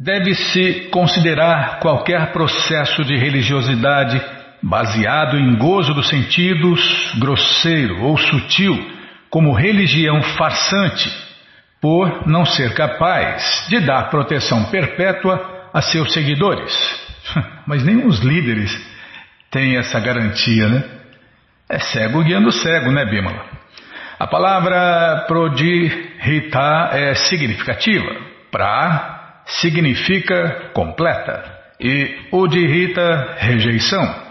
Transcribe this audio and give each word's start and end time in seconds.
Deve-se 0.00 0.90
considerar 0.92 1.80
qualquer 1.80 2.30
processo 2.32 3.02
de 3.02 3.16
religiosidade 3.16 4.22
baseado 4.62 5.36
em 5.36 5.56
gozo 5.56 5.92
dos 5.92 6.08
sentidos, 6.08 7.12
grosseiro 7.18 8.04
ou 8.04 8.16
sutil, 8.16 8.78
como 9.28 9.52
religião 9.52 10.22
farsante, 10.22 11.10
por 11.80 12.28
não 12.28 12.44
ser 12.44 12.74
capaz 12.74 13.66
de 13.68 13.80
dar 13.80 14.08
proteção 14.08 14.66
perpétua 14.66 15.68
a 15.74 15.82
seus 15.82 16.12
seguidores. 16.12 16.72
Mas 17.66 17.82
nem 17.82 18.06
os 18.06 18.20
líderes 18.20 18.70
têm 19.50 19.76
essa 19.78 19.98
garantia, 19.98 20.68
né? 20.68 20.84
É 21.68 21.80
cego 21.80 22.22
guiando 22.22 22.52
cego, 22.52 22.92
né, 22.92 23.04
Bimala? 23.04 23.44
A 24.16 24.28
palavra 24.28 25.24
prodhita 25.26 26.90
é 26.92 27.14
significativa. 27.14 28.28
Pra 28.50 29.17
significa 29.48 30.70
completa 30.74 31.42
e 31.80 32.28
udhita 32.30 33.36
rejeição. 33.38 34.28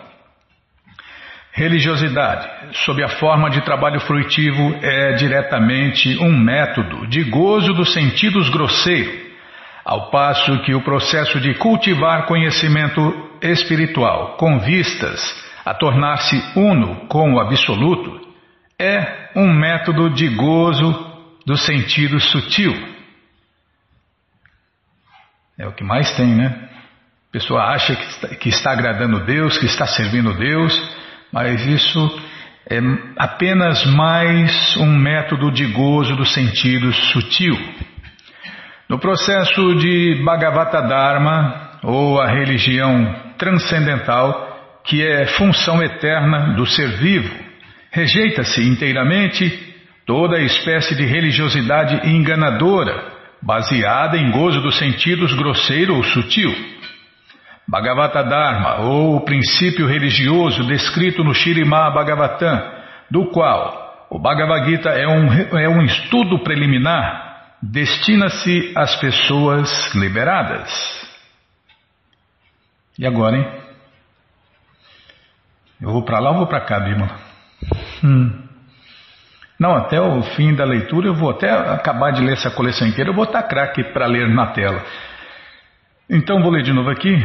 Religiosidade, 1.51 2.47
sob 2.85 3.03
a 3.03 3.07
forma 3.07 3.49
de 3.49 3.61
trabalho 3.61 3.99
fruitivo, 3.99 4.75
é 4.79 5.13
diretamente 5.13 6.15
um 6.19 6.37
método 6.37 7.07
de 7.07 7.23
gozo 7.23 7.73
dos 7.73 7.93
sentidos 7.93 8.47
grosseiro, 8.49 9.11
ao 9.83 10.11
passo 10.11 10.61
que 10.61 10.75
o 10.75 10.81
processo 10.81 11.39
de 11.39 11.55
cultivar 11.55 12.27
conhecimento 12.27 13.31
espiritual 13.41 14.37
com 14.37 14.59
vistas 14.59 15.35
a 15.65 15.73
tornar-se 15.73 16.35
uno 16.55 17.07
com 17.07 17.33
o 17.33 17.39
absoluto 17.39 18.21
é 18.79 19.31
um 19.35 19.51
método 19.51 20.11
de 20.11 20.29
gozo 20.29 20.93
do 21.45 21.57
sentido 21.57 22.19
sutil. 22.19 22.96
É 25.59 25.67
o 25.67 25.71
que 25.71 25.83
mais 25.83 26.11
tem, 26.15 26.35
né? 26.35 26.69
A 27.29 27.31
pessoa 27.31 27.63
acha 27.63 27.95
que 27.95 28.03
está, 28.03 28.27
que 28.29 28.49
está 28.49 28.71
agradando 28.71 29.25
Deus, 29.25 29.57
que 29.57 29.65
está 29.65 29.85
servindo 29.85 30.33
Deus 30.33 30.97
mas 31.31 31.65
isso 31.65 32.21
é 32.69 32.79
apenas 33.17 33.85
mais 33.85 34.77
um 34.77 34.91
método 34.97 35.51
de 35.51 35.65
gozo 35.67 36.15
do 36.15 36.25
sentido 36.25 36.91
sutil. 36.93 37.57
No 38.89 38.99
processo 38.99 39.75
de 39.75 40.21
Bhagavata 40.23 40.81
Dharma, 40.81 41.79
ou 41.83 42.19
a 42.21 42.27
religião 42.27 43.33
transcendental, 43.37 44.81
que 44.85 45.05
é 45.05 45.25
função 45.27 45.83
eterna 45.83 46.55
do 46.55 46.65
ser 46.65 46.97
vivo, 46.97 47.33
rejeita-se 47.91 48.61
inteiramente 48.61 49.75
toda 50.05 50.39
espécie 50.39 50.95
de 50.95 51.05
religiosidade 51.05 52.09
enganadora, 52.09 53.16
baseada 53.41 54.17
em 54.17 54.31
gozo 54.31 54.61
dos 54.61 54.77
sentidos 54.77 55.33
grosseiro 55.33 55.95
ou 55.95 56.03
sutil. 56.03 56.53
Bhagavata 57.67 58.23
Dharma, 58.23 58.85
ou 58.85 59.17
o 59.17 59.21
princípio 59.25 59.87
religioso 59.87 60.65
descrito 60.65 61.23
no 61.23 61.33
Shirimá 61.33 61.91
Bhagavatam, 61.91 62.71
do 63.11 63.25
qual 63.25 64.07
o 64.09 64.17
Bhagavad 64.17 64.69
Gita 64.69 64.89
é 64.89 65.05
um, 65.05 65.59
é 65.59 65.67
um 65.67 65.83
estudo 65.83 66.39
preliminar, 66.39 67.57
destina-se 67.61 68.71
às 68.75 68.95
pessoas 68.95 69.93
liberadas. 69.93 70.71
E 72.97 73.05
agora, 73.05 73.37
hein? 73.37 73.47
Eu 75.81 75.91
vou 75.91 76.03
para 76.03 76.19
lá 76.19 76.31
ou 76.31 76.37
vou 76.37 76.47
para 76.47 76.61
cá, 76.61 76.79
Bima? 76.79 77.19
Hum. 78.03 78.46
Não, 79.59 79.75
até 79.75 79.99
o 79.99 80.21
fim 80.21 80.53
da 80.53 80.63
leitura 80.63 81.07
eu 81.07 81.15
vou 81.15 81.31
até 81.31 81.49
acabar 81.49 82.11
de 82.11 82.21
ler 82.21 82.33
essa 82.33 82.51
coleção 82.51 82.87
inteira, 82.87 83.09
eu 83.09 83.15
vou 83.15 83.23
estar 83.23 83.43
craque 83.43 83.83
para 83.85 84.05
ler 84.05 84.29
na 84.29 84.47
tela. 84.47 84.83
Então 86.09 86.41
vou 86.41 86.51
ler 86.51 86.63
de 86.63 86.71
novo 86.71 86.89
aqui. 86.89 87.15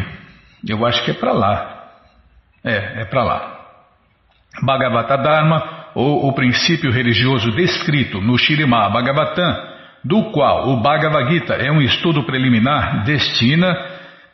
Eu 0.67 0.85
acho 0.87 1.05
que 1.05 1.11
é 1.11 1.15
para 1.15 1.33
lá. 1.33 1.91
É, 2.65 3.03
é 3.03 3.05
para 3.05 3.23
lá. 3.23 3.59
Bhagavata 4.63 5.17
Dharma, 5.19 5.83
ou 5.95 6.29
o 6.29 6.33
princípio 6.33 6.91
religioso 6.91 7.51
descrito 7.53 8.21
no 8.21 8.39
Shirimá 8.39 8.89
Bhagavatam, 8.89 9.73
do 10.05 10.31
qual 10.31 10.69
o 10.69 10.81
Bhagavad 10.81 11.31
Gita 11.31 11.55
é 11.55 11.71
um 11.71 11.81
estudo 11.81 12.25
preliminar, 12.25 13.05
destina, 13.05 13.77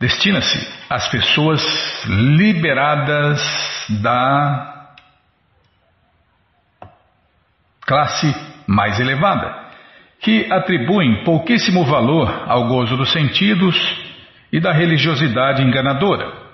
destina-se 0.01 0.69
às 0.89 1.09
pessoas 1.09 1.63
liberadas 2.07 3.41
da 4.03 4.78
classe 7.89 8.31
mais 8.67 9.01
elevada, 9.01 9.51
que 10.21 10.47
atribuem 10.53 11.25
pouquíssimo 11.25 11.85
valor 11.87 12.45
ao 12.47 12.69
gozo 12.69 12.99
dos 12.99 13.11
sentidos 13.11 13.75
e 14.53 14.61
da 14.61 14.73
religiosidade 14.73 15.63
enganadora. 15.63 16.47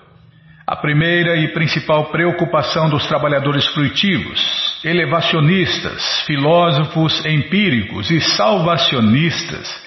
A 0.65 0.77
primeira 0.77 1.35
e 1.35 1.49
principal 1.49 2.05
preocupação 2.05 2.89
dos 2.89 3.05
trabalhadores 3.05 3.67
fruitivos, 3.67 4.79
elevacionistas, 4.83 6.23
filósofos 6.25 7.23
empíricos 7.25 8.09
e 8.09 8.21
salvacionistas 8.21 9.83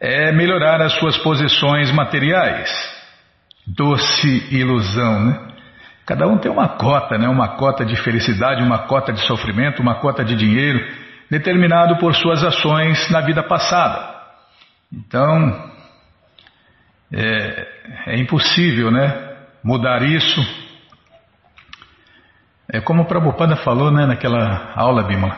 é 0.00 0.30
melhorar 0.32 0.80
as 0.80 0.92
suas 0.94 1.18
posições 1.18 1.90
materiais. 1.90 2.70
Doce 3.66 4.46
ilusão, 4.52 5.24
né? 5.26 5.55
Cada 6.06 6.28
um 6.28 6.38
tem 6.38 6.50
uma 6.50 6.68
cota, 6.68 7.18
né? 7.18 7.28
Uma 7.28 7.56
cota 7.56 7.84
de 7.84 7.96
felicidade, 7.96 8.62
uma 8.62 8.86
cota 8.86 9.12
de 9.12 9.20
sofrimento, 9.26 9.82
uma 9.82 9.96
cota 9.96 10.24
de 10.24 10.36
dinheiro, 10.36 10.80
determinado 11.28 11.96
por 11.96 12.14
suas 12.14 12.44
ações 12.44 13.10
na 13.10 13.20
vida 13.22 13.42
passada. 13.42 14.14
Então, 14.92 15.68
é, 17.12 17.66
é 18.06 18.18
impossível, 18.18 18.88
né? 18.92 19.34
Mudar 19.64 20.02
isso. 20.02 20.40
É 22.72 22.80
como 22.80 23.02
o 23.02 23.06
Prabhupada 23.06 23.56
falou, 23.56 23.90
né? 23.90 24.06
Naquela 24.06 24.72
aula, 24.76 25.02
Bimala. 25.02 25.36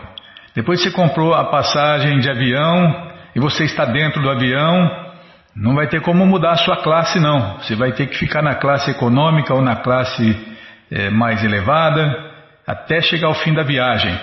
Depois 0.55 0.83
você 0.83 0.91
comprou 0.91 1.35
a 1.35 1.45
passagem 1.45 2.19
de 2.19 2.29
avião 2.29 3.11
e 3.35 3.41
você 3.41 3.65
está 3.65 3.87
dentro 3.87 4.21
do 4.21 4.29
avião, 4.29 5.09
não 5.57 5.75
vai 5.75 5.87
ter 5.87 6.03
como 6.03 6.27
mudar 6.27 6.53
a 6.53 6.57
sua 6.57 6.77
classe, 6.83 7.19
não. 7.19 7.59
Você 7.59 7.75
vai 7.75 7.93
ter 7.93 8.07
que 8.07 8.19
ficar 8.19 8.43
na 8.43 8.55
classe 8.57 8.91
econômica 8.91 9.55
ou 9.55 9.63
na 9.63 9.77
classe 9.77 10.48
é, 10.91 11.11
mais 11.11 11.45
elevada 11.45 12.29
até 12.67 13.01
chegar 13.01 13.29
ao 13.29 13.35
fim 13.35 13.55
da 13.55 13.63
viagem. 13.63 14.19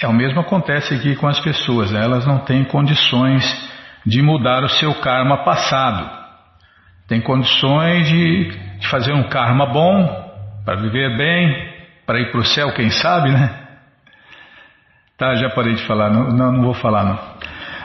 É 0.00 0.08
o 0.08 0.12
mesmo 0.12 0.40
acontece 0.40 0.94
aqui 0.94 1.14
com 1.14 1.28
as 1.28 1.38
pessoas, 1.40 1.90
né? 1.90 2.02
elas 2.02 2.26
não 2.26 2.38
têm 2.38 2.64
condições 2.64 3.44
de 4.04 4.20
mudar 4.20 4.64
o 4.64 4.68
seu 4.68 4.94
karma 5.00 5.44
passado. 5.44 6.10
Tem 7.06 7.20
condições 7.20 8.08
de, 8.08 8.50
de 8.78 8.88
fazer 8.88 9.12
um 9.12 9.28
karma 9.28 9.66
bom, 9.66 10.22
para 10.64 10.76
viver 10.76 11.16
bem, 11.16 11.72
para 12.06 12.20
ir 12.20 12.30
para 12.30 12.40
o 12.40 12.44
céu, 12.44 12.72
quem 12.72 12.90
sabe, 12.90 13.30
né? 13.30 13.58
Tá, 15.16 15.34
já 15.36 15.50
parei 15.50 15.74
de 15.74 15.86
falar, 15.86 16.10
não, 16.10 16.28
não, 16.30 16.52
não 16.52 16.62
vou 16.62 16.74
falar 16.74 17.04
não. 17.04 17.18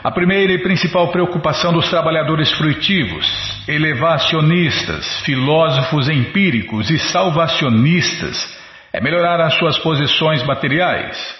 A 0.02 0.10
primeira 0.10 0.52
e 0.52 0.62
principal 0.62 1.08
preocupação 1.12 1.72
dos 1.72 1.88
trabalhadores 1.90 2.50
fruitivos, 2.52 3.57
elevacionistas, 3.68 5.20
filósofos 5.20 6.08
empíricos 6.08 6.90
e 6.90 6.98
salvacionistas 6.98 8.58
é 8.92 9.00
melhorar 9.00 9.40
as 9.40 9.54
suas 9.54 9.78
posições 9.78 10.42
materiais. 10.42 11.38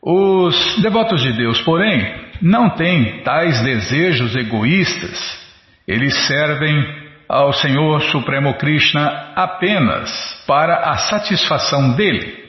Os 0.00 0.80
devotos 0.80 1.20
de 1.20 1.32
Deus, 1.32 1.60
porém, 1.62 2.14
não 2.40 2.70
têm 2.70 3.22
tais 3.22 3.60
desejos 3.62 4.34
egoístas. 4.36 5.40
Eles 5.86 6.14
servem 6.26 7.02
ao 7.28 7.52
Senhor 7.52 8.00
Supremo 8.02 8.54
Krishna 8.54 9.32
apenas 9.34 10.44
para 10.46 10.90
a 10.90 10.96
satisfação 10.96 11.94
dele. 11.94 12.42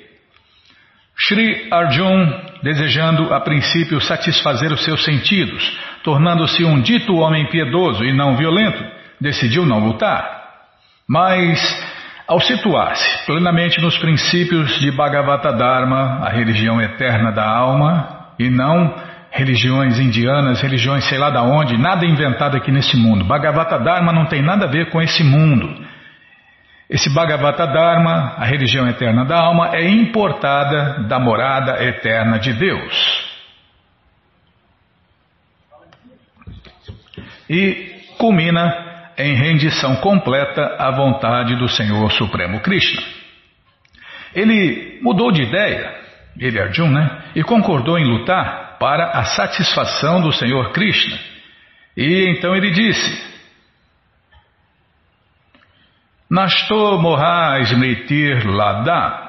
Sri 1.15 1.67
Arjun, 1.71 2.41
desejando 2.63 3.33
a 3.33 3.39
princípio 3.39 4.01
satisfazer 4.01 4.71
os 4.71 4.83
seus 4.83 5.03
sentidos, 5.03 5.77
tornando-se 6.03 6.63
um 6.63 6.81
dito 6.81 7.15
homem 7.15 7.45
piedoso 7.47 8.03
e 8.03 8.13
não 8.13 8.35
violento, 8.35 8.83
decidiu 9.19 9.65
não 9.65 9.79
lutar. 9.79 10.43
Mas, 11.07 11.59
ao 12.27 12.39
situar-se 12.39 13.25
plenamente 13.25 13.81
nos 13.81 13.97
princípios 13.97 14.79
de 14.79 14.91
Bhagavata 14.91 15.51
Dharma, 15.51 16.19
a 16.25 16.29
religião 16.29 16.81
eterna 16.81 17.31
da 17.31 17.47
alma, 17.47 18.23
e 18.39 18.49
não 18.49 18.93
religiões 19.31 19.97
indianas, 19.99 20.61
religiões 20.61 21.05
sei 21.05 21.17
lá 21.17 21.29
da 21.29 21.41
onde, 21.41 21.77
nada 21.77 22.05
inventado 22.05 22.55
aqui 22.55 22.71
nesse 22.71 22.95
mundo. 22.95 23.25
Bhagavata 23.25 23.79
Dharma 23.79 24.13
não 24.13 24.25
tem 24.25 24.41
nada 24.41 24.65
a 24.65 24.69
ver 24.69 24.89
com 24.89 25.01
esse 25.01 25.23
mundo. 25.23 25.83
Esse 26.89 27.09
Bhagavata 27.09 27.65
Dharma, 27.65 28.35
a 28.37 28.45
religião 28.45 28.87
eterna 28.87 29.25
da 29.25 29.39
alma, 29.39 29.75
é 29.75 29.89
importada 29.89 31.03
da 31.07 31.19
morada 31.19 31.83
eterna 31.83 32.37
de 32.37 32.53
Deus. 32.53 33.32
E 37.49 38.01
culmina 38.17 39.11
em 39.17 39.35
rendição 39.35 39.95
completa 39.97 40.75
à 40.79 40.91
vontade 40.91 41.55
do 41.55 41.67
Senhor 41.67 42.11
Supremo 42.11 42.59
Krishna. 42.61 43.01
Ele 44.33 44.99
mudou 45.01 45.31
de 45.31 45.43
ideia, 45.43 45.93
ele 46.39 46.59
Arjun, 46.59 46.89
né? 46.89 47.23
E 47.35 47.43
concordou 47.43 47.99
em 47.99 48.05
lutar 48.05 48.77
para 48.79 49.11
a 49.11 49.23
satisfação 49.25 50.21
do 50.21 50.31
Senhor 50.31 50.71
Krishna. 50.71 51.17
E 51.95 52.35
então 52.35 52.55
ele 52.55 52.71
disse: 52.71 53.33
Nashto 56.29 56.97
moha 56.99 57.59
smritir 57.59 58.47
lada 58.47 59.21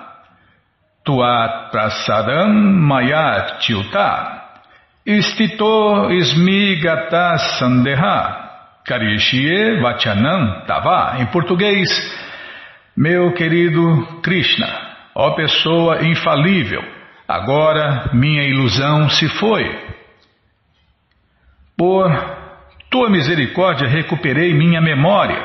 tuat 1.05 1.71
prasadam 1.71 2.49
mayat 2.49 3.61
istito 5.07 6.11
ismigata 6.11 7.37
sandeha 7.59 8.45
karishie 8.87 9.81
vachanam 9.81 10.65
tava. 10.67 11.17
Em 11.21 11.27
português, 11.27 11.89
meu 12.97 13.33
querido 13.33 14.21
Krishna, 14.23 14.69
ó 15.15 15.31
pessoa 15.33 16.05
infalível, 16.05 16.83
agora 17.29 18.11
minha 18.15 18.45
ilusão 18.45 19.09
se 19.11 19.29
foi. 19.29 19.65
Por 21.77 22.11
tua 22.91 23.11
misericórdia 23.11 23.89
recuperei 23.89 24.55
minha 24.55 24.81
memória 24.81 25.45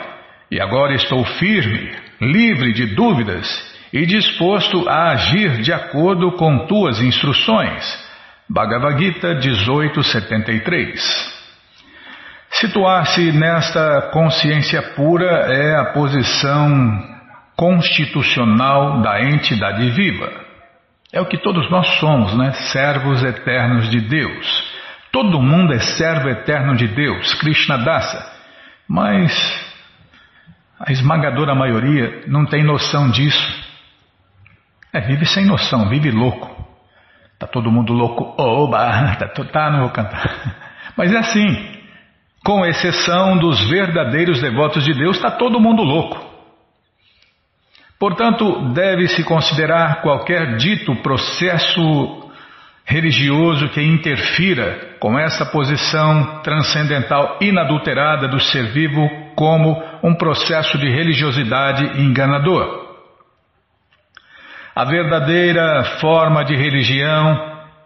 e 0.51 0.61
agora 0.61 0.93
estou 0.93 1.25
firme, 1.25 1.91
livre 2.21 2.71
de 2.73 2.85
dúvidas 2.95 3.47
e 3.91 4.05
disposto 4.05 4.87
a 4.87 5.11
agir 5.11 5.61
de 5.61 5.73
acordo 5.73 6.33
com 6.33 6.67
tuas 6.67 7.01
instruções. 7.01 8.08
Bhagavad 8.49 8.97
Gita 8.97 9.35
1873 9.35 11.39
Situar-se 12.51 13.31
nesta 13.31 14.09
consciência 14.11 14.81
pura 14.95 15.53
é 15.53 15.75
a 15.75 15.93
posição 15.93 17.07
constitucional 17.55 19.01
da 19.01 19.21
entidade 19.21 19.89
viva. 19.91 20.31
É 21.13 21.21
o 21.21 21.27
que 21.27 21.37
todos 21.37 21.69
nós 21.69 21.87
somos, 21.99 22.35
né? 22.35 22.51
Servos 22.71 23.23
eternos 23.23 23.89
de 23.89 24.01
Deus. 24.01 24.79
Todo 25.11 25.41
mundo 25.41 25.73
é 25.73 25.79
servo 25.79 26.29
eterno 26.29 26.75
de 26.75 26.87
Deus, 26.87 27.33
Krishna 27.35 27.77
Dasa. 27.77 28.25
Mas 28.87 29.31
a 30.79 30.91
esmagadora 30.91 31.53
maioria 31.53 32.23
não 32.27 32.45
tem 32.45 32.63
noção 32.63 33.11
disso. 33.11 33.69
É, 34.91 35.01
vive 35.01 35.25
sem 35.25 35.45
noção, 35.45 35.87
vive 35.87 36.09
louco. 36.09 36.68
Tá 37.39 37.47
todo 37.47 37.71
mundo 37.71 37.93
louco. 37.93 38.35
Oba, 38.37 39.15
tá, 39.15 39.27
tá, 39.27 39.71
não 39.71 39.79
vou 39.79 39.89
cantar. 39.89 40.55
Mas 40.97 41.13
é 41.13 41.17
assim. 41.17 41.79
Com 42.43 42.65
exceção 42.65 43.37
dos 43.37 43.69
verdadeiros 43.69 44.41
devotos 44.41 44.83
de 44.83 44.93
Deus, 44.93 45.17
está 45.17 45.31
todo 45.31 45.59
mundo 45.59 45.83
louco. 45.83 46.29
Portanto, 47.99 48.73
deve-se 48.73 49.23
considerar 49.23 50.01
qualquer 50.01 50.55
dito 50.55 50.95
processo 50.97 52.29
religioso 52.85 53.69
que 53.69 53.81
interfira 53.81 54.95
com 54.99 55.19
essa 55.19 55.45
posição 55.45 56.41
transcendental 56.41 57.37
inadulterada 57.41 58.27
do 58.27 58.39
ser 58.39 58.71
vivo 58.71 59.07
como 59.35 59.81
um 60.01 60.15
processo 60.15 60.77
de 60.77 60.89
religiosidade 60.89 62.01
enganador. 62.01 62.78
A 64.79 64.85
verdadeira 64.85 65.83
forma 65.99 66.45
de 66.45 66.55
religião 66.55 67.37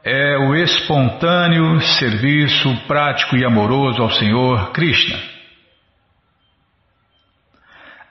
é 0.04 0.38
o 0.38 0.54
espontâneo 0.54 1.82
serviço 1.82 2.70
prático 2.86 3.36
e 3.36 3.44
amoroso 3.44 4.00
ao 4.00 4.12
Senhor 4.12 4.72
Krishna. 4.74 5.18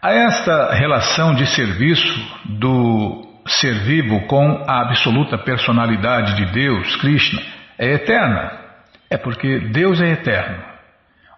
A 0.02 0.12
esta 0.12 0.75
relação 0.75 1.32
de 1.32 1.46
serviço 1.46 2.40
do 2.44 3.25
ser 3.46 3.84
vivo 3.84 4.26
com 4.26 4.64
a 4.67 4.81
absoluta 4.81 5.38
personalidade 5.38 6.34
de 6.34 6.46
Deus, 6.46 6.96
Krishna, 6.96 7.40
é 7.79 7.93
eterna. 7.93 8.50
É 9.08 9.17
porque 9.17 9.61
Deus 9.61 10.00
é 10.00 10.11
eterno. 10.11 10.61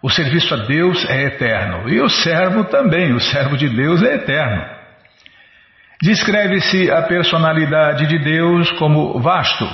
O 0.01 0.09
serviço 0.09 0.51
a 0.51 0.65
Deus 0.65 1.07
é 1.07 1.25
eterno. 1.25 1.87
E 1.89 2.01
o 2.01 2.09
servo 2.09 2.63
também, 2.63 3.13
o 3.13 3.19
servo 3.19 3.55
de 3.55 3.69
Deus 3.69 4.01
é 4.01 4.15
eterno. 4.15 4.74
Descreve-se 6.01 6.91
a 6.91 7.03
personalidade 7.03 8.07
de 8.07 8.19
Deus 8.19 8.69
como 8.71 9.19
vasto, 9.19 9.67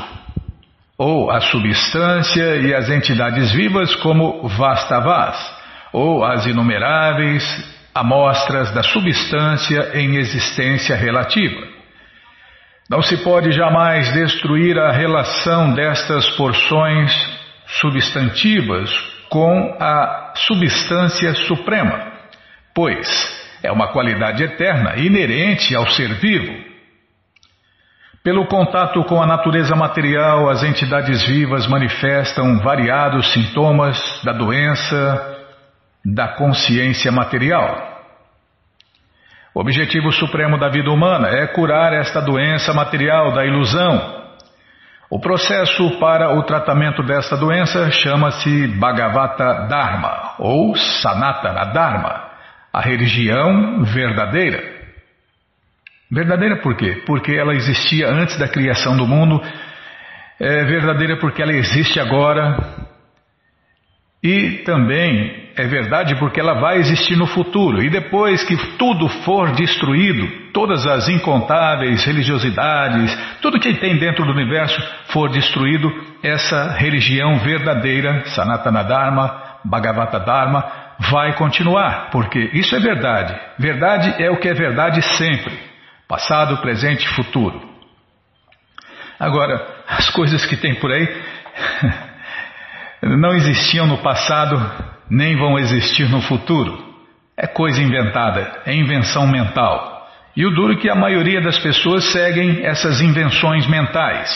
ou 0.98 1.32
a 1.32 1.42
substância 1.42 2.58
e 2.58 2.74
as 2.74 2.90
entidades 2.90 3.52
vivas 3.52 3.96
como 3.96 4.48
vastavas, 4.48 5.36
ou 5.92 6.24
as 6.24 6.46
inumeráveis 6.46 7.44
amostras 7.94 8.72
da 8.72 8.84
substância 8.84 9.92
em 9.96 10.16
existência 10.16 10.96
relativa. 10.96 11.68
Não 12.90 13.02
se 13.02 13.18
pode 13.18 13.52
jamais 13.52 14.14
destruir 14.14 14.78
a 14.78 14.92
relação 14.92 15.74
destas 15.74 16.30
porções 16.32 17.12
substantivas 17.66 18.92
com 19.30 19.76
a 19.80 20.34
substância 20.36 21.34
suprema, 21.34 22.12
pois 22.76 23.41
é 23.64 23.72
uma 23.72 23.92
qualidade 23.92 24.44
eterna, 24.44 24.96
inerente 24.98 25.76
ao 25.76 25.90
ser 25.90 26.14
vivo 26.16 26.72
pelo 28.24 28.46
contato 28.46 29.04
com 29.06 29.20
a 29.20 29.26
natureza 29.26 29.76
material, 29.76 30.48
as 30.48 30.62
entidades 30.62 31.26
vivas 31.26 31.66
manifestam 31.66 32.60
variados 32.60 33.34
sintomas 33.34 33.98
da 34.24 34.32
doença 34.32 35.40
da 36.06 36.28
consciência 36.28 37.12
material. 37.12 37.90
O 39.56 39.60
objetivo 39.60 40.12
supremo 40.12 40.60
da 40.60 40.70
vida 40.70 40.92
humana 40.92 41.30
é 41.30 41.48
curar 41.48 41.94
esta 41.94 42.22
doença 42.22 42.72
material 42.74 43.34
da 43.34 43.44
ilusão. 43.44 44.22
O 45.10 45.20
processo 45.20 46.00
para 46.00 46.38
o 46.38 46.44
tratamento 46.44 47.02
desta 47.02 47.36
doença 47.36 47.90
chama-se 47.90 48.68
Bhagavata 48.68 49.66
Dharma 49.68 50.36
ou 50.38 50.76
Sanatana 50.76 51.74
Dharma, 51.74 52.21
a 52.74 52.82
religião 52.82 53.84
verdadeira. 53.84 54.82
Verdadeira 56.12 56.58
por 56.58 56.76
quê? 56.76 57.04
Porque 57.06 57.34
ela 57.34 57.54
existia 57.54 58.10
antes 58.10 58.38
da 58.38 58.48
criação 58.48 58.98
do 58.98 59.08
mundo, 59.08 59.42
é 60.40 60.66
verdadeira 60.66 61.18
porque 61.18 61.42
ela 61.42 61.54
existe 61.54 62.00
agora, 62.00 62.58
e 64.24 64.62
também 64.66 65.50
é 65.56 65.66
verdade 65.66 66.16
porque 66.16 66.40
ela 66.40 66.60
vai 66.60 66.78
existir 66.78 67.16
no 67.16 67.26
futuro. 67.26 67.82
E 67.82 67.90
depois 67.90 68.44
que 68.44 68.56
tudo 68.78 69.08
for 69.24 69.52
destruído, 69.54 70.28
todas 70.54 70.86
as 70.86 71.10
incontáveis 71.10 72.06
religiosidades, 72.06 73.18
tudo 73.42 73.60
que 73.60 73.74
tem 73.76 73.98
dentro 73.98 74.24
do 74.24 74.32
universo 74.32 74.80
for 75.08 75.30
destruído, 75.30 75.92
essa 76.22 76.72
religião 76.74 77.40
verdadeira, 77.40 78.24
Sanatana 78.28 78.84
Dharma, 78.84 79.42
Bhagavata 79.66 80.20
Dharma, 80.20 80.81
vai 81.10 81.34
continuar, 81.34 82.10
porque 82.12 82.52
isso 82.54 82.76
é 82.76 82.80
verdade. 82.80 83.36
Verdade 83.58 84.22
é 84.22 84.30
o 84.30 84.38
que 84.38 84.48
é 84.48 84.54
verdade 84.54 85.02
sempre. 85.02 85.58
Passado, 86.08 86.58
presente 86.58 87.06
e 87.06 87.16
futuro. 87.16 87.70
Agora, 89.20 89.66
as 89.88 90.10
coisas 90.10 90.46
que 90.46 90.56
tem 90.56 90.76
por 90.76 90.92
aí 90.92 91.08
não 93.02 93.34
existiam 93.34 93.88
no 93.88 93.98
passado, 94.00 94.60
nem 95.10 95.38
vão 95.38 95.58
existir 95.58 96.08
no 96.10 96.22
futuro. 96.22 96.92
É 97.36 97.48
coisa 97.48 97.82
inventada, 97.82 98.62
é 98.66 98.74
invenção 98.74 99.26
mental. 99.26 100.08
E 100.36 100.46
o 100.46 100.52
duro 100.52 100.74
é 100.74 100.78
que 100.78 100.90
a 100.90 100.96
maioria 100.96 101.42
das 101.42 101.58
pessoas 101.60 102.06
seguem 102.12 102.64
essas 102.66 103.02
invenções 103.02 103.66
mentais. 103.68 104.30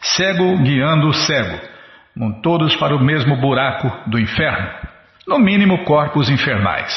Cego 0.00 0.58
guiando 0.58 1.08
o 1.08 1.12
cego. 1.12 1.58
Todos 2.42 2.76
para 2.76 2.94
o 2.94 3.02
mesmo 3.02 3.36
buraco 3.36 4.10
do 4.10 4.18
inferno. 4.18 4.81
No 5.26 5.38
mínimo, 5.38 5.84
corpos 5.84 6.28
infernais. 6.28 6.92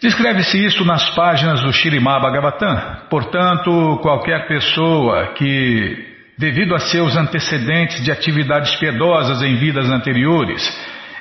Descreve-se 0.00 0.64
isso 0.64 0.84
nas 0.84 1.10
páginas 1.10 1.60
do 1.60 1.72
Shirimá 1.72 2.18
Bhagavatam. 2.18 3.02
Portanto, 3.10 3.98
qualquer 4.02 4.46
pessoa 4.48 5.34
que, 5.34 6.06
devido 6.38 6.74
a 6.74 6.78
seus 6.78 7.16
antecedentes 7.16 8.02
de 8.02 8.10
atividades 8.10 8.74
piedosas 8.76 9.42
em 9.42 9.56
vidas 9.56 9.90
anteriores, 9.90 10.62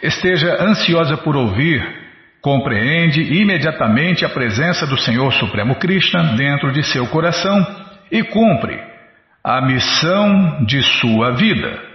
esteja 0.01 0.63
ansiosa 0.63 1.17
por 1.17 1.35
ouvir, 1.35 1.85
compreende 2.41 3.21
imediatamente 3.21 4.23
a 4.23 4.29
presença 4.29 4.87
do 4.87 4.97
Senhor 4.97 5.31
Supremo 5.33 5.75
Krishna 5.75 6.35
dentro 6.37 6.71
de 6.71 6.81
seu 6.83 7.05
coração 7.07 7.67
e 8.09 8.23
cumpre 8.23 8.79
a 9.43 9.61
missão 9.61 10.63
de 10.65 10.81
sua 10.81 11.31
vida. 11.31 11.88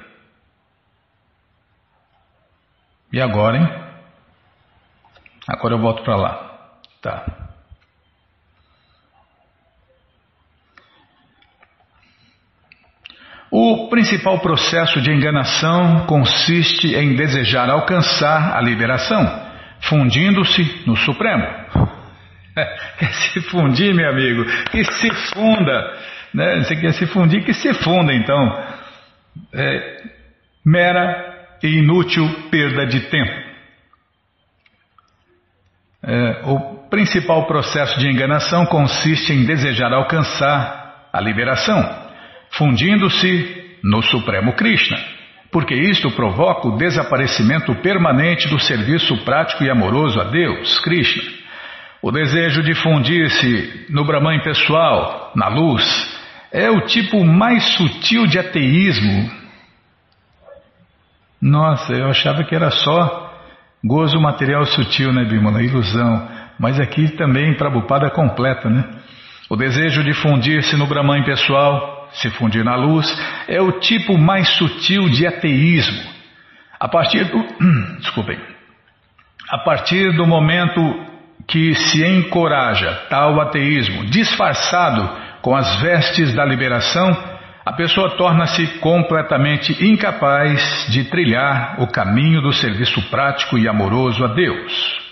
E 3.15 3.21
agora, 3.21 3.59
hein? 3.59 3.69
Agora 5.47 5.75
eu 5.75 5.79
volto 5.79 6.03
para 6.03 6.17
lá. 6.17 6.71
Tá. 7.01 7.25
O 13.53 13.89
principal 13.89 14.41
processo 14.41 15.01
de 15.01 15.13
enganação 15.13 16.07
consiste 16.07 16.93
em 16.97 17.15
desejar 17.15 17.71
alcançar 17.71 18.57
a 18.57 18.61
liberação, 18.61 19.25
fundindo-se 19.83 20.83
no 20.85 20.97
Supremo. 20.97 21.45
Quer 22.99 23.13
se 23.13 23.41
fundir, 23.43 23.95
meu 23.95 24.11
amigo? 24.11 24.45
Que 24.73 24.83
se 24.83 25.09
funda. 25.33 25.99
Né? 26.35 26.65
Você 26.65 26.75
quer 26.75 26.93
se 26.95 27.07
fundir? 27.07 27.45
Que 27.45 27.55
se 27.55 27.73
funda, 27.75 28.13
então. 28.13 28.65
É, 29.53 30.03
mera 30.67 31.34
e 31.65 31.79
inútil 31.79 32.29
perda 32.51 32.87
de 32.87 33.01
tempo. 33.09 33.33
É, 36.07 36.43
o 36.45 36.89
principal 36.91 37.47
processo 37.47 37.99
de 37.99 38.07
enganação 38.07 38.67
consiste 38.67 39.33
em 39.33 39.47
desejar 39.47 39.91
alcançar 39.93 41.09
a 41.11 41.21
liberação, 41.21 41.83
fundindo-se 42.51 43.79
no 43.83 44.03
Supremo 44.03 44.53
Krishna, 44.53 44.99
porque 45.51 45.75
isto 45.75 46.11
provoca 46.11 46.69
o 46.69 46.77
desaparecimento 46.77 47.75
permanente 47.77 48.47
do 48.49 48.61
serviço 48.61 49.17
prático 49.25 49.65
e 49.65 49.71
amoroso 49.71 50.21
a 50.21 50.25
Deus, 50.25 50.79
Krishna. 50.81 51.23
O 52.03 52.13
desejo 52.13 52.63
de 52.63 52.75
fundir-se 52.75 53.87
no 53.89 54.05
Brahman 54.05 54.43
pessoal, 54.43 55.33
na 55.35 55.49
luz, 55.49 55.83
é 56.53 56.71
o 56.71 56.83
tipo 56.83 57.25
mais 57.25 57.65
sutil 57.77 58.27
de 58.27 58.39
ateísmo. 58.39 59.44
Nossa, 61.45 61.93
eu 61.93 62.09
achava 62.09 62.43
que 62.43 62.55
era 62.55 62.71
só 62.71 63.25
Gozo 63.87 64.19
material 64.19 64.65
sutil, 64.65 65.13
né, 65.13 65.27
Bimala? 65.27 65.63
Ilusão. 65.63 66.27
Mas 66.59 66.81
aqui 66.81 67.09
também 67.19 67.55
Prabhupada 67.55 68.09
completa, 68.09 68.71
né? 68.71 68.83
O 69.51 69.57
desejo 69.57 70.03
de 70.03 70.15
fundir-se 70.15 70.75
no 70.75 70.87
Brahman 70.87 71.23
pessoal, 71.23 72.09
se 72.15 72.31
fundir 72.31 72.65
na 72.65 72.77
luz, 72.77 73.07
é 73.47 73.61
o 73.61 73.73
tipo 73.73 74.17
mais 74.17 74.49
sutil 74.57 75.11
de 75.11 75.27
ateísmo. 75.27 76.03
A 76.81 76.89
partir 76.89 77.25
do. 77.25 77.45
Desculpem. 78.01 78.39
A 79.51 79.59
partir 79.59 80.17
do 80.17 80.27
momento 80.27 80.81
que 81.47 81.75
se 81.75 82.03
encoraja 82.07 82.91
tal 83.11 83.39
ateísmo, 83.39 84.07
disfarçado 84.07 85.11
com 85.43 85.55
as 85.55 85.83
vestes 85.83 86.35
da 86.35 86.43
liberação, 86.43 87.34
a 87.65 87.73
pessoa 87.73 88.17
torna-se 88.17 88.79
completamente 88.79 89.85
incapaz 89.85 90.87
de 90.91 91.05
trilhar 91.05 91.81
o 91.81 91.87
caminho 91.87 92.43
do 92.43 92.53
serviço 92.53 93.01
prático 93.09 93.57
e 93.57 93.67
amoroso 93.67 94.23
a 94.23 94.29
Deus. 94.29 95.03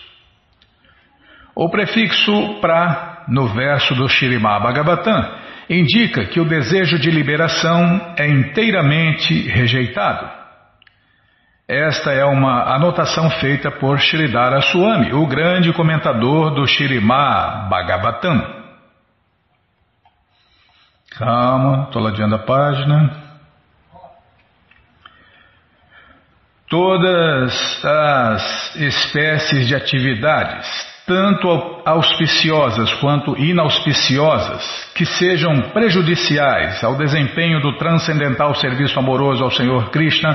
O 1.54 1.70
prefixo 1.70 2.60
pra 2.60 3.24
no 3.28 3.48
verso 3.48 3.94
do 3.94 4.08
Shirimá 4.08 4.58
Bhagavatam 4.60 5.34
indica 5.68 6.26
que 6.26 6.40
o 6.40 6.44
desejo 6.44 6.98
de 6.98 7.10
liberação 7.10 8.14
é 8.18 8.28
inteiramente 8.28 9.48
rejeitado. 9.48 10.28
Esta 11.66 12.12
é 12.12 12.24
uma 12.24 12.74
anotação 12.74 13.30
feita 13.30 13.70
por 13.70 13.98
Sridhara 13.98 14.60
Swami, 14.60 15.12
o 15.14 15.26
grande 15.26 15.72
comentador 15.72 16.54
do 16.54 16.66
Shirimá 16.66 17.68
Bhagavatam. 17.70 18.61
Calma, 21.16 21.84
estou 21.84 22.02
ladeando 22.02 22.36
a 22.36 22.38
página. 22.38 23.22
Todas 26.68 27.84
as 27.84 28.76
espécies 28.76 29.68
de 29.68 29.74
atividades, 29.74 30.66
tanto 31.06 31.82
auspiciosas 31.84 32.94
quanto 32.94 33.36
inauspiciosas, 33.36 34.90
que 34.94 35.04
sejam 35.04 35.70
prejudiciais 35.72 36.82
ao 36.82 36.96
desempenho 36.96 37.60
do 37.60 37.76
transcendental 37.76 38.54
serviço 38.54 38.98
amoroso 38.98 39.44
ao 39.44 39.50
Senhor 39.50 39.90
Krishna, 39.90 40.34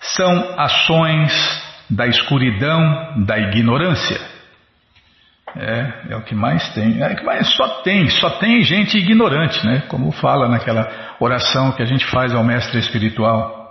são 0.00 0.54
ações 0.58 1.32
da 1.90 2.06
escuridão, 2.06 3.24
da 3.26 3.38
ignorância. 3.38 4.35
É, 5.58 6.12
é 6.12 6.16
o 6.16 6.22
que 6.22 6.34
mais 6.34 6.68
tem. 6.74 7.00
É 7.02 7.12
o 7.12 7.16
que 7.16 7.24
mais 7.24 7.48
só 7.54 7.82
tem, 7.82 8.08
só 8.08 8.30
tem 8.38 8.62
gente 8.62 8.98
ignorante, 8.98 9.64
né? 9.66 9.82
Como 9.88 10.12
fala 10.12 10.48
naquela 10.48 10.88
oração 11.18 11.72
que 11.72 11.82
a 11.82 11.86
gente 11.86 12.04
faz 12.06 12.34
ao 12.34 12.44
mestre 12.44 12.78
espiritual. 12.78 13.64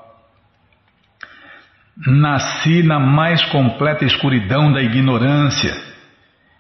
Nasci 2.08 2.84
na 2.84 3.00
mais 3.00 3.44
completa 3.46 4.04
escuridão 4.04 4.74
da 4.74 4.82
ignorância, 4.82 5.74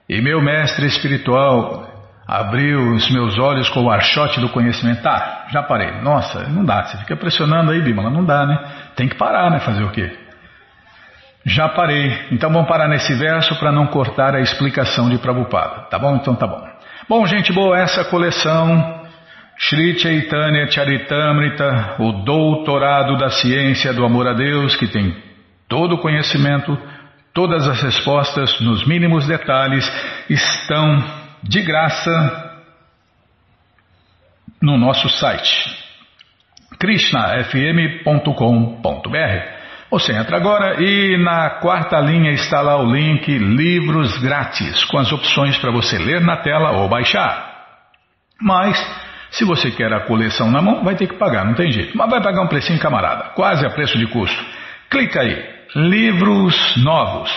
e 0.08 0.22
meu 0.22 0.41
mestre 0.41 0.86
espiritual 0.86 1.91
abriu 2.27 2.94
os 2.94 3.10
meus 3.12 3.38
olhos 3.38 3.67
com 3.70 3.84
o 3.84 3.91
archote 3.91 4.39
do 4.39 4.50
conhecimento. 4.50 5.01
Tá, 5.01 5.46
já 5.51 5.62
parei. 5.63 6.01
Nossa, 6.01 6.48
não 6.50 6.63
dá. 6.63 6.84
Você 6.84 6.98
fica 7.00 7.15
pressionando 7.15 7.72
aí, 7.72 7.82
Bímola, 7.82 8.10
não 8.10 8.24
dá, 8.24 8.46
né? 8.46 8.58
Tem 8.96 9.10
que 9.10 9.15
parar, 9.15 9.50
né? 9.50 9.60
Fazer 9.60 9.84
o 9.84 9.91
quê? 9.91 10.25
Já 11.46 11.70
parei. 11.70 12.28
Então 12.32 12.52
vamos 12.52 12.68
parar 12.68 12.88
nesse 12.88 13.14
verso 13.14 13.58
para 13.60 13.72
não 13.72 13.88
cortar 13.88 14.36
a 14.36 14.42
explicação 14.42 15.10
de 15.10 15.20
Prabhupada. 15.20 15.88
Tá 15.90 16.00
bom? 16.00 16.16
Então 16.16 16.36
tá 16.36 16.48
bom. 16.48 16.68
Bom, 17.08 17.25
gente 17.28 17.54
boa, 17.54 17.78
essa 17.78 18.04
coleção 18.04 19.06
Sri 19.58 19.98
Chaitanya 20.00 20.70
Charitamrita, 20.70 21.96
o 22.00 22.24
doutorado 22.24 23.16
da 23.16 23.30
ciência 23.30 23.94
do 23.94 24.04
amor 24.04 24.28
a 24.28 24.34
Deus, 24.34 24.75
que 24.75 24.88
tem 24.88 25.16
todo 25.70 25.96
o 25.96 26.00
conhecimento, 26.00 26.78
todas 27.32 27.68
as 27.68 27.82
respostas 27.82 28.60
nos 28.60 28.86
mínimos 28.88 29.28
detalhes, 29.28 29.88
estão 30.30 31.04
de 31.44 31.62
graça 31.62 32.54
no 34.62 34.78
nosso 34.78 35.10
site 35.10 35.86
krishnafm.com.br. 36.80 39.55
Você 39.96 40.12
entra 40.12 40.36
agora 40.36 40.84
e 40.84 41.18
na 41.24 41.52
quarta 41.52 41.98
linha 42.02 42.32
está 42.32 42.60
lá 42.60 42.75
o 42.75 42.94
link 42.94 43.32
Livros 43.38 44.18
Grátis, 44.18 44.84
com 44.84 44.98
as 44.98 45.10
opções 45.10 45.58
para 45.58 45.72
você 45.72 45.98
ler 45.98 46.20
na 46.20 46.36
tela 46.36 46.72
ou 46.72 46.90
baixar. 46.90 47.64
Mas, 48.42 48.78
se 49.32 49.46
você 49.46 49.72
quer 49.72 49.94
a 49.94 50.02
coleção 50.02 50.52
na 50.52 50.62
mão, 50.62 50.84
vai 50.84 50.96
ter 50.96 51.08
que 51.08 51.16
pagar, 51.16 51.46
não 51.46 51.54
tem 51.54 51.72
jeito. 51.72 51.98
Mas 51.98 52.10
vai 52.10 52.22
pagar 52.22 52.42
um 52.42 52.48
precinho 52.48 52.78
camarada, 52.78 53.30
quase 53.36 53.66
a 53.66 53.70
preço 53.70 53.98
de 53.98 54.06
custo. 54.08 54.46
Clica 54.90 55.22
aí, 55.22 55.42
Livros 55.74 56.75
Novos. 56.84 57.32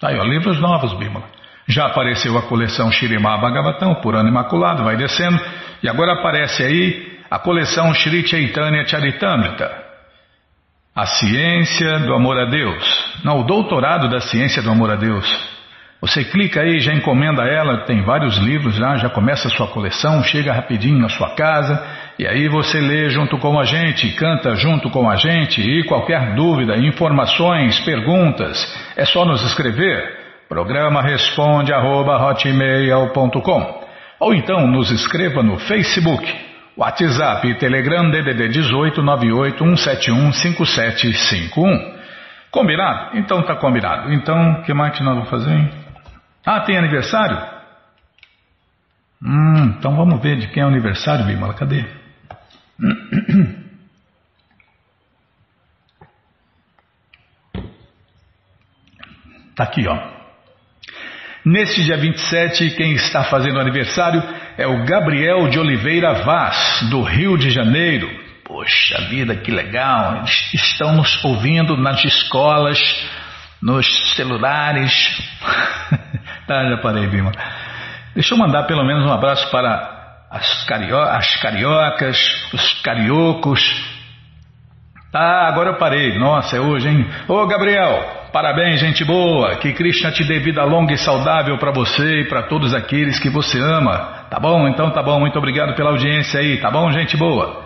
Tá 0.00 0.08
aí, 0.08 0.18
ó, 0.18 0.24
Livros 0.24 0.60
Novos, 0.60 0.94
Bímola. 0.94 1.26
Já 1.68 1.86
apareceu 1.86 2.36
a 2.36 2.42
coleção 2.42 2.90
Shirimá 2.90 3.38
Bhagavatam, 3.38 4.00
por 4.00 4.16
ano 4.16 4.28
imaculado, 4.28 4.82
vai 4.82 4.96
descendo. 4.96 5.40
E 5.80 5.88
agora 5.88 6.14
aparece 6.14 6.64
aí 6.64 7.20
a 7.30 7.38
coleção 7.38 7.94
Shri 7.94 8.26
Chaitanya 8.26 8.84
Charitamrita. 8.84 9.85
A 10.96 11.04
ciência 11.04 11.98
do 12.06 12.14
amor 12.14 12.38
a 12.38 12.46
Deus. 12.46 13.20
Não, 13.22 13.40
o 13.40 13.44
doutorado 13.44 14.08
da 14.08 14.18
ciência 14.18 14.62
do 14.62 14.70
amor 14.70 14.90
a 14.90 14.96
Deus. 14.96 15.26
Você 16.00 16.24
clica 16.24 16.62
aí, 16.62 16.80
já 16.80 16.94
encomenda 16.94 17.42
ela, 17.42 17.84
tem 17.84 18.00
vários 18.00 18.38
livros 18.38 18.78
lá, 18.78 18.96
já 18.96 19.10
começa 19.10 19.46
a 19.46 19.50
sua 19.50 19.66
coleção, 19.66 20.24
chega 20.24 20.54
rapidinho 20.54 20.98
na 20.98 21.10
sua 21.10 21.34
casa, 21.34 21.86
e 22.18 22.26
aí 22.26 22.48
você 22.48 22.80
lê 22.80 23.10
junto 23.10 23.36
com 23.36 23.60
a 23.60 23.64
gente, 23.64 24.08
canta 24.12 24.56
junto 24.56 24.88
com 24.88 25.06
a 25.06 25.16
gente, 25.16 25.60
e 25.60 25.84
qualquer 25.84 26.34
dúvida, 26.34 26.78
informações, 26.78 27.78
perguntas, 27.80 28.56
é 28.96 29.04
só 29.04 29.26
nos 29.26 29.42
escrever. 29.42 30.16
Programa 30.48 31.02
responde 31.02 31.74
arroba, 31.74 32.18
ou 34.18 34.34
então 34.34 34.66
nos 34.66 34.90
escreva 34.90 35.42
no 35.42 35.58
Facebook 35.58 36.45
WhatsApp 36.76 37.48
e 37.48 37.54
Telegram 37.58 38.10
DDD 38.10 38.48
18 38.48 39.02
98 39.02 39.58
171 39.58 40.32
5751. 40.32 41.96
Combinado? 42.50 43.16
Então 43.18 43.42
tá 43.42 43.56
combinado. 43.56 44.12
Então, 44.12 44.60
o 44.60 44.62
que 44.62 44.74
mais 44.74 44.96
que 44.96 45.02
nós 45.02 45.14
vamos 45.14 45.30
fazer? 45.30 45.52
Hein? 45.52 45.70
Ah, 46.44 46.60
tem 46.60 46.76
aniversário? 46.76 47.38
Hum, 49.22 49.74
então 49.78 49.96
vamos 49.96 50.20
ver 50.20 50.36
de 50.36 50.48
quem 50.48 50.62
é 50.62 50.66
o 50.66 50.68
aniversário, 50.68 51.24
Bimala. 51.24 51.54
Cadê? 51.54 51.84
Tá 59.56 59.64
aqui, 59.64 59.88
ó. 59.88 60.15
Neste 61.46 61.84
dia 61.84 61.96
27, 61.96 62.70
quem 62.70 62.94
está 62.94 63.22
fazendo 63.22 63.60
aniversário 63.60 64.20
é 64.58 64.66
o 64.66 64.84
Gabriel 64.84 65.48
de 65.48 65.60
Oliveira 65.60 66.12
Vaz, 66.24 66.88
do 66.90 67.02
Rio 67.02 67.38
de 67.38 67.50
Janeiro. 67.50 68.10
Poxa 68.44 69.02
vida, 69.02 69.36
que 69.36 69.52
legal! 69.52 70.16
Eles 70.16 70.50
estão 70.54 70.96
nos 70.96 71.24
ouvindo 71.24 71.76
nas 71.76 72.04
escolas, 72.04 72.80
nos 73.62 73.86
celulares. 74.16 74.90
tá, 76.48 76.64
já 76.68 76.78
parei, 76.78 77.06
Bima. 77.06 77.30
Deixa 78.12 78.34
eu 78.34 78.38
mandar 78.38 78.64
pelo 78.64 78.84
menos 78.84 79.08
um 79.08 79.12
abraço 79.12 79.48
para 79.48 80.26
as, 80.28 80.64
cario 80.64 80.98
as 80.98 81.36
cariocas, 81.36 82.18
os 82.52 82.80
cariocos. 82.80 83.62
Tá, 85.12 85.46
agora 85.46 85.70
eu 85.70 85.76
parei. 85.76 86.18
Nossa, 86.18 86.56
é 86.56 86.60
hoje, 86.60 86.88
hein? 86.88 87.06
Ô, 87.28 87.46
Gabriel, 87.46 88.15
Parabéns, 88.32 88.80
gente 88.80 89.04
boa. 89.04 89.56
Que 89.56 89.72
Krishna 89.72 90.10
te 90.12 90.24
dê 90.24 90.38
vida 90.40 90.64
longa 90.64 90.92
e 90.92 90.98
saudável 90.98 91.56
para 91.58 91.72
você 91.72 92.22
e 92.22 92.28
para 92.28 92.44
todos 92.44 92.74
aqueles 92.74 93.18
que 93.18 93.30
você 93.30 93.58
ama. 93.58 94.26
Tá 94.30 94.38
bom? 94.38 94.68
Então 94.68 94.90
tá 94.90 95.02
bom. 95.02 95.20
Muito 95.20 95.38
obrigado 95.38 95.74
pela 95.74 95.90
audiência 95.90 96.40
aí. 96.40 96.60
Tá 96.60 96.70
bom, 96.70 96.90
gente 96.90 97.16
boa? 97.16 97.64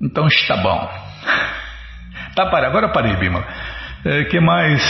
Então 0.00 0.26
está 0.26 0.56
bom. 0.56 0.88
Tá, 2.34 2.44
para. 2.50 2.66
Agora 2.66 2.90
parei, 2.90 3.16
Bima. 3.16 3.42
É, 4.04 4.24
que 4.24 4.38
mais? 4.38 4.82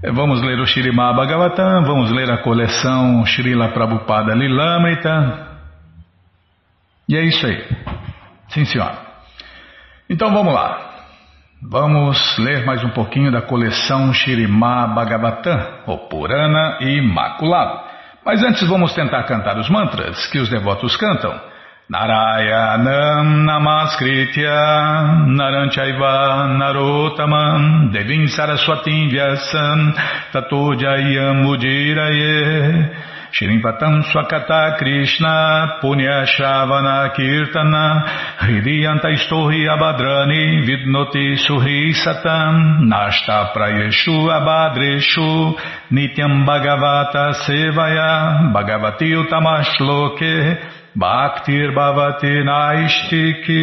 É, 0.00 0.12
vamos 0.12 0.40
ler 0.42 0.60
o 0.60 0.66
Shirimá 0.66 1.12
Bhagavatam, 1.12 1.82
vamos 1.82 2.12
ler 2.12 2.30
a 2.30 2.38
coleção 2.38 3.26
Srila 3.26 3.70
Prabhupada 3.70 4.32
Lilamrita. 4.32 5.48
E 7.08 7.16
é 7.16 7.22
isso 7.22 7.44
aí. 7.44 7.66
Sim, 8.50 8.64
senhor. 8.64 8.92
Então 10.08 10.32
vamos 10.32 10.54
lá. 10.54 10.91
Vamos 11.64 12.18
ler 12.38 12.66
mais 12.66 12.82
um 12.82 12.88
pouquinho 12.88 13.30
da 13.30 13.40
coleção 13.40 14.12
Shirimá 14.12 14.84
Bhagavatam, 14.88 15.64
o 15.86 15.96
Purana 16.08 16.78
Imaculado. 16.80 17.78
Mas 18.26 18.42
antes 18.42 18.66
vamos 18.68 18.92
tentar 18.94 19.22
cantar 19.22 19.56
os 19.56 19.70
mantras 19.70 20.26
que 20.26 20.40
os 20.40 20.48
devotos 20.48 20.96
cantam. 20.96 21.32
Narayanam 21.88 23.44
Namaskritya 23.44 24.60
Naranchaiva 25.28 26.48
Narotaman 26.48 27.90
Devim 27.92 28.26
Saraswatim 28.26 29.08
Vyasam 29.08 29.94
Tato 30.32 30.74
Jayam 30.74 31.44
Mudiraye 31.44 32.90
Shrimpatam 33.32 34.04
Swakata 34.12 34.76
Krishna 34.76 35.78
Punya 35.80 36.26
Shavana 36.26 37.14
Kirtana 37.16 38.04
Hridiyanta 38.38 39.08
Istohi 39.08 39.64
Abadrani 39.66 40.60
Vidnoti 40.68 41.38
Suhi 41.38 41.94
Satam 41.94 42.84
Nashta 42.84 43.54
Prayeshu 43.54 44.28
Abadreshu 44.28 45.56
Nityam 45.90 46.44
Bhagavata 46.44 47.32
Sevaya 47.46 48.52
Bhagavati 48.52 49.16
Utamashloke 49.16 50.58
Bhaktir 50.94 51.72
Bhavati 51.72 52.44
Naistiki. 52.44 53.62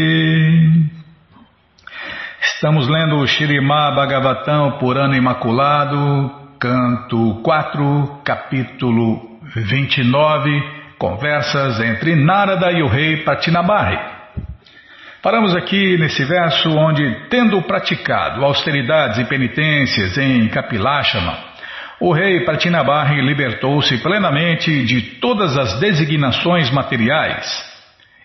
Estamos 2.42 2.88
lendo 2.88 3.18
o 3.18 3.28
Shirimá 3.28 3.92
Bhagavatam 3.92 4.80
Purana 4.80 5.16
Imaculado, 5.16 6.58
canto 6.58 7.40
4, 7.44 8.22
capítulo 8.24 9.29
29 9.56 10.80
Conversas 10.98 11.80
entre 11.80 12.14
Narada 12.16 12.72
e 12.72 12.84
o 12.84 12.88
rei 12.88 13.24
Patinabarri. 13.24 13.98
Paramos 15.24 15.56
aqui 15.56 15.98
nesse 15.98 16.24
verso 16.26 16.70
onde, 16.70 17.28
tendo 17.30 17.62
praticado 17.62 18.44
austeridades 18.44 19.18
e 19.18 19.26
penitências 19.26 20.18
em 20.18 20.48
Kapilashama, 20.50 21.38
o 22.02 22.14
rei 22.14 22.42
Pratinabarri 22.46 23.22
libertou-se 23.22 23.98
plenamente 24.00 24.84
de 24.84 25.02
todas 25.20 25.58
as 25.58 25.80
designações 25.80 26.70
materiais. 26.70 27.68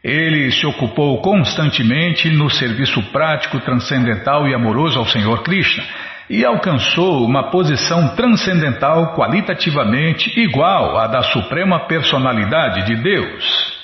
Ele 0.03 0.51
se 0.51 0.67
ocupou 0.67 1.23
constantemente 1.23 2.29
no 2.31 2.51
serviço 2.51 3.03
prático, 3.11 3.59
transcendental 3.61 4.47
e 4.47 4.55
amoroso 4.55 4.99
ao 4.99 5.07
Senhor 5.07 5.43
Krishna 5.43 5.83
e 6.29 6.45
alcançou 6.45 7.25
uma 7.25 7.51
posição 7.51 8.15
transcendental 8.15 9.15
qualitativamente 9.15 10.39
igual 10.41 10.97
à 10.99 11.07
da 11.07 11.23
Suprema 11.23 11.87
Personalidade 11.87 12.87
de 12.87 13.03
Deus. 13.03 13.75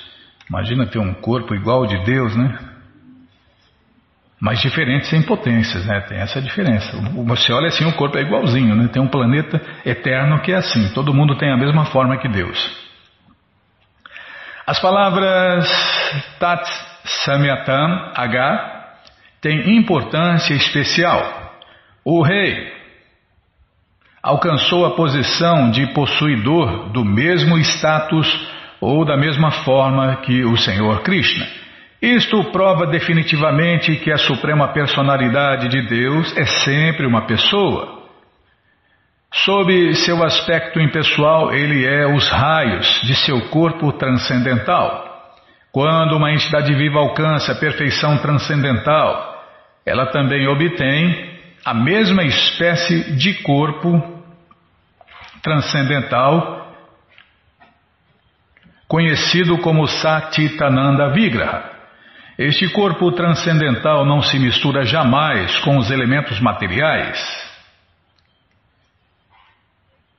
Imagina 0.49 0.85
ter 0.87 0.99
um 0.99 1.13
corpo 1.13 1.53
igual 1.55 1.79
ao 1.79 1.87
de 1.87 2.03
Deus, 2.03 2.35
né? 2.35 2.59
Mas 4.39 4.59
diferentes 4.59 5.13
em 5.13 5.21
potências, 5.21 5.85
né? 5.85 6.01
Tem 6.01 6.17
essa 6.17 6.41
diferença. 6.41 6.97
Você 7.27 7.53
olha 7.53 7.67
assim, 7.67 7.85
o 7.85 7.93
corpo 7.93 8.17
é 8.17 8.21
igualzinho, 8.21 8.75
né? 8.75 8.87
Tem 8.87 9.01
um 9.01 9.07
planeta 9.07 9.61
eterno 9.85 10.41
que 10.41 10.51
é 10.51 10.55
assim. 10.55 10.91
Todo 10.93 11.13
mundo 11.13 11.37
tem 11.37 11.51
a 11.51 11.57
mesma 11.57 11.85
forma 11.85 12.17
que 12.17 12.27
Deus. 12.27 12.57
As 14.65 14.79
palavras 14.79 15.69
Tat 16.39 16.67
Samyatam 17.03 18.13
H 18.15 18.95
têm 19.41 19.77
importância 19.77 20.55
especial 20.55 21.50
o 22.03 22.21
rei 22.21 22.71
alcançou 24.21 24.85
a 24.85 24.95
posição 24.95 25.71
de 25.71 25.87
possuidor 25.93 26.89
do 26.89 27.03
mesmo 27.03 27.57
status 27.59 28.27
ou 28.79 29.05
da 29.05 29.17
mesma 29.17 29.51
forma 29.51 30.17
que 30.17 30.43
o 30.43 30.57
Senhor 30.57 31.01
Krishna. 31.01 31.47
Isto 32.01 32.45
prova 32.45 32.87
definitivamente 32.87 33.95
que 33.97 34.11
a 34.11 34.17
suprema 34.17 34.69
personalidade 34.69 35.69
de 35.69 35.87
Deus 35.87 36.35
é 36.35 36.45
sempre 36.45 37.05
uma 37.05 37.27
pessoa. 37.27 38.01
Sob 39.31 39.93
seu 39.95 40.23
aspecto 40.23 40.79
impessoal, 40.79 41.53
ele 41.53 41.85
é 41.85 42.05
os 42.07 42.27
raios 42.29 43.01
de 43.03 43.15
seu 43.15 43.49
corpo 43.49 43.93
transcendental. 43.93 45.09
Quando 45.71 46.17
uma 46.17 46.33
entidade 46.33 46.73
viva 46.73 46.99
alcança 46.99 47.53
a 47.53 47.59
perfeição 47.59 48.17
transcendental, 48.17 49.45
ela 49.85 50.07
também 50.07 50.47
obtém 50.47 51.30
a 51.65 51.73
mesma 51.73 52.23
espécie 52.23 53.15
de 53.15 53.35
corpo 53.43 54.21
transcendental 55.41 56.61
conhecido 58.87 59.57
como 59.59 59.87
Satitananda 59.87 61.09
Vigraha. 61.09 61.71
Este 62.37 62.67
corpo 62.69 63.11
transcendental 63.11 64.05
não 64.05 64.21
se 64.21 64.37
mistura 64.39 64.83
jamais 64.83 65.57
com 65.59 65.77
os 65.77 65.91
elementos 65.91 66.39
materiais. 66.39 67.19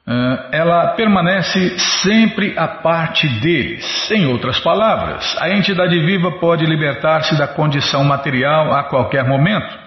Ah, 0.07 0.49
ela 0.53 0.89
permanece 0.95 1.79
sempre 2.03 2.57
a 2.57 2.69
parte 2.69 3.29
deles. 3.41 4.11
Em 4.11 4.27
outras 4.27 4.59
palavras, 4.61 5.37
a 5.41 5.51
entidade 5.51 5.99
viva 6.01 6.39
pode 6.39 6.65
libertar-se 6.65 7.37
da 7.37 7.49
condição 7.49 8.05
material 8.05 8.73
a 8.73 8.85
qualquer 8.85 9.25
momento 9.27 9.82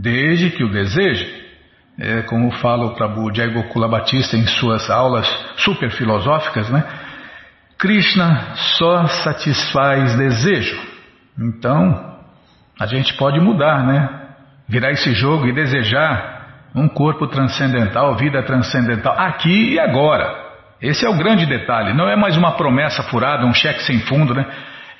desde 0.00 0.50
que 0.50 0.64
o 0.64 0.70
deseje. 0.70 1.48
É, 2.00 2.22
como 2.22 2.52
fala 2.52 2.86
o 2.86 2.94
Prabhu 2.94 3.34
Jai 3.34 3.48
Gokula 3.48 3.88
Batista 3.88 4.36
em 4.36 4.46
suas 4.46 4.88
aulas 4.88 5.26
super 5.56 5.90
filosóficas, 5.90 6.70
né? 6.70 6.84
Krishna 7.76 8.54
só 8.76 9.06
satisfaz 9.06 10.16
desejo. 10.16 10.80
Então, 11.36 12.16
a 12.78 12.86
gente 12.86 13.14
pode 13.14 13.40
mudar, 13.40 13.84
né? 13.84 14.08
Virar 14.68 14.92
esse 14.92 15.12
jogo 15.12 15.46
e 15.46 15.52
desejar 15.52 16.68
um 16.74 16.88
corpo 16.88 17.26
transcendental, 17.26 18.16
vida 18.16 18.42
transcendental, 18.44 19.18
aqui 19.18 19.72
e 19.72 19.80
agora. 19.80 20.46
Esse 20.80 21.04
é 21.04 21.08
o 21.08 21.16
grande 21.16 21.46
detalhe. 21.46 21.92
Não 21.94 22.08
é 22.08 22.14
mais 22.14 22.36
uma 22.36 22.52
promessa 22.52 23.02
furada, 23.02 23.44
um 23.44 23.54
cheque 23.54 23.82
sem 23.82 24.00
fundo, 24.00 24.34
né? 24.34 24.46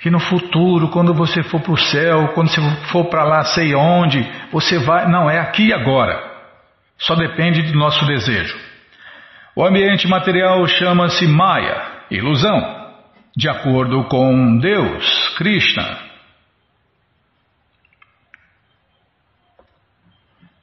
Que 0.00 0.10
no 0.10 0.20
futuro, 0.20 0.88
quando 0.88 1.12
você 1.12 1.42
for 1.42 1.60
para 1.60 1.72
o 1.72 1.76
céu, 1.76 2.28
quando 2.28 2.48
você 2.48 2.60
for 2.86 3.06
para 3.06 3.24
lá, 3.24 3.44
sei 3.44 3.74
onde, 3.74 4.22
você 4.52 4.78
vai. 4.78 5.08
Não, 5.08 5.28
é 5.28 5.38
aqui 5.38 5.68
e 5.68 5.72
agora. 5.72 6.22
Só 6.96 7.14
depende 7.14 7.62
do 7.62 7.78
nosso 7.78 8.04
desejo. 8.06 8.56
O 9.56 9.64
ambiente 9.64 10.06
material 10.06 10.64
chama-se 10.66 11.26
Maya, 11.26 12.04
ilusão, 12.10 12.92
de 13.36 13.48
acordo 13.48 14.04
com 14.04 14.58
Deus, 14.58 15.36
Krishna. 15.36 15.98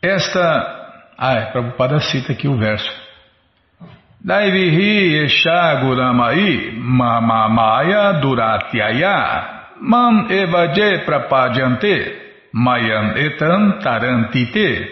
Esta. 0.02 0.84
Ah, 1.18 1.34
é, 1.34 1.46
Prabhupada 1.52 2.00
cita 2.00 2.32
aqui 2.32 2.48
o 2.48 2.58
verso. 2.58 3.05
Daivihi 4.26 5.26
Eshaguramai 5.26 6.72
Mamamaya 6.80 8.14
Duratyaya 8.14 9.76
Mam 9.80 10.32
Evaje 10.32 11.06
Prapadyante 11.06 12.24
Mayam 12.52 13.16
Etan 13.18 13.80
Tarantite 13.84 14.88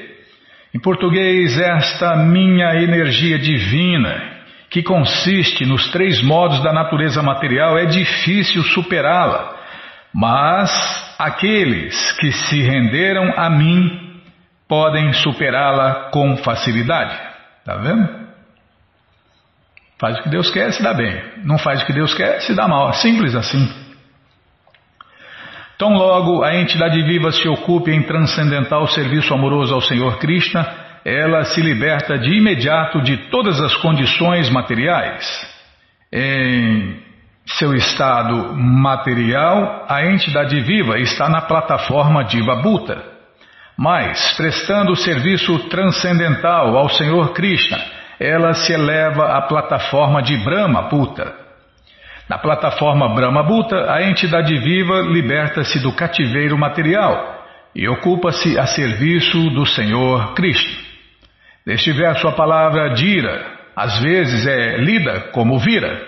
Em 0.76 0.80
português, 0.80 1.58
esta 1.60 2.16
minha 2.16 2.76
energia 2.76 3.40
divina, 3.40 4.22
que 4.70 4.84
consiste 4.84 5.66
nos 5.66 5.92
três 5.92 6.22
modos 6.22 6.62
da 6.62 6.72
natureza 6.72 7.24
material, 7.24 7.78
é 7.78 7.86
difícil 7.86 8.64
superá-la, 8.64 9.56
mas 10.14 11.16
aqueles 11.20 12.12
que 12.14 12.32
se 12.32 12.62
renderam 12.62 13.34
a 13.38 13.52
mim 13.52 14.20
podem 14.68 15.14
superá-la 15.14 16.10
com 16.12 16.38
facilidade. 16.38 17.20
Está 17.60 17.76
vendo? 17.76 18.23
Faz 20.00 20.20
o 20.20 20.24
que 20.24 20.30
Deus 20.30 20.50
quer, 20.50 20.72
se 20.74 20.84
dá 20.84 20.94
bem. 20.94 21.22
Não 21.44 21.58
faz 21.58 21.82
o 21.82 21.86
que 21.86 21.94
Deus 21.94 22.14
quer, 22.14 22.42
se 22.42 22.54
dá 22.54 22.68
mal. 22.68 22.94
Simples 22.94 23.36
assim. 23.36 23.84
Tão 25.78 25.94
logo 25.94 26.44
a 26.44 26.56
entidade 26.56 27.02
viva 27.04 27.32
se 27.32 27.48
ocupe 27.48 27.92
em 27.92 28.04
transcendental 28.04 28.88
serviço 28.88 29.34
amoroso 29.34 29.74
ao 29.74 29.82
Senhor 29.82 30.18
Krishna, 30.20 30.66
ela 31.04 31.44
se 31.44 31.62
liberta 31.62 32.18
de 32.18 32.38
imediato 32.38 33.02
de 33.02 33.18
todas 33.30 33.60
as 33.60 33.76
condições 33.76 34.50
materiais. 34.50 35.26
Em 36.12 37.02
seu 37.46 37.74
estado 37.74 38.56
material, 38.56 39.86
a 39.90 40.06
entidade 40.06 40.60
viva 40.62 40.98
está 41.00 41.28
na 41.28 41.42
plataforma 41.42 42.24
Diva 42.24 42.62
Bhuta. 42.62 43.04
Mas, 43.78 44.34
prestando 44.38 44.96
serviço 44.96 45.58
transcendental 45.68 46.78
ao 46.78 46.88
Senhor 46.90 47.34
Krishna, 47.34 47.80
ela 48.20 48.54
se 48.54 48.74
eleva 48.74 49.38
à 49.38 49.42
plataforma 49.42 50.22
de 50.22 50.38
Brahma 50.38 50.84
Bhuta. 50.84 51.34
Na 52.30 52.38
plataforma 52.38 53.14
Brahma 53.14 53.44
Bhuta, 53.44 53.92
a 53.92 54.04
entidade 54.04 54.58
viva 54.58 55.02
liberta-se 55.02 55.80
do 55.80 55.92
cativeiro 55.94 56.58
material 56.58 57.44
e 57.76 57.88
ocupa-se 57.88 58.58
a 58.58 58.66
serviço 58.66 59.50
do 59.50 59.66
Senhor 59.66 60.34
Cristo. 60.34 60.84
Neste 61.66 61.92
verso, 61.92 62.28
a 62.28 62.32
palavra 62.32 62.94
Dira 62.94 63.54
às 63.76 64.00
vezes 64.00 64.46
é 64.46 64.78
lida 64.78 65.32
como 65.32 65.58
vira. 65.58 66.02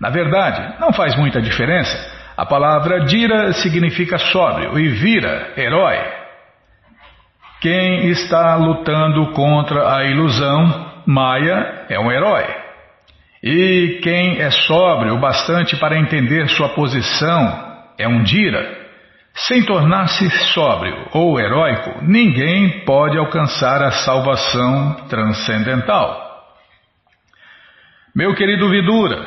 Na 0.00 0.10
verdade, 0.10 0.80
não 0.80 0.92
faz 0.92 1.14
muita 1.14 1.40
diferença. 1.40 1.96
A 2.36 2.46
palavra 2.46 3.04
Dira 3.04 3.52
significa 3.52 4.18
sóbrio 4.18 4.78
e 4.78 4.88
vira, 4.88 5.52
herói. 5.56 5.98
Quem 7.60 8.08
está 8.08 8.56
lutando 8.56 9.32
contra 9.32 9.96
a 9.96 10.04
ilusão, 10.04 10.91
Maya, 11.06 11.86
é 11.88 11.98
um 11.98 12.10
herói. 12.10 12.44
E 13.42 14.00
quem 14.02 14.40
é 14.40 14.50
sóbrio 14.50 15.14
o 15.14 15.20
bastante 15.20 15.76
para 15.76 15.98
entender 15.98 16.48
sua 16.48 16.68
posição 16.70 17.72
é 17.98 18.06
um 18.06 18.22
Dira. 18.22 18.80
Sem 19.34 19.64
tornar-se 19.64 20.28
sóbrio 20.52 21.08
ou 21.12 21.40
heróico, 21.40 22.02
ninguém 22.02 22.84
pode 22.84 23.16
alcançar 23.16 23.82
a 23.82 23.90
salvação 23.90 25.06
transcendental. 25.08 26.22
Meu 28.14 28.34
querido 28.34 28.68
Vidura, 28.68 29.26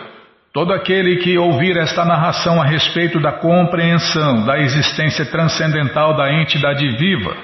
todo 0.53 0.71
aquele 0.71 1.17
que 1.17 1.37
ouvir 1.37 1.75
esta 1.75 2.05
narração 2.05 2.61
a 2.61 2.65
respeito 2.65 3.19
da 3.19 3.31
compreensão 3.33 4.45
da 4.45 4.59
existência 4.59 5.25
transcendental 5.25 6.15
da 6.15 6.31
entidade 6.31 6.87
viva, 6.97 7.35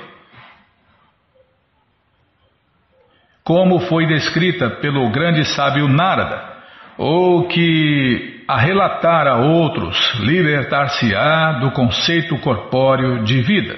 como 3.43 3.79
foi 3.81 4.05
descrita 4.05 4.69
pelo 4.69 5.09
grande 5.09 5.43
sábio 5.45 5.87
Narada, 5.87 6.51
ou 6.97 7.47
que 7.47 8.43
a 8.47 8.57
relatar 8.57 9.27
a 9.27 9.37
outros 9.37 9.97
libertar-se-á 10.19 11.53
do 11.53 11.71
conceito 11.71 12.37
corpóreo 12.39 13.23
de 13.23 13.41
vida. 13.41 13.77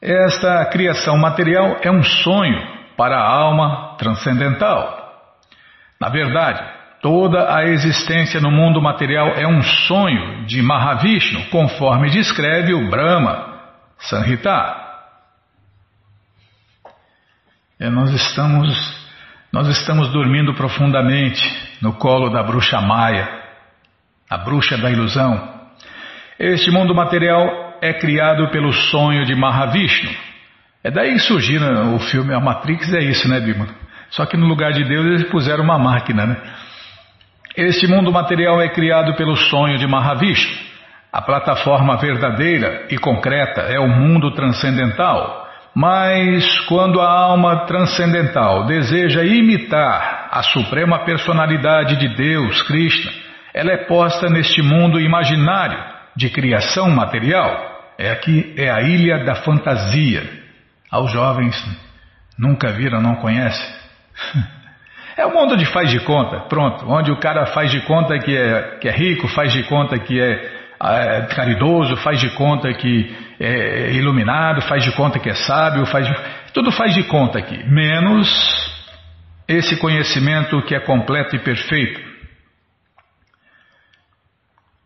Esta 0.00 0.64
criação 0.66 1.16
material 1.16 1.78
é 1.82 1.90
um 1.90 2.02
sonho 2.02 2.62
para 2.96 3.16
a 3.16 3.28
alma 3.28 3.96
transcendental. 3.98 4.96
Na 6.00 6.08
verdade, 6.08 6.62
toda 7.02 7.52
a 7.52 7.64
existência 7.64 8.40
no 8.40 8.50
mundo 8.50 8.80
material 8.80 9.28
é 9.28 9.46
um 9.46 9.62
sonho 9.62 10.46
de 10.46 10.62
Mahavishnu, 10.62 11.46
conforme 11.50 12.10
descreve 12.10 12.74
o 12.74 12.88
Brahma 12.88 13.58
Sanhita. 13.98 14.87
É, 17.80 17.88
nós 17.88 18.10
estamos 18.10 18.98
nós 19.52 19.68
estamos 19.68 20.08
dormindo 20.12 20.52
profundamente 20.52 21.40
no 21.80 21.92
colo 21.94 22.28
da 22.28 22.42
bruxa 22.42 22.80
Maia, 22.80 23.28
a 24.28 24.36
bruxa 24.36 24.76
da 24.76 24.90
ilusão. 24.90 25.56
Este 26.38 26.72
mundo 26.72 26.92
material 26.92 27.78
é 27.80 27.92
criado 27.94 28.50
pelo 28.50 28.72
sonho 28.72 29.24
de 29.24 29.34
Mahavishnu. 29.36 30.10
É 30.82 30.90
daí 30.90 31.12
que 31.12 31.20
surgiu 31.20 31.60
o 31.94 32.00
filme 32.00 32.34
A 32.34 32.40
Matrix, 32.40 32.92
é 32.92 32.98
isso, 32.98 33.28
né, 33.28 33.38
Bima? 33.40 33.68
Só 34.10 34.26
que 34.26 34.36
no 34.36 34.46
lugar 34.46 34.72
de 34.72 34.82
Deus 34.84 35.06
eles 35.06 35.30
puseram 35.30 35.62
uma 35.62 35.78
máquina, 35.78 36.26
né? 36.26 36.36
Este 37.56 37.86
mundo 37.86 38.10
material 38.10 38.60
é 38.60 38.68
criado 38.68 39.14
pelo 39.14 39.36
sonho 39.36 39.78
de 39.78 39.86
Mahavishnu. 39.86 40.52
A 41.12 41.22
plataforma 41.22 41.96
verdadeira 41.96 42.88
e 42.90 42.98
concreta 42.98 43.62
é 43.62 43.78
o 43.78 43.88
mundo 43.88 44.32
transcendental. 44.32 45.47
Mas 45.74 46.58
quando 46.66 47.00
a 47.00 47.08
alma 47.08 47.66
transcendental 47.66 48.66
deseja 48.66 49.22
imitar 49.24 50.28
a 50.30 50.42
suprema 50.42 51.04
personalidade 51.04 51.96
de 51.96 52.08
Deus, 52.16 52.62
Krishna, 52.62 53.12
ela 53.54 53.72
é 53.72 53.86
posta 53.86 54.28
neste 54.28 54.62
mundo 54.62 55.00
imaginário 55.00 55.78
de 56.16 56.30
criação 56.30 56.90
material. 56.90 57.92
É 57.98 58.10
aqui 58.10 58.54
é 58.56 58.70
a 58.70 58.82
ilha 58.82 59.24
da 59.24 59.36
fantasia. 59.36 60.22
Aos 60.90 61.12
jovens 61.12 61.54
nunca 62.38 62.72
viram, 62.72 63.00
não 63.00 63.16
conhecem. 63.16 63.66
É 65.16 65.26
o 65.26 65.34
mundo 65.34 65.56
de 65.56 65.66
faz 65.66 65.90
de 65.90 65.98
conta, 65.98 66.42
pronto, 66.48 66.88
onde 66.88 67.10
o 67.10 67.18
cara 67.18 67.46
faz 67.46 67.72
de 67.72 67.80
conta 67.80 68.16
que 68.20 68.36
é, 68.36 68.78
que 68.80 68.88
é 68.88 68.92
rico, 68.92 69.26
faz 69.26 69.52
de 69.52 69.64
conta 69.64 69.98
que 69.98 70.20
é, 70.20 70.48
é 70.80 71.22
caridoso, 71.34 71.96
faz 71.96 72.20
de 72.20 72.30
conta 72.36 72.72
que 72.72 73.12
é 73.40 73.92
iluminado, 73.92 74.62
faz 74.62 74.82
de 74.82 74.92
conta 74.92 75.18
que 75.18 75.30
é 75.30 75.34
sábio, 75.34 75.86
faz 75.86 76.06
de, 76.06 76.14
tudo 76.52 76.72
faz 76.72 76.94
de 76.94 77.04
conta 77.04 77.38
aqui, 77.38 77.62
menos 77.68 78.28
esse 79.46 79.76
conhecimento 79.76 80.60
que 80.62 80.74
é 80.74 80.80
completo 80.80 81.36
e 81.36 81.38
perfeito. 81.38 82.08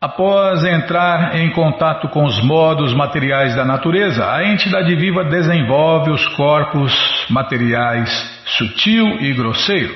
Após 0.00 0.64
entrar 0.64 1.36
em 1.36 1.50
contato 1.50 2.08
com 2.08 2.24
os 2.24 2.42
modos 2.42 2.92
materiais 2.92 3.54
da 3.54 3.64
natureza, 3.64 4.32
a 4.32 4.44
entidade 4.44 4.94
viva 4.96 5.24
desenvolve 5.24 6.10
os 6.10 6.26
corpos 6.34 6.92
materiais 7.30 8.10
sutil 8.44 9.06
e 9.20 9.32
grosseiro. 9.32 9.94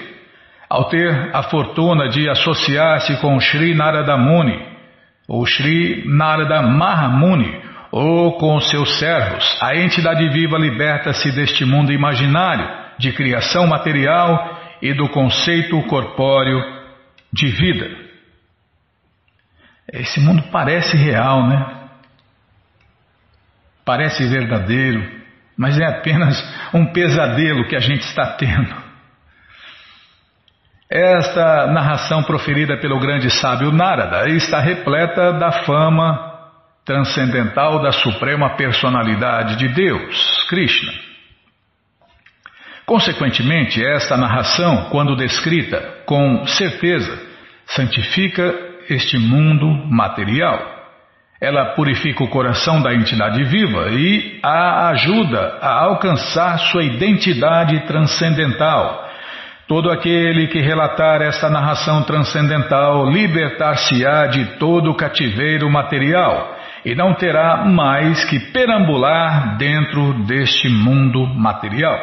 Ao 0.71 0.85
ter 0.85 1.31
a 1.35 1.43
fortuna 1.43 2.09
de 2.09 2.29
associar-se 2.29 3.21
com 3.21 3.39
Sri 3.41 3.75
Narada 3.75 4.17
Muni, 4.17 4.65
ou 5.27 5.45
Sri 5.45 6.05
Narada 6.07 6.63
Mahamuni, 6.63 7.66
ou 7.91 8.39
com 8.39 8.61
seus 8.61 8.99
servos, 8.99 9.59
a 9.63 9.77
entidade 9.77 10.29
viva 10.31 10.59
liberta-se 10.59 11.31
deste 11.33 11.65
mundo 11.65 11.93
imaginário 11.93 12.69
de 12.99 13.13
criação 13.13 13.67
material 13.67 14.59
e 14.83 14.93
do 14.93 15.09
conceito 15.09 15.81
corpóreo 15.83 16.61
de 17.33 17.47
vida. 17.49 18.07
Esse 19.93 20.21
mundo 20.21 20.43
parece 20.51 20.97
real, 20.97 21.47
né? 21.47 21.89
Parece 23.85 24.27
verdadeiro, 24.27 25.09
mas 25.57 25.79
é 25.79 25.87
apenas 25.87 26.37
um 26.75 26.87
pesadelo 26.93 27.69
que 27.69 27.77
a 27.77 27.81
gente 27.81 28.03
está 28.03 28.37
tendo. 28.37 28.75
Esta 30.91 31.67
narração 31.69 32.23
proferida 32.23 32.77
pelo 32.79 32.99
grande 33.01 33.31
sábio 33.31 33.73
Narada 33.73 34.29
está 34.31 34.61
repleta 34.61 35.33
da 35.33 35.65
fama 35.65 36.26
transcendental 36.87 37.83
da 37.83 37.91
Suprema 37.91 38.51
Personalidade 38.51 39.57
de 39.57 39.67
Deus, 39.67 40.47
Krishna. 40.49 40.93
Consequentemente, 42.87 43.85
esta 43.85 44.17
narração, 44.17 44.89
quando 44.91 45.17
descrita 45.17 45.81
com 46.07 46.47
certeza, 46.47 47.21
santifica 47.67 48.55
este 48.89 49.19
mundo 49.19 49.67
material. 49.91 50.75
Ela 51.41 51.75
purifica 51.75 52.23
o 52.23 52.29
coração 52.29 52.81
da 52.81 52.95
entidade 52.95 53.43
viva 53.43 53.89
e 53.91 54.39
a 54.41 54.89
ajuda 54.91 55.59
a 55.61 55.83
alcançar 55.83 56.57
sua 56.71 56.85
identidade 56.85 57.81
transcendental. 57.89 59.05
Todo 59.67 59.91
aquele 59.91 60.47
que 60.47 60.61
relatar 60.61 61.21
esta 61.21 61.51
narração 61.51 62.05
transcendental 62.05 63.11
libertar-se-á 63.11 64.29
de 64.29 64.45
todo 64.59 64.93
o 64.93 64.95
cativeiro 64.95 65.69
material 65.69 66.56
e 66.87 66.95
não 66.95 67.15
terá 67.15 67.65
mais 67.65 68.25
que 68.27 68.39
perambular 68.53 69.57
dentro 69.59 70.25
deste 70.25 70.69
mundo 70.69 71.27
material. 71.27 71.99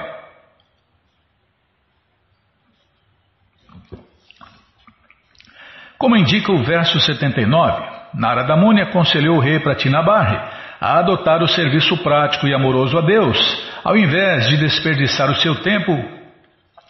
Como 5.98 6.17
indica 6.17 6.52
o 6.52 6.62
verso 6.65 7.00
79, 7.00 7.82
Narada 8.13 8.58
Muni 8.58 8.82
aconselhou 8.82 9.38
o 9.38 9.39
rei 9.39 9.58
Pratinabarri 9.62 10.36
a 10.82 11.00
adotar 11.00 11.41
o 11.41 11.48
serviço 11.48 11.96
prático 12.04 12.46
e 12.46 12.54
amoroso 12.54 12.98
a 12.98 13.02
Deus, 13.02 13.39
ao 13.86 13.96
invés 13.96 14.50
de 14.50 14.58
desperdiçar 14.58 15.32
o 15.32 15.36
seu 15.36 15.56
tempo 15.62 15.93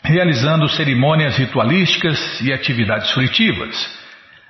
realizando 0.03 0.67
cerimônias 0.67 1.37
ritualísticas 1.37 2.41
e 2.41 2.51
atividades 2.51 3.11
frutivas. 3.11 4.02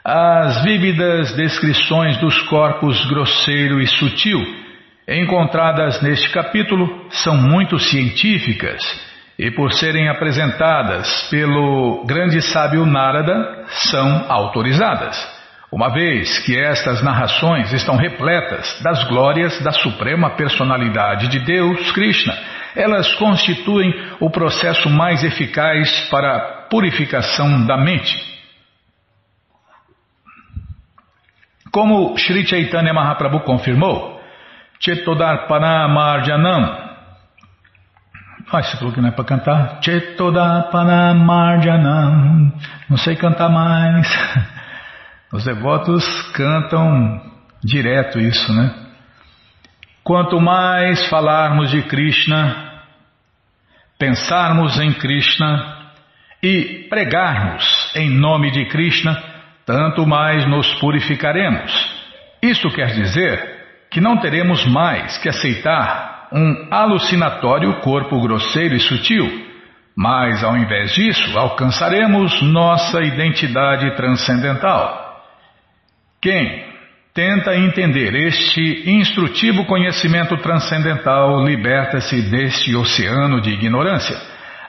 As 0.06 0.62
vívidas 0.64 1.34
descrições 1.34 2.18
dos 2.18 2.38
corpos 2.50 3.06
grosseiro 3.06 3.80
e 3.80 3.88
sutil, 3.88 4.38
encontradas 5.08 6.02
neste 6.02 6.30
capítulo, 6.30 7.08
são 7.10 7.38
muito 7.38 7.80
científicas 7.80 8.82
e, 9.40 9.50
por 9.52 9.72
serem 9.72 10.10
apresentadas 10.10 11.30
pelo 11.30 12.04
grande 12.06 12.42
sábio 12.42 12.86
Narada, 12.86 13.64
são 13.90 14.26
autorizadas, 14.28 15.18
uma 15.72 15.88
vez 15.94 16.38
que 16.40 16.60
estas 16.60 17.02
narrações 17.02 17.72
estão 17.72 17.96
repletas 17.96 18.82
das 18.84 19.06
glórias 19.06 19.58
da 19.62 19.72
Suprema 19.72 20.32
Personalidade 20.32 21.30
de 21.30 21.40
Deus, 21.40 21.94
Krishna. 21.94 22.38
Elas 22.76 23.14
constituem 23.14 23.94
o 24.20 24.30
processo 24.30 24.90
mais 24.90 25.24
eficaz 25.24 26.10
para 26.10 26.36
a 26.36 26.40
purificação 26.68 27.66
da 27.66 27.78
mente. 27.78 28.33
Como 31.74 32.16
Sri 32.20 32.46
Chaitanya 32.46 32.94
Mahaprabhu 32.94 33.40
confirmou, 33.40 34.22
Chetodarpana 34.80 35.88
Marjanam. 35.88 36.94
Ah, 38.52 38.62
você 38.62 38.78
falou 38.78 38.94
que 38.94 39.02
não 39.02 39.10
é 39.10 39.12
para 39.12 39.26
cantar? 39.26 39.80
Chetodarpana 39.82 41.16
Marjanam. 41.16 42.54
Não 42.88 42.98
sei 42.98 43.16
cantar 43.16 43.50
mais. 43.50 44.08
Os 45.34 45.46
devotos 45.46 46.06
cantam 46.34 47.20
direto 47.64 48.20
isso, 48.20 48.54
né? 48.54 48.72
Quanto 50.04 50.40
mais 50.40 51.08
falarmos 51.08 51.72
de 51.72 51.82
Krishna, 51.82 52.84
pensarmos 53.98 54.78
em 54.80 54.94
Krishna 54.94 55.90
e 56.44 56.86
pregarmos 56.88 57.92
em 57.96 58.12
nome 58.12 58.52
de 58.52 58.66
Krishna, 58.66 59.33
tanto 59.66 60.06
mais 60.06 60.46
nos 60.46 60.74
purificaremos. 60.76 61.72
Isto 62.42 62.70
quer 62.70 62.88
dizer 62.88 63.64
que 63.90 64.02
não 64.02 64.18
teremos 64.18 64.66
mais 64.66 65.18
que 65.18 65.30
aceitar 65.30 66.28
um 66.32 66.68
alucinatório 66.72 67.80
corpo 67.82 68.20
grosseiro 68.22 68.76
e 68.76 68.80
sutil, 68.80 69.48
mas 69.96 70.44
ao 70.44 70.58
invés 70.58 70.94
disso 70.94 71.38
alcançaremos 71.38 72.42
nossa 72.42 73.02
identidade 73.02 73.96
transcendental. 73.96 75.24
Quem 76.20 76.74
tenta 77.14 77.56
entender 77.56 78.16
este 78.16 78.90
instrutivo 78.90 79.66
conhecimento 79.66 80.36
transcendental 80.38 81.46
liberta-se 81.46 82.24
deste 82.24 82.76
oceano 82.76 83.40
de 83.40 83.52
ignorância. 83.52 84.18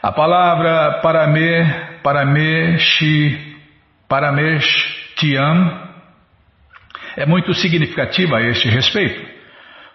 A 0.03 0.13
palavra 0.13 1.01
parame, 1.01 1.65
parameshi, 2.03 3.54
parameshtiam 4.09 5.85
é 7.17 7.25
muito 7.27 7.55
significativa 7.55 8.39
a 8.39 8.43
este 8.43 8.69
respeito. 8.69 9.35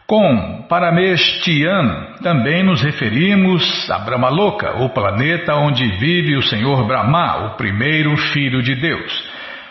Com 0.08 0.66
Parameshtian 0.68 2.16
também 2.24 2.64
nos 2.64 2.82
referimos 2.82 3.88
a 3.92 4.00
Brahmaloka, 4.00 4.82
o 4.82 4.90
planeta 4.90 5.54
onde 5.54 5.86
vive 5.98 6.36
o 6.36 6.42
Senhor 6.42 6.88
Brahma, 6.88 7.46
o 7.46 7.58
primeiro 7.58 8.18
filho 8.18 8.64
de 8.64 8.74
Deus. 8.74 9.30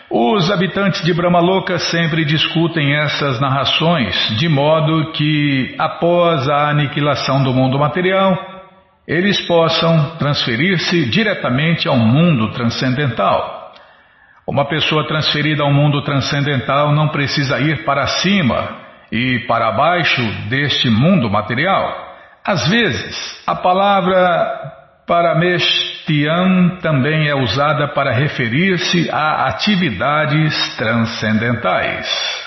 Os 0.09 0.49
habitantes 0.49 1.03
de 1.03 1.13
Brahmaloka 1.13 1.77
sempre 1.77 2.23
discutem 2.23 2.95
essas 2.95 3.39
narrações, 3.41 4.15
de 4.37 4.47
modo 4.47 5.11
que, 5.11 5.75
após 5.77 6.47
a 6.47 6.69
aniquilação 6.69 7.43
do 7.43 7.53
mundo 7.53 7.77
material, 7.77 8.33
eles 9.05 9.45
possam 9.45 10.15
transferir-se 10.17 11.09
diretamente 11.09 11.87
ao 11.87 11.97
mundo 11.97 12.51
transcendental. 12.53 13.58
Uma 14.49 14.65
pessoa 14.65 15.07
transferida 15.07 15.61
ao 15.61 15.71
mundo 15.71 16.01
transcendental 16.01 16.91
não 16.91 17.09
precisa 17.09 17.59
ir 17.59 17.85
para 17.85 18.07
cima 18.07 18.77
e 19.11 19.45
para 19.47 19.71
baixo 19.73 20.23
deste 20.49 20.89
mundo 20.89 21.29
material. 21.29 22.15
Às 22.43 22.67
vezes, 22.67 23.43
a 23.45 23.53
palavra 23.53 24.71
paramestian 25.05 26.79
também 26.81 27.29
é 27.29 27.35
usada 27.35 27.89
para 27.89 28.11
referir-se 28.11 29.07
a 29.11 29.49
atividades 29.49 30.75
transcendentais. 30.77 32.38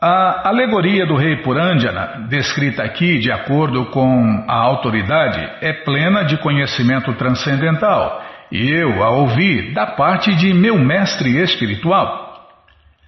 A 0.00 0.48
alegoria 0.48 1.04
do 1.06 1.16
rei 1.16 1.38
Purandjana, 1.38 2.28
descrita 2.28 2.84
aqui 2.84 3.18
de 3.18 3.32
acordo 3.32 3.86
com 3.86 4.44
a 4.46 4.54
autoridade, 4.54 5.40
é 5.60 5.72
plena 5.72 6.22
de 6.22 6.36
conhecimento 6.36 7.12
transcendental 7.14 8.22
e 8.52 8.70
eu 8.70 9.02
a 9.02 9.10
ouvi 9.10 9.74
da 9.74 9.86
parte 9.86 10.32
de 10.36 10.54
meu 10.54 10.78
mestre 10.78 11.36
espiritual. 11.42 12.46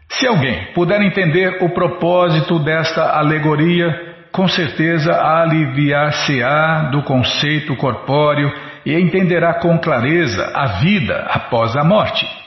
Se 0.09 0.27
alguém 0.27 0.73
puder 0.75 1.01
entender 1.01 1.63
o 1.63 1.71
propósito 1.71 2.59
desta 2.59 3.17
alegoria, 3.17 4.17
com 4.33 4.49
certeza 4.49 5.13
aliviar-se-á 5.13 6.89
do 6.91 7.05
conceito 7.05 7.77
corpóreo 7.77 8.53
e 8.85 8.93
entenderá 8.95 9.55
com 9.55 9.79
clareza 9.79 10.51
a 10.57 10.81
vida 10.81 11.25
após 11.31 11.77
a 11.77 11.85
morte. 11.85 12.40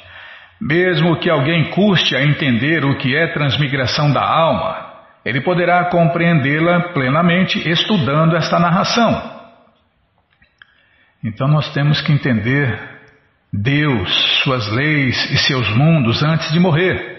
Mesmo 0.66 1.18
que 1.20 1.30
alguém 1.30 1.72
custe 1.72 2.16
a 2.16 2.24
entender 2.24 2.86
o 2.86 2.96
que 2.96 3.14
é 3.14 3.34
transmigração 3.34 4.14
da 4.14 4.22
alma, 4.22 4.94
ele 5.26 5.42
poderá 5.42 5.90
compreendê-la 5.90 6.94
plenamente 6.94 7.70
estudando 7.70 8.34
esta 8.38 8.58
narração. 8.58 9.34
Então 11.22 11.50
nós 11.50 11.70
temos 11.74 12.00
que 12.00 12.14
entender 12.14 12.80
Deus, 13.52 14.10
suas 14.42 14.72
leis 14.72 15.32
e 15.32 15.38
seus 15.38 15.70
mundos 15.76 16.24
antes 16.24 16.50
de 16.54 16.62
morrer. 16.62 17.12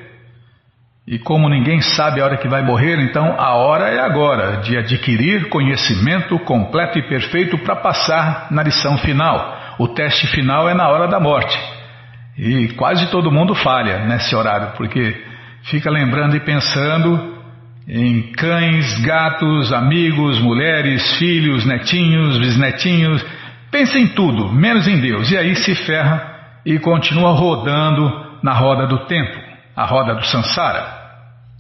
E 1.07 1.19
como 1.19 1.51
ninguém 1.51 1.83
sabe 1.83 2.23
a 2.23 2.25
hora 2.25 2.39
que 2.39 2.49
vai 2.49 2.63
morrer, 2.63 2.99
então 2.99 3.39
a 3.39 3.57
hora 3.57 3.91
é 3.91 4.01
agora 4.01 4.63
de 4.63 4.75
adquirir 4.79 5.51
conhecimento 5.51 6.39
completo 6.39 6.99
e 6.99 7.07
perfeito 7.07 7.59
para 7.59 7.77
passar 7.77 8.47
na 8.51 8.63
lição 8.63 8.97
final. 8.97 9.77
O 9.79 9.89
teste 9.89 10.27
final 10.29 10.67
é 10.67 10.73
na 10.73 10.89
hora 10.89 11.07
da 11.09 11.21
morte. 11.21 11.74
E 12.37 12.69
quase 12.75 13.11
todo 13.11 13.31
mundo 13.31 13.55
falha 13.55 14.07
nesse 14.07 14.35
horário, 14.35 14.73
porque 14.77 15.17
fica 15.65 15.91
lembrando 15.91 16.37
e 16.37 16.41
pensando 16.41 17.35
em 17.87 18.33
cães, 18.33 18.99
gatos, 19.01 19.73
amigos, 19.73 20.41
mulheres, 20.41 21.17
filhos, 21.17 21.65
netinhos, 21.65 22.39
bisnetinhos. 22.39 23.25
Pensa 23.71 23.99
em 23.99 24.09
tudo, 24.09 24.53
menos 24.53 24.89
em 24.89 25.01
Deus. 25.01 25.31
E 25.31 25.37
aí 25.37 25.55
se 25.55 25.75
ferra 25.75 26.35
e 26.65 26.79
continua 26.79 27.33
rodando 27.33 28.11
na 28.43 28.53
roda 28.53 28.87
do 28.87 29.07
tempo, 29.07 29.39
a 29.77 29.85
roda 29.85 30.15
do 30.15 30.25
sansara. 30.25 31.05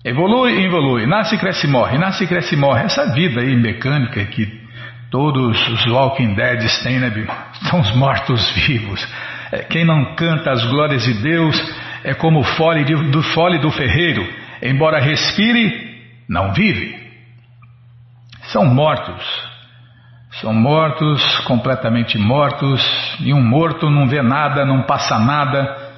Evolui 0.04 0.64
evolui, 0.64 1.06
nasce, 1.06 1.38
cresce, 1.38 1.66
morre, 1.66 1.96
nasce, 1.96 2.26
cresce, 2.26 2.56
morre. 2.56 2.84
Essa 2.84 3.12
vida 3.14 3.40
aí 3.40 3.56
mecânica 3.56 4.22
que 4.26 4.46
todos 5.10 5.68
os 5.68 5.86
Walking 5.86 6.34
Dead 6.34 6.60
têm, 6.82 6.98
né, 6.98 7.10
São 7.70 7.80
os 7.80 7.94
mortos-vivos. 7.96 9.06
É, 9.54 9.62
quem 9.62 9.84
não 9.84 10.16
canta 10.16 10.50
as 10.50 10.64
glórias 10.66 11.04
de 11.04 11.14
Deus 11.14 11.56
é 12.02 12.12
como 12.12 12.40
o 12.40 12.42
fole 12.42 12.84
do 12.84 13.22
fole 13.22 13.58
do 13.58 13.70
ferreiro, 13.70 14.26
embora 14.60 14.98
respire, 14.98 16.02
não 16.28 16.52
vive. 16.52 16.98
São 18.52 18.66
mortos. 18.66 19.24
São 20.40 20.52
mortos, 20.52 21.38
completamente 21.46 22.18
mortos, 22.18 22.82
e 23.20 23.32
um 23.32 23.40
morto 23.40 23.88
não 23.88 24.08
vê 24.08 24.20
nada, 24.20 24.64
não 24.64 24.82
passa 24.82 25.20
nada 25.20 25.92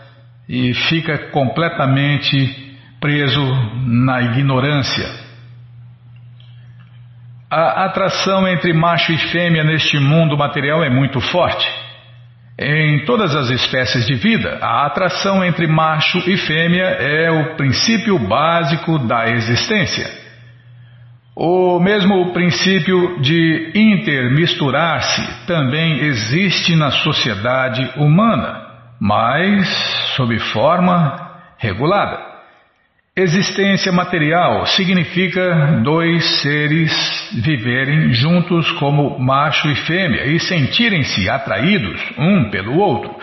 e 0.46 0.74
fica 0.74 1.30
completamente 1.30 2.76
preso 3.00 3.40
na 3.86 4.20
ignorância. 4.20 5.08
A 7.50 7.86
atração 7.86 8.46
entre 8.46 8.74
macho 8.74 9.12
e 9.12 9.18
fêmea 9.30 9.64
neste 9.64 9.98
mundo 9.98 10.36
material 10.36 10.84
é 10.84 10.90
muito 10.90 11.18
forte. 11.20 11.85
Em 12.58 13.04
todas 13.04 13.34
as 13.36 13.50
espécies 13.50 14.06
de 14.06 14.14
vida, 14.14 14.58
a 14.62 14.86
atração 14.86 15.44
entre 15.44 15.66
macho 15.66 16.18
e 16.26 16.38
fêmea 16.38 16.84
é 16.84 17.30
o 17.30 17.56
princípio 17.56 18.18
básico 18.18 18.98
da 19.00 19.28
existência. 19.28 20.08
O 21.36 21.78
mesmo 21.78 22.32
princípio 22.32 23.20
de 23.20 23.72
intermisturar-se 23.74 25.46
também 25.46 25.98
existe 26.06 26.74
na 26.74 26.90
sociedade 26.90 27.90
humana, 27.98 28.62
mas 28.98 29.68
sob 30.16 30.38
forma 30.38 31.30
regulada. 31.58 32.25
Existência 33.18 33.90
material 33.90 34.66
significa 34.66 35.80
dois 35.82 36.42
seres 36.42 36.92
viverem 37.42 38.12
juntos 38.12 38.70
como 38.72 39.18
macho 39.18 39.70
e 39.70 39.74
fêmea 39.74 40.26
e 40.26 40.38
sentirem-se 40.38 41.26
atraídos 41.26 41.98
um 42.18 42.50
pelo 42.50 42.76
outro. 42.76 43.16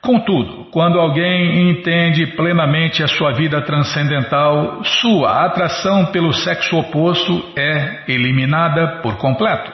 Contudo, 0.00 0.66
quando 0.70 1.00
alguém 1.00 1.70
entende 1.70 2.24
plenamente 2.36 3.02
a 3.02 3.08
sua 3.08 3.32
vida 3.32 3.60
transcendental, 3.62 4.84
sua 4.84 5.44
atração 5.44 6.06
pelo 6.12 6.32
sexo 6.32 6.78
oposto 6.78 7.52
é 7.56 8.04
eliminada 8.06 9.00
por 9.02 9.16
completo. 9.16 9.72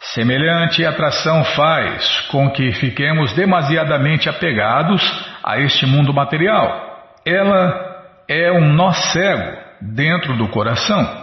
Semelhante 0.00 0.84
atração 0.84 1.44
faz 1.44 2.22
com 2.22 2.50
que 2.50 2.72
fiquemos 2.72 3.32
demasiadamente 3.34 4.28
apegados 4.28 5.00
a 5.44 5.60
este 5.60 5.86
mundo 5.86 6.12
material. 6.12 6.90
Ela 7.24 7.91
é 8.32 8.50
um 8.50 8.72
nó 8.72 8.92
cego 8.92 9.58
dentro 9.80 10.36
do 10.36 10.48
coração. 10.48 11.20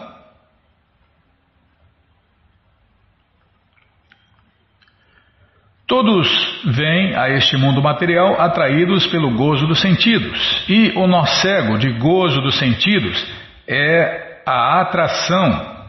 Todos 5.87 6.29
vêm 6.65 7.15
a 7.15 7.29
este 7.29 7.57
mundo 7.57 7.81
material 7.81 8.39
atraídos 8.39 9.07
pelo 9.07 9.31
gozo 9.31 9.65
dos 9.65 9.81
sentidos, 9.81 10.63
e 10.69 10.91
o 10.95 11.07
nó 11.07 11.25
cego 11.25 11.79
de 11.79 11.91
gozo 11.93 12.41
dos 12.41 12.59
sentidos 12.59 13.25
é 13.67 14.41
a 14.45 14.81
atração 14.81 15.79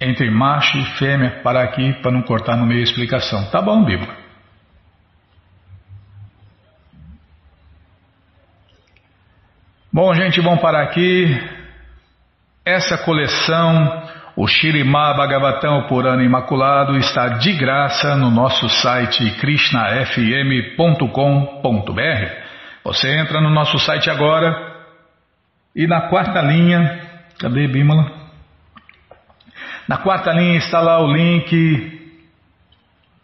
entre 0.00 0.30
macho 0.30 0.78
e 0.78 0.84
fêmea, 0.96 1.42
para 1.44 1.62
aqui, 1.62 1.92
para 2.02 2.10
não 2.10 2.22
cortar 2.22 2.56
no 2.56 2.66
meio 2.66 2.80
a 2.80 2.84
explicação. 2.84 3.50
Tá 3.50 3.60
bom, 3.60 3.84
Bíblia? 3.84 4.21
Bom, 9.94 10.14
gente, 10.14 10.40
vamos 10.40 10.62
parar 10.62 10.84
aqui. 10.84 11.38
Essa 12.64 12.96
coleção, 12.96 14.02
o 14.34 14.46
Shirimá 14.46 15.12
Bhagavatam 15.12 15.86
Purana 15.86 16.24
Imaculado, 16.24 16.96
está 16.96 17.28
de 17.28 17.52
graça 17.52 18.16
no 18.16 18.30
nosso 18.30 18.70
site 18.70 19.32
krishnafm.com.br. 19.32 22.32
Você 22.82 23.18
entra 23.18 23.38
no 23.42 23.50
nosso 23.50 23.78
site 23.80 24.08
agora 24.08 24.56
e 25.76 25.86
na 25.86 26.08
quarta 26.08 26.40
linha, 26.40 26.98
cadê 27.38 27.68
Bímola? 27.68 28.10
Na 29.86 29.98
quarta 29.98 30.32
linha 30.32 30.56
está 30.56 30.80
lá 30.80 31.02
o 31.02 31.12
link 31.12 32.00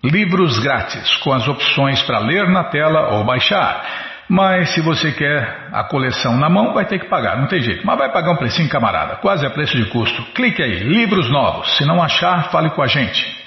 Livros 0.05 0.59
grátis, 0.59 1.17
com 1.23 1.33
as 1.33 1.49
opções 1.49 2.03
para 2.03 2.19
ler 2.19 2.47
na 2.51 2.65
tela 2.65 3.15
ou 3.15 3.25
baixar. 3.25 4.08
Mas 4.29 4.75
se 4.75 4.83
você 4.83 5.11
quer 5.11 5.69
a 5.73 5.85
coleção 5.85 6.37
na 6.37 6.51
mão, 6.51 6.75
vai 6.75 6.85
ter 6.85 6.99
que 6.99 7.09
pagar, 7.09 7.39
não 7.39 7.47
tem 7.47 7.63
jeito. 7.63 7.87
Mas 7.87 7.99
vai 7.99 8.13
pagar 8.13 8.33
um 8.33 8.37
precinho, 8.37 8.69
camarada, 8.69 9.17
quase 9.17 9.47
a 9.47 9.51
preço 9.51 9.77
de 9.77 9.87
custo. 9.87 10.23
Clique 10.35 10.63
aí, 10.63 10.81
livros 10.81 11.31
novos. 11.31 11.77
Se 11.79 11.87
não 11.87 12.03
achar, 12.03 12.51
fale 12.51 12.69
com 12.71 12.83
a 12.83 12.87
gente. 12.87 13.39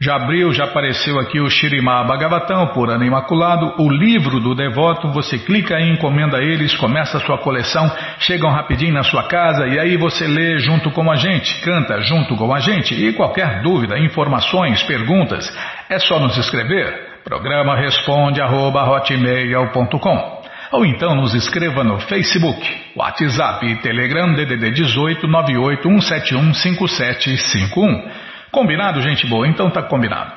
Já 0.00 0.14
abriu, 0.14 0.52
já 0.52 0.64
apareceu 0.64 1.18
aqui 1.18 1.40
o 1.40 1.50
Shirimá 1.50 2.04
Bhagavatam, 2.04 2.68
por 2.68 2.88
ano 2.88 3.04
imaculado, 3.04 3.82
o 3.82 3.90
livro 3.90 4.38
do 4.38 4.54
devoto, 4.54 5.10
você 5.10 5.38
clica 5.38 5.74
aí, 5.74 5.90
encomenda 5.90 6.38
eles, 6.40 6.72
começa 6.76 7.16
a 7.16 7.20
sua 7.20 7.38
coleção, 7.38 7.90
chegam 8.20 8.48
rapidinho 8.48 8.94
na 8.94 9.02
sua 9.02 9.24
casa 9.24 9.66
e 9.66 9.76
aí 9.76 9.96
você 9.96 10.28
lê 10.28 10.58
junto 10.58 10.92
com 10.92 11.10
a 11.10 11.16
gente, 11.16 11.60
canta 11.62 12.00
junto 12.02 12.36
com 12.36 12.54
a 12.54 12.60
gente 12.60 12.94
e 12.94 13.12
qualquer 13.12 13.60
dúvida, 13.60 13.98
informações, 13.98 14.84
perguntas, 14.84 15.52
é 15.88 15.98
só 15.98 16.20
nos 16.20 16.36
escrever. 16.36 17.07
Programa 17.28 17.76
responde 17.76 18.40
arroba 18.40 18.84
hotmail.com 18.84 20.38
ou 20.72 20.86
então 20.86 21.14
nos 21.14 21.34
escreva 21.34 21.84
no 21.84 22.00
Facebook, 22.00 22.58
WhatsApp 22.96 23.66
e 23.66 23.76
Telegram 23.82 24.32
DDD 24.32 24.70
18 24.70 25.28
98 25.28 25.82
171 25.82 26.54
5751. 26.54 28.10
Combinado, 28.50 29.02
gente 29.02 29.26
boa? 29.26 29.46
Então 29.46 29.68
tá 29.68 29.82
combinado. 29.82 30.32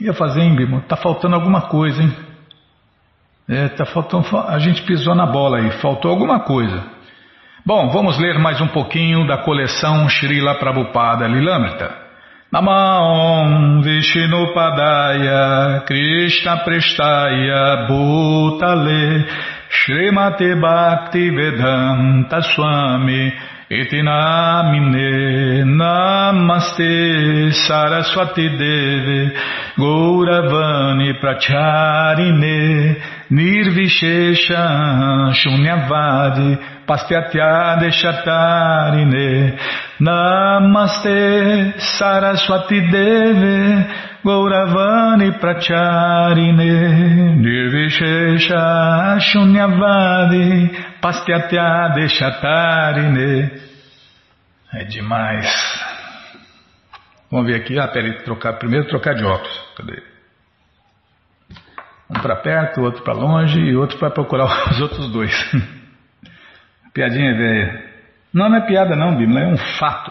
Ia 0.00 0.14
fazer, 0.14 0.48
Bimo? 0.54 0.82
Tá 0.82 0.96
faltando 0.96 1.34
alguma 1.34 1.62
coisa, 1.62 2.00
hein? 2.00 2.14
É, 3.48 3.66
tá 3.66 3.84
faltando. 3.86 4.24
A 4.38 4.60
gente 4.60 4.82
pisou 4.82 5.16
na 5.16 5.26
bola 5.26 5.58
aí, 5.58 5.72
faltou 5.80 6.12
alguma 6.12 6.38
coisa. 6.44 6.80
Bom, 7.64 7.90
vamos 7.90 8.20
ler 8.20 8.38
mais 8.38 8.60
um 8.60 8.68
pouquinho 8.68 9.26
da 9.26 9.38
coleção 9.38 10.08
Srila 10.08 10.54
Prabhupada 10.60 11.26
Lilamrita. 11.26 12.05
Namaon 12.52 13.82
Vishnu 13.82 14.54
Padaya 14.54 15.84
Krishna 15.84 16.62
Prestaya 16.64 17.88
Bhutale 17.88 19.26
Srimate 19.68 20.54
Bhakti 20.60 21.30
Vedanta 21.30 22.40
Swami 22.54 23.32
Iti 23.68 24.00
namine 24.00 25.64
namaste 25.64 27.52
saraswati 27.66 28.48
deve 28.56 29.32
gauravani 29.76 31.14
pracharine 31.20 32.96
nirvishesha 33.30 34.62
shunyavadi 35.34 36.58
pastyatya 36.86 37.78
namaste 40.00 41.74
saraswati 41.78 42.80
deve 42.80 43.86
gauravani 44.24 45.32
pracharine 45.40 46.72
nirvishesha 47.42 48.64
shunyavadi 49.20 50.86
Pastyatya. 51.06 51.94
É 54.72 54.84
demais. 54.84 55.46
Vamos 57.30 57.46
ver 57.46 57.60
aqui. 57.60 57.78
Ah, 57.78 57.86
peraí, 57.86 58.12
trocar, 58.24 58.54
primeiro 58.54 58.88
trocar 58.88 59.14
de 59.14 59.24
óculos. 59.24 59.74
Cadê? 59.76 60.02
Um 62.10 62.20
para 62.20 62.36
perto, 62.36 62.80
outro 62.82 63.02
para 63.04 63.14
longe 63.14 63.60
e 63.60 63.76
outro 63.76 63.98
para 63.98 64.10
procurar 64.10 64.46
os 64.70 64.80
outros 64.80 65.12
dois. 65.12 65.32
Piadinha 66.96 67.34
velha. 67.34 67.84
Não, 68.32 68.48
não 68.48 68.56
é 68.56 68.60
piada 68.62 68.96
não, 68.96 69.18
Bíblia, 69.18 69.44
é 69.44 69.46
um 69.48 69.56
fato. 69.78 70.10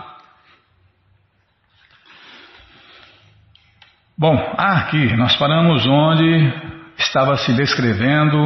Bom, 4.16 4.36
ah, 4.56 4.82
aqui 4.82 5.18
nós 5.18 5.36
paramos 5.36 5.84
onde 5.88 6.54
estava 6.96 7.38
se 7.38 7.54
descrevendo 7.54 8.38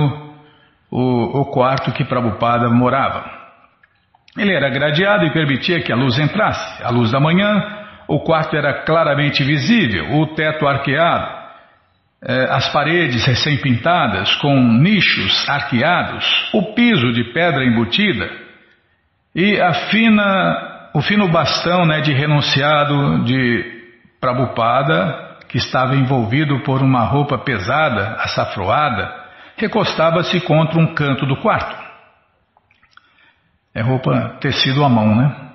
o, 0.89 1.41
o 1.41 1.45
quarto 1.51 1.91
que 1.91 2.05
Prabhupada 2.05 2.69
morava. 2.69 3.29
Ele 4.37 4.55
era 4.55 4.69
gradeado 4.69 5.25
e 5.25 5.33
permitia 5.33 5.83
que 5.83 5.91
a 5.91 5.97
luz 5.97 6.17
entrasse. 6.17 6.81
A 6.81 6.89
luz 6.91 7.11
da 7.11 7.19
manhã, 7.19 7.51
o 8.07 8.21
quarto 8.21 8.55
era 8.55 8.85
claramente 8.85 9.43
visível, 9.43 10.17
o 10.17 10.27
teto 10.27 10.65
arqueado, 10.65 11.38
as 12.21 12.69
paredes 12.73 13.25
recém-pintadas 13.25 14.35
com 14.35 14.53
nichos 14.59 15.47
arqueados, 15.47 16.25
o 16.53 16.73
piso 16.73 17.13
de 17.13 17.23
pedra 17.33 17.63
embutida 17.63 18.29
e 19.33 19.59
a 19.59 19.73
fina, 19.73 20.89
o 20.93 21.01
fino 21.01 21.29
bastão 21.29 21.85
né, 21.85 22.01
de 22.01 22.11
renunciado 22.11 23.23
de 23.23 23.79
Prabhupada, 24.19 25.37
que 25.47 25.57
estava 25.57 25.95
envolvido 25.95 26.59
por 26.59 26.81
uma 26.81 27.03
roupa 27.05 27.37
pesada, 27.37 28.15
açafroada, 28.19 29.09
recostava-se 29.55 30.41
contra 30.41 30.79
um 30.79 30.93
canto 30.93 31.25
do 31.25 31.37
quarto. 31.37 31.77
É 33.73 33.81
roupa 33.81 34.37
tecido 34.41 34.83
à 34.83 34.89
mão, 34.89 35.15
né? 35.15 35.48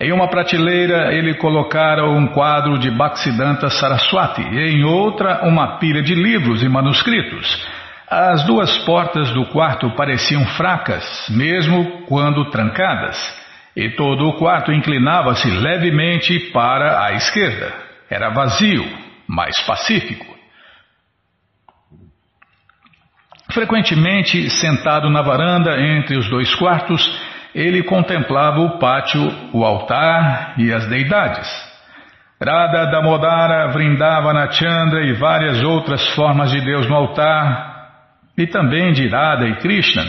Em 0.00 0.12
uma 0.12 0.28
prateleira 0.28 1.12
ele 1.12 1.34
colocara 1.34 2.08
um 2.08 2.28
quadro 2.28 2.78
de 2.78 2.90
Bhaktisiddhanta 2.90 3.68
Saraswati 3.68 4.42
e 4.42 4.70
em 4.70 4.84
outra 4.84 5.40
uma 5.44 5.78
pilha 5.78 6.02
de 6.02 6.14
livros 6.14 6.62
e 6.62 6.68
manuscritos. 6.68 7.66
As 8.08 8.44
duas 8.44 8.76
portas 8.84 9.32
do 9.32 9.46
quarto 9.46 9.90
pareciam 9.96 10.44
fracas, 10.46 11.28
mesmo 11.28 12.04
quando 12.06 12.50
trancadas, 12.50 13.16
e 13.74 13.90
todo 13.90 14.28
o 14.28 14.34
quarto 14.34 14.70
inclinava-se 14.70 15.50
levemente 15.50 16.38
para 16.52 17.04
a 17.04 17.14
esquerda. 17.14 17.74
Era 18.08 18.30
vazio, 18.30 18.86
mas 19.26 19.58
pacífico. 19.66 20.36
Frequentemente, 23.50 24.50
sentado 24.50 25.10
na 25.10 25.22
varanda 25.22 25.80
entre 25.80 26.16
os 26.16 26.28
dois 26.28 26.54
quartos, 26.54 27.02
ele 27.56 27.82
contemplava 27.84 28.60
o 28.60 28.78
pátio, 28.78 29.32
o 29.50 29.64
altar 29.64 30.52
e 30.58 30.70
as 30.70 30.86
deidades. 30.88 31.48
Radha 32.38 32.90
Damodara, 32.90 33.68
Vrindavana 33.68 34.52
Chandra 34.52 35.06
e 35.06 35.14
várias 35.14 35.62
outras 35.62 36.06
formas 36.14 36.50
de 36.50 36.60
Deus 36.60 36.86
no 36.86 36.94
altar, 36.94 37.76
e 38.36 38.46
também 38.46 38.92
de 38.92 39.08
Radha 39.08 39.46
e 39.46 39.56
Krishna, 39.56 40.04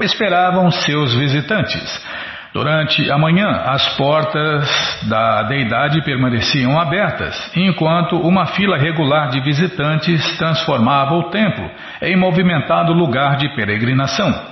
esperavam 0.00 0.68
seus 0.72 1.14
visitantes. 1.14 2.04
Durante 2.52 3.08
a 3.08 3.16
manhã, 3.16 3.48
as 3.48 3.96
portas 3.96 4.68
da 5.08 5.44
deidade 5.44 6.02
permaneciam 6.02 6.76
abertas, 6.78 7.52
enquanto 7.56 8.16
uma 8.16 8.46
fila 8.46 8.76
regular 8.76 9.28
de 9.28 9.40
visitantes 9.40 10.36
transformava 10.38 11.14
o 11.14 11.30
templo 11.30 11.70
em 12.02 12.16
movimentado 12.16 12.92
lugar 12.92 13.36
de 13.36 13.48
peregrinação. 13.54 14.51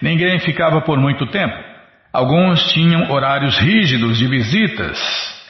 Ninguém 0.00 0.38
ficava 0.40 0.80
por 0.80 0.98
muito 0.98 1.26
tempo. 1.26 1.56
Alguns 2.12 2.72
tinham 2.72 3.10
horários 3.10 3.58
rígidos 3.58 4.18
de 4.18 4.26
visitas 4.26 4.98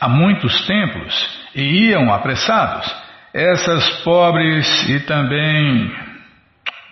a 0.00 0.08
muitos 0.08 0.66
templos 0.66 1.40
e 1.54 1.90
iam 1.90 2.12
apressados. 2.12 2.94
Essas 3.32 3.88
pobres 4.02 4.88
e 4.88 5.00
também. 5.00 5.92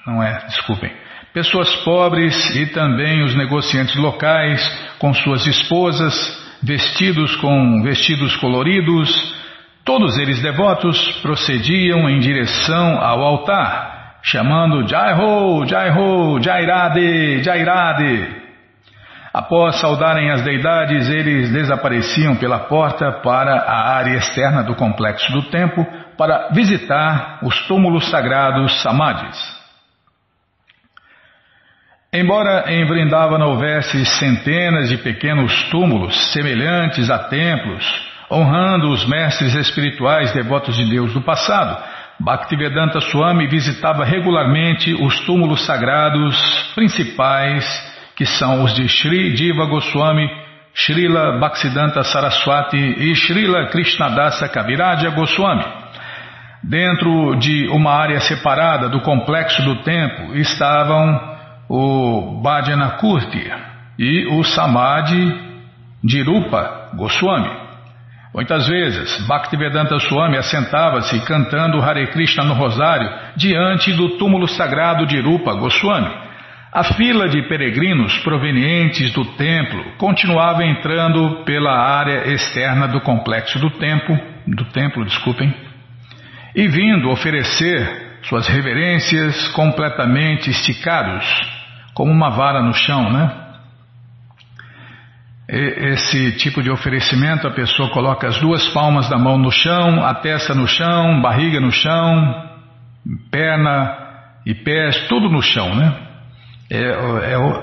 Não 0.07 0.23
é, 0.23 0.45
desculpem 0.47 1.05
Pessoas 1.35 1.75
pobres 1.83 2.55
e 2.55 2.67
também 2.67 3.25
os 3.25 3.35
negociantes 3.35 3.97
locais, 3.97 4.63
com 5.01 5.13
suas 5.13 5.45
esposas, 5.45 6.15
vestidos 6.63 7.35
com 7.35 7.83
vestidos 7.83 8.37
coloridos, 8.37 9.35
todos 9.85 10.17
eles 10.17 10.41
devotos 10.41 10.97
procediam 11.23 12.09
em 12.09 12.21
direção 12.21 13.01
ao 13.03 13.21
altar, 13.21 13.94
chamando 14.25 14.89
Jai 14.89 15.13
Ho, 15.21 15.67
Jai 15.67 15.91
Ho, 15.91 16.41
Jairade, 16.43 17.43
Jairade. 17.43 18.43
Após 19.35 19.81
saudarem 19.81 20.31
as 20.31 20.43
deidades, 20.43 21.11
eles 21.11 21.53
desapareciam 21.53 22.35
pela 22.37 22.61
porta 22.61 23.13
para 23.13 23.55
a 23.55 23.97
área 23.97 24.17
externa 24.17 24.63
do 24.63 24.75
complexo 24.75 25.31
do 25.33 25.43
templo 25.51 25.85
para 26.17 26.49
visitar 26.53 27.41
os 27.43 27.67
túmulos 27.67 28.09
sagrados 28.09 28.81
samadhis. 28.81 29.55
Embora 32.13 32.73
em 32.73 32.87
Vrindavana 32.87 33.45
houvesse 33.45 34.07
centenas 34.07 34.89
de 34.89 34.97
pequenos 34.99 35.65
túmulos 35.65 36.33
semelhantes 36.33 37.11
a 37.11 37.19
templos, 37.19 37.85
honrando 38.31 38.89
os 38.91 39.05
mestres 39.05 39.53
espirituais 39.55 40.33
devotos 40.33 40.77
de 40.77 40.89
Deus 40.89 41.13
do 41.13 41.21
passado, 41.21 41.77
Bhaktivedanta 42.21 43.01
Swami 43.01 43.49
visitava 43.49 44.05
regularmente 44.05 44.95
os 44.95 45.21
túmulos 45.21 45.65
sagrados 45.67 46.37
principais, 46.75 47.65
que 48.17 48.25
são 48.25 48.63
os 48.63 48.73
de 48.75 48.89
Sri 48.89 49.33
Diva 49.35 49.67
Goswami, 49.67 50.31
Srila 50.75 51.39
Bhaktisiddhanta 51.39 52.03
Saraswati 52.05 52.77
e 52.77 53.15
Srila 53.17 53.67
Krishnadasa 53.67 54.49
Kaviraja 54.49 55.11
Goswami. 55.11 55.65
Dentro 56.63 57.37
de 57.37 57.69
uma 57.69 57.93
área 57.93 58.21
separada 58.21 58.89
do 58.89 59.01
complexo 59.01 59.63
do 59.63 59.83
templo 59.83 60.37
estavam 60.37 61.21
o 61.69 62.41
Bhajana 62.43 62.91
Kurti 62.93 63.51
e 63.99 64.27
o 64.27 64.43
Samadhi 64.45 65.35
Dirupa 66.03 66.91
Goswami. 66.95 67.64
Muitas 68.35 68.67
vezes, 68.67 69.25
Bhaktivedanta 69.29 69.97
Swami 70.01 70.37
assentava-se 70.37 71.21
cantando 71.21 71.81
Hare 71.81 72.09
Krishna 72.09 72.43
no 72.43 72.55
rosário 72.55 73.09
diante 73.37 73.93
do 73.93 74.19
túmulo 74.19 74.49
sagrado 74.49 75.07
de 75.07 75.21
Rupa 75.21 75.55
Goswami. 75.55 76.11
A 76.73 76.83
fila 76.83 77.29
de 77.29 77.43
peregrinos 77.43 78.19
provenientes 78.19 79.13
do 79.13 79.25
templo 79.37 79.85
continuava 79.99 80.65
entrando 80.65 81.45
pela 81.45 81.79
área 81.79 82.29
externa 82.33 82.89
do 82.89 83.01
complexo 83.01 83.61
do 83.61 83.71
templo, 83.71 84.19
do 84.49 84.65
templo, 84.65 85.05
desculpem, 85.05 85.55
e 86.57 86.67
vindo 86.67 87.11
oferecer 87.11 88.19
suas 88.25 88.49
reverências 88.49 89.47
completamente 89.51 90.51
esticados, 90.51 91.25
como 91.95 92.11
uma 92.11 92.31
vara 92.31 92.61
no 92.61 92.75
chão, 92.75 93.13
né? 93.13 93.44
Esse 95.49 96.33
tipo 96.39 96.63
de 96.63 96.71
oferecimento, 96.71 97.47
a 97.47 97.51
pessoa 97.51 97.91
coloca 97.91 98.27
as 98.27 98.39
duas 98.39 98.67
palmas 98.69 99.09
da 99.11 99.19
mão 99.19 99.37
no 99.37 99.51
chão, 99.51 100.03
a 100.03 100.15
testa 100.15 100.55
no 100.55 100.67
chão, 100.67 101.21
barriga 101.21 101.61
no 101.61 101.71
chão, 101.71 102.51
perna 103.31 103.95
e 104.47 104.55
pés, 104.55 105.07
tudo 105.09 105.29
no 105.29 105.43
chão, 105.43 105.75
né? 105.75 105.95
É, 106.71 107.33
é, 107.33 107.39
o, 107.39 107.63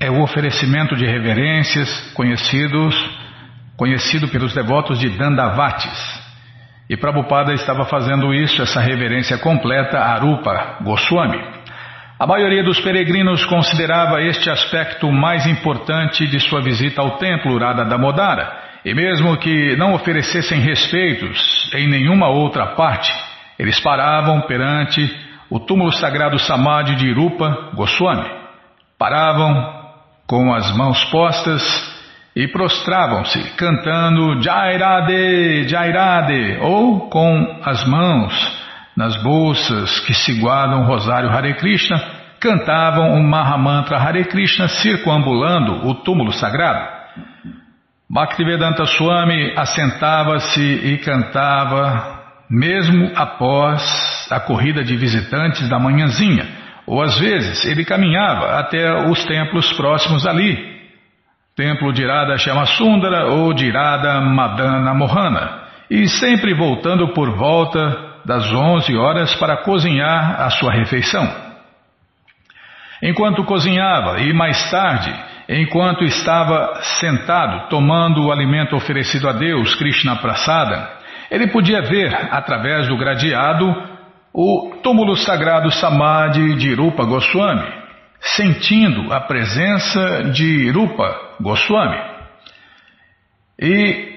é 0.00 0.10
o 0.10 0.20
oferecimento 0.20 0.96
de 0.96 1.06
reverências 1.06 2.12
conhecidos, 2.14 2.94
conhecido 3.76 4.26
pelos 4.28 4.52
devotos 4.52 4.98
de 4.98 5.08
Dandavatis. 5.10 6.22
E 6.90 6.96
Prabhupada 6.96 7.54
estava 7.54 7.84
fazendo 7.84 8.34
isso, 8.34 8.60
essa 8.60 8.80
reverência 8.80 9.38
completa 9.38 9.98
a 9.98 10.18
Rupa 10.18 10.78
Goswami. 10.82 11.61
A 12.22 12.26
maioria 12.28 12.62
dos 12.62 12.78
peregrinos 12.78 13.44
considerava 13.46 14.22
este 14.22 14.48
aspecto 14.48 15.10
mais 15.10 15.44
importante 15.44 16.24
de 16.24 16.38
sua 16.38 16.62
visita 16.62 17.02
ao 17.02 17.18
templo 17.18 17.58
Radha 17.58 17.84
Damodara, 17.84 18.48
e 18.84 18.94
mesmo 18.94 19.36
que 19.38 19.74
não 19.74 19.92
oferecessem 19.92 20.60
respeitos 20.60 21.68
em 21.74 21.88
nenhuma 21.88 22.28
outra 22.28 22.76
parte, 22.76 23.12
eles 23.58 23.80
paravam 23.80 24.42
perante 24.42 25.02
o 25.50 25.58
túmulo 25.58 25.90
sagrado 25.90 26.38
Samadhi 26.38 26.94
de 26.94 27.12
Rupa 27.12 27.72
Goswami. 27.74 28.30
Paravam 28.96 29.82
com 30.24 30.54
as 30.54 30.70
mãos 30.76 31.04
postas 31.06 31.60
e 32.36 32.46
prostravam-se, 32.46 33.50
cantando 33.56 34.40
Jairade, 34.40 35.66
Jairade, 35.66 36.58
ou 36.60 37.10
com 37.10 37.60
as 37.64 37.84
mãos 37.84 38.61
nas 38.96 39.16
bolsas 39.22 40.00
que 40.00 40.14
se 40.14 40.38
guardam 40.40 40.82
o 40.82 40.86
rosário 40.86 41.30
Hare 41.30 41.54
Krishna, 41.54 42.00
cantavam 42.40 43.14
o 43.14 43.22
Mahamantra 43.22 43.98
Hare 43.98 44.24
Krishna 44.24 44.68
circunambulando 44.68 45.86
o 45.88 45.94
túmulo 45.94 46.32
sagrado. 46.32 47.02
Bhaktivedanta 48.10 48.84
Swami 48.84 49.54
assentava-se 49.56 50.60
e 50.60 50.98
cantava 50.98 52.20
mesmo 52.50 53.10
após 53.16 54.28
a 54.30 54.38
corrida 54.38 54.84
de 54.84 54.94
visitantes 54.96 55.66
da 55.70 55.78
manhãzinha, 55.78 56.46
ou 56.86 57.00
às 57.00 57.18
vezes 57.18 57.64
ele 57.64 57.84
caminhava 57.84 58.58
até 58.58 59.08
os 59.08 59.24
templos 59.24 59.72
próximos 59.72 60.26
ali, 60.26 60.58
templo 61.56 61.92
de 61.92 62.02
Irada 62.02 62.36
Shamasundara 62.36 63.28
ou 63.28 63.54
de 63.54 63.64
Irada 63.64 64.20
Madana 64.20 64.92
Mohana, 64.92 65.62
e 65.90 66.06
sempre 66.06 66.52
voltando 66.52 67.14
por 67.14 67.30
volta 67.30 68.11
das 68.24 68.52
11 68.52 68.96
horas 68.96 69.34
para 69.34 69.58
cozinhar 69.58 70.40
a 70.40 70.50
sua 70.50 70.72
refeição. 70.72 71.28
Enquanto 73.02 73.44
cozinhava 73.44 74.20
e 74.20 74.32
mais 74.32 74.70
tarde, 74.70 75.12
enquanto 75.48 76.04
estava 76.04 76.80
sentado 77.00 77.68
tomando 77.68 78.24
o 78.24 78.32
alimento 78.32 78.76
oferecido 78.76 79.28
a 79.28 79.32
Deus, 79.32 79.74
Krishna 79.74 80.16
Prasada, 80.16 80.88
ele 81.30 81.48
podia 81.48 81.82
ver, 81.82 82.14
através 82.30 82.86
do 82.88 82.96
gradeado, 82.96 83.74
o 84.32 84.76
túmulo 84.82 85.16
sagrado 85.16 85.70
Samadhi 85.70 86.54
de 86.54 86.74
Rupa 86.74 87.04
Goswami, 87.04 87.66
sentindo 88.20 89.12
a 89.12 89.20
presença 89.20 90.30
de 90.32 90.70
Rupa 90.70 91.36
Goswami. 91.40 91.98
E 93.58 94.11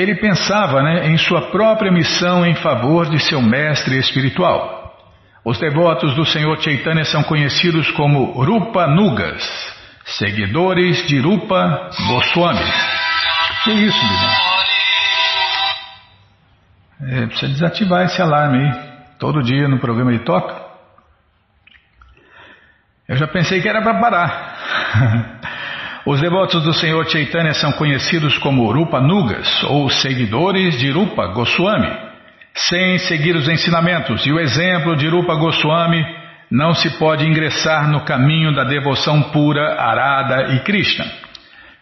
ele 0.00 0.14
pensava 0.16 0.82
né, 0.82 1.08
em 1.08 1.16
sua 1.18 1.50
própria 1.50 1.92
missão 1.92 2.44
em 2.46 2.54
favor 2.54 3.08
de 3.08 3.18
seu 3.18 3.40
mestre 3.40 3.98
espiritual. 3.98 4.80
Os 5.44 5.58
devotos 5.58 6.14
do 6.14 6.24
Senhor 6.24 6.60
Chaitanya 6.60 7.04
são 7.04 7.22
conhecidos 7.22 7.90
como 7.92 8.32
Rupa 8.42 8.86
Nugas, 8.86 9.42
seguidores 10.04 11.06
de 11.06 11.18
Rupa 11.18 11.90
Goswami. 12.08 12.64
Que 13.64 13.72
isso, 13.72 13.98
Bima? 14.00 14.50
É, 17.02 17.26
precisa 17.26 17.52
desativar 17.52 18.04
esse 18.04 18.20
alarme 18.20 18.58
aí. 18.58 18.90
Todo 19.18 19.42
dia 19.42 19.66
no 19.68 19.78
programa 19.78 20.12
ele 20.12 20.24
toca. 20.24 20.70
Eu 23.08 23.16
já 23.16 23.26
pensei 23.26 23.60
que 23.60 23.68
era 23.68 23.82
para 23.82 23.98
parar. 23.98 25.39
Os 26.06 26.18
devotos 26.18 26.62
do 26.62 26.72
Senhor 26.72 27.06
Chaitanya 27.10 27.52
são 27.52 27.72
conhecidos 27.72 28.38
como 28.38 28.72
Rupa 28.72 29.00
Nugas, 29.00 29.62
ou 29.64 29.90
seguidores 29.90 30.78
de 30.78 30.90
Rupa 30.90 31.26
Goswami. 31.26 31.90
Sem 32.54 32.98
seguir 32.98 33.36
os 33.36 33.48
ensinamentos 33.48 34.26
e 34.26 34.32
o 34.32 34.40
exemplo 34.40 34.96
de 34.96 35.06
Rupa 35.08 35.34
Goswami, 35.34 36.04
não 36.50 36.74
se 36.74 36.98
pode 36.98 37.26
ingressar 37.26 37.88
no 37.90 38.00
caminho 38.00 38.54
da 38.54 38.64
devoção 38.64 39.22
pura, 39.24 39.80
Arada 39.80 40.54
e 40.54 40.60
Krishna. 40.60 41.04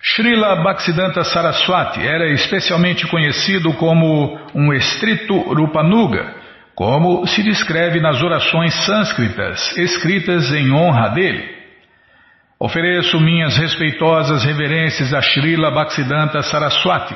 Srila 0.03 0.63
Bhaktisiddhanta 0.63 1.25
Saraswati 1.25 2.01
era 2.01 2.31
especialmente 2.33 3.07
conhecido 3.07 3.73
como 3.75 4.39
um 4.55 4.73
estrito 4.73 5.35
Rupanuga, 5.55 6.35
como 6.75 7.27
se 7.27 7.43
descreve 7.43 8.01
nas 8.01 8.23
orações 8.23 8.75
sânscritas 8.85 9.77
escritas 9.77 10.53
em 10.53 10.73
honra 10.73 11.09
dele. 11.11 11.58
Ofereço 12.61 13.21
minhas 13.21 13.57
respeitosas 13.57 14.45
reverências 14.45 15.15
a 15.15 15.23
Srila 15.23 15.71
Bhaktisiddhanta 15.71 16.43
Saraswati, 16.43 17.15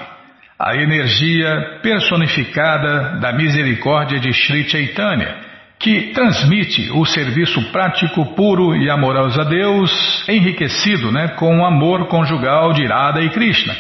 a 0.57 0.77
energia 0.77 1.81
personificada 1.83 3.19
da 3.19 3.33
misericórdia 3.33 4.21
de 4.21 4.33
Sri 4.33 4.69
Chaitanya, 4.69 5.35
que 5.81 6.13
transmite 6.13 6.93
o 6.93 7.05
serviço 7.05 7.61
prático, 7.73 8.37
puro 8.37 8.77
e 8.77 8.89
amoroso 8.89 9.41
a 9.41 9.45
Deus, 9.45 10.25
enriquecido 10.29 11.11
né, 11.11 11.27
com 11.31 11.59
o 11.59 11.67
amor 11.67 12.07
conjugal 12.07 12.73
de 12.73 12.87
Radha 12.87 13.21
e 13.21 13.31
Krishna, 13.31 13.75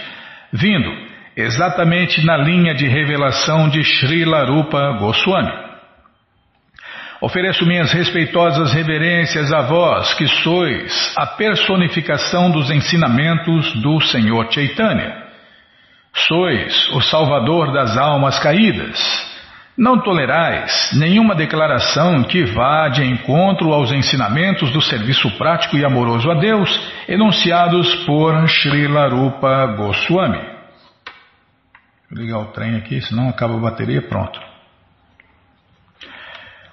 vindo 0.52 0.90
exatamente 1.36 2.26
na 2.26 2.36
linha 2.36 2.74
de 2.74 2.88
revelação 2.88 3.68
de 3.68 3.84
Srila 3.84 4.44
Rupa 4.46 4.98
Goswami. 4.98 5.72
Ofereço 7.23 7.64
minhas 7.64 7.93
respeitosas 7.93 8.73
reverências 8.73 9.53
a 9.53 9.62
vós, 9.62 10.12
que 10.14 10.27
sois 10.27 11.14
a 11.16 11.25
personificação 11.25 12.51
dos 12.51 12.68
ensinamentos 12.68 13.73
do 13.81 14.01
Senhor 14.01 14.53
Chaitanya. 14.53 15.23
Sois 16.12 16.91
o 16.91 17.01
salvador 17.01 17.73
das 17.73 17.97
almas 17.97 18.41
caídas. 18.41 18.99
Não 19.79 20.01
tolerais 20.01 20.91
nenhuma 20.95 21.37
declaração 21.37 22.25
que 22.25 22.43
vá 22.43 22.89
de 22.89 23.05
encontro 23.05 23.73
aos 23.73 23.93
ensinamentos 23.93 24.73
do 24.73 24.83
serviço 24.83 25.31
prático 25.39 25.77
e 25.77 25.85
amoroso 25.85 26.29
a 26.29 26.35
Deus, 26.35 26.93
enunciados 27.09 27.95
por 28.05 28.49
Srila 28.49 29.07
Rupa 29.07 29.66
Goswami. 29.77 30.43
Vou 32.11 32.20
ligar 32.20 32.41
o 32.41 32.47
trem 32.47 32.75
aqui, 32.75 33.01
senão 33.01 33.29
acaba 33.29 33.55
a 33.55 33.61
bateria, 33.61 34.03
pronto. 34.03 34.51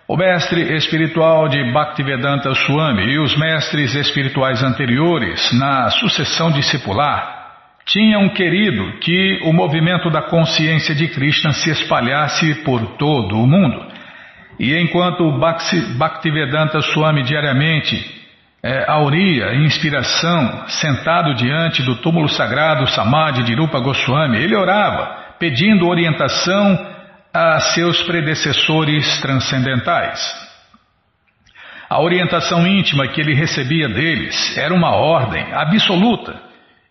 O 0.09 0.17
mestre 0.17 0.75
espiritual 0.75 1.47
de 1.47 1.71
Bhaktivedanta 1.71 2.51
Swami 2.55 3.03
e 3.13 3.19
os 3.19 3.37
mestres 3.37 3.93
espirituais 3.93 4.63
anteriores, 4.63 5.51
na 5.53 5.87
sucessão 5.91 6.49
discipular, 6.49 7.77
tinham 7.85 8.27
querido 8.29 8.97
que 9.01 9.39
o 9.43 9.53
movimento 9.53 10.09
da 10.09 10.23
consciência 10.23 10.95
de 10.95 11.09
Krishna 11.09 11.51
se 11.51 11.69
espalhasse 11.69 12.55
por 12.63 12.97
todo 12.97 13.35
o 13.39 13.45
mundo. 13.45 13.85
E 14.59 14.75
enquanto 14.79 15.31
Bhaktivedanta 15.95 16.81
Swami 16.81 17.21
diariamente 17.21 18.03
é, 18.63 18.89
auria 18.89 19.53
inspiração, 19.57 20.63
sentado 20.69 21.35
diante 21.35 21.83
do 21.83 21.97
túmulo 21.97 22.27
sagrado 22.29 22.87
Samadhi 22.87 23.43
de 23.43 23.53
Rupa 23.53 23.79
Goswami, 23.79 24.39
ele 24.39 24.55
orava, 24.55 25.35
pedindo 25.37 25.87
orientação 25.87 26.88
a 27.33 27.59
seus 27.59 28.01
predecessores 28.03 29.19
transcendentais. 29.21 30.19
A 31.89 32.01
orientação 32.01 32.67
íntima 32.67 33.07
que 33.07 33.21
ele 33.21 33.33
recebia 33.33 33.87
deles 33.87 34.57
era 34.57 34.73
uma 34.73 34.95
ordem 34.95 35.53
absoluta 35.53 36.39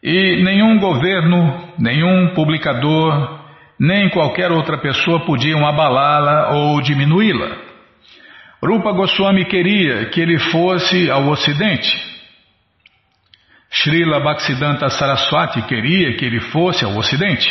e 0.02 0.42
nenhum 0.42 0.78
governo, 0.78 1.72
nenhum 1.78 2.34
publicador, 2.34 3.38
nem 3.78 4.08
qualquer 4.10 4.50
outra 4.50 4.78
pessoa 4.78 5.24
podiam 5.24 5.66
abalá-la 5.66 6.52
ou 6.52 6.80
diminuí-la. 6.80 7.68
Rupa 8.62 8.92
Goswami 8.92 9.44
queria 9.44 10.06
que 10.06 10.20
ele 10.20 10.38
fosse 10.38 11.10
ao 11.10 11.28
Ocidente. 11.28 11.96
Srila 13.70 14.20
Bhaktisiddhanta 14.20 14.88
Saraswati 14.88 15.62
queria 15.62 16.16
que 16.16 16.24
ele 16.24 16.40
fosse 16.40 16.84
ao 16.84 16.96
Ocidente. 16.96 17.48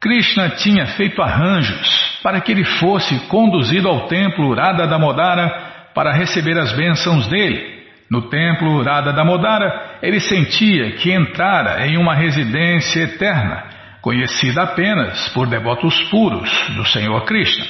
Krishna 0.00 0.48
tinha 0.50 0.86
feito 0.86 1.20
arranjos 1.20 2.18
para 2.22 2.40
que 2.40 2.52
ele 2.52 2.64
fosse 2.64 3.18
conduzido 3.28 3.86
ao 3.86 4.06
templo 4.06 4.54
Radha 4.54 4.86
Damodara 4.86 5.90
para 5.94 6.12
receber 6.12 6.58
as 6.58 6.72
bênçãos 6.72 7.28
dele. 7.28 7.80
No 8.10 8.22
templo 8.22 8.82
Radha 8.82 9.12
Damodara, 9.12 9.98
ele 10.02 10.18
sentia 10.18 10.92
que 10.92 11.12
entrara 11.12 11.86
em 11.86 11.98
uma 11.98 12.14
residência 12.14 13.02
eterna, 13.02 13.64
conhecida 14.00 14.62
apenas 14.62 15.28
por 15.34 15.46
devotos 15.46 16.00
puros 16.04 16.50
do 16.74 16.84
Senhor 16.86 17.22
Krishna. 17.26 17.66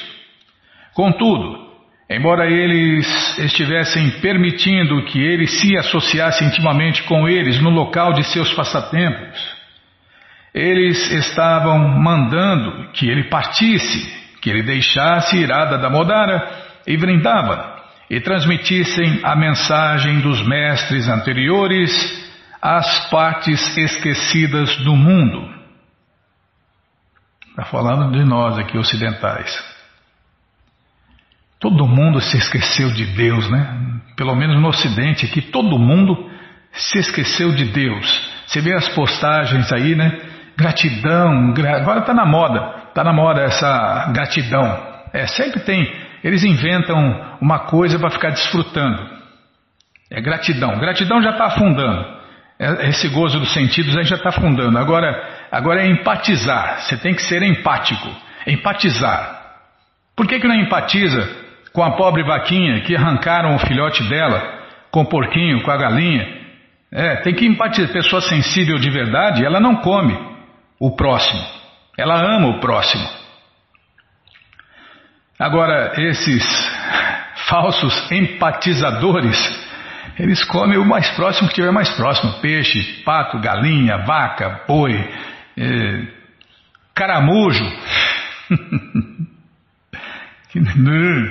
Contudo, 0.93 1.69
embora 2.09 2.49
eles 2.49 3.37
estivessem 3.39 4.09
permitindo 4.21 5.03
que 5.03 5.19
ele 5.19 5.47
se 5.47 5.77
associasse 5.77 6.45
intimamente 6.45 7.03
com 7.03 7.27
eles 7.27 7.61
no 7.61 7.69
local 7.69 8.13
de 8.13 8.23
seus 8.23 8.53
passatempos, 8.53 9.50
eles 10.53 11.09
estavam 11.11 11.79
mandando 11.99 12.91
que 12.91 13.09
ele 13.09 13.29
partisse, 13.29 14.11
que 14.41 14.49
ele 14.49 14.63
deixasse 14.63 15.37
Irada 15.37 15.77
Damodara 15.77 16.81
e 16.85 16.97
Vrindavana 16.97 17.81
e 18.09 18.19
transmitissem 18.19 19.21
a 19.23 19.35
mensagem 19.35 20.19
dos 20.19 20.45
mestres 20.45 21.07
anteriores 21.07 22.29
às 22.61 23.09
partes 23.09 23.77
esquecidas 23.77 24.75
do 24.83 24.95
mundo. 24.95 25.49
Está 27.49 27.63
falando 27.63 28.11
de 28.11 28.23
nós 28.25 28.57
aqui 28.57 28.77
ocidentais. 28.77 29.71
Todo 31.57 31.87
mundo 31.87 32.19
se 32.19 32.37
esqueceu 32.37 32.91
de 32.91 33.05
Deus, 33.05 33.49
né? 33.49 34.01
Pelo 34.17 34.35
menos 34.35 34.59
no 34.59 34.67
Ocidente 34.67 35.25
aqui, 35.25 35.41
todo 35.41 35.79
mundo 35.79 36.29
se 36.73 36.97
esqueceu 36.97 37.53
de 37.53 37.65
Deus. 37.65 38.29
Você 38.45 38.59
vê 38.59 38.73
as 38.73 38.89
postagens 38.89 39.71
aí, 39.71 39.95
né? 39.95 40.30
Gratidão, 40.61 41.53
gra... 41.53 41.77
agora 41.77 41.99
está 41.99 42.13
na 42.13 42.25
moda, 42.25 42.83
está 42.89 43.03
na 43.03 43.11
moda 43.11 43.41
essa 43.41 44.11
gratidão. 44.13 44.91
É, 45.13 45.27
sempre 45.27 45.59
tem 45.61 45.91
eles 46.23 46.43
inventam 46.43 47.37
uma 47.41 47.59
coisa 47.59 47.97
para 47.97 48.11
ficar 48.11 48.29
desfrutando. 48.29 49.09
É 50.09 50.21
gratidão. 50.21 50.77
Gratidão 50.77 51.21
já 51.21 51.31
está 51.31 51.45
afundando. 51.45 52.05
É, 52.59 52.89
esse 52.89 53.07
gozo 53.09 53.39
dos 53.39 53.53
sentidos 53.53 53.93
já 54.07 54.15
está 54.15 54.29
afundando. 54.29 54.77
Agora, 54.77 55.47
agora 55.51 55.81
é 55.81 55.87
empatizar. 55.87 56.81
Você 56.81 56.97
tem 56.97 57.15
que 57.15 57.23
ser 57.23 57.41
empático. 57.41 58.07
Empatizar. 58.45 59.41
Por 60.15 60.27
que, 60.27 60.39
que 60.39 60.47
não 60.47 60.55
empatiza 60.55 61.27
com 61.73 61.83
a 61.83 61.91
pobre 61.91 62.23
vaquinha 62.23 62.81
que 62.81 62.95
arrancaram 62.95 63.55
o 63.55 63.59
filhote 63.59 64.03
dela, 64.03 64.59
com 64.91 65.01
o 65.01 65.05
porquinho, 65.05 65.63
com 65.63 65.71
a 65.71 65.77
galinha? 65.77 66.39
É, 66.91 67.15
tem 67.17 67.33
que 67.33 67.47
empatizar. 67.47 67.91
Pessoa 67.91 68.21
sensível 68.21 68.77
de 68.77 68.91
verdade, 68.91 69.43
ela 69.43 69.59
não 69.59 69.77
come 69.77 70.30
o 70.81 70.89
próximo. 70.95 71.45
Ela 71.95 72.19
ama 72.35 72.47
o 72.47 72.59
próximo. 72.59 73.07
Agora, 75.37 75.93
esses 75.97 76.43
falsos 77.47 78.11
empatizadores, 78.11 79.37
eles 80.17 80.43
comem 80.43 80.79
o 80.79 80.85
mais 80.85 81.07
próximo 81.11 81.47
que 81.49 81.55
tiver 81.55 81.71
mais 81.71 81.91
próximo: 81.91 82.33
peixe, 82.41 83.03
pato, 83.03 83.39
galinha, 83.39 83.99
vaca, 83.99 84.63
boi, 84.67 84.93
eh, 85.57 86.07
caramujo. 86.95 87.63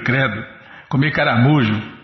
Credo, 0.04 0.46
comer 0.88 1.10
caramujo. 1.10 2.00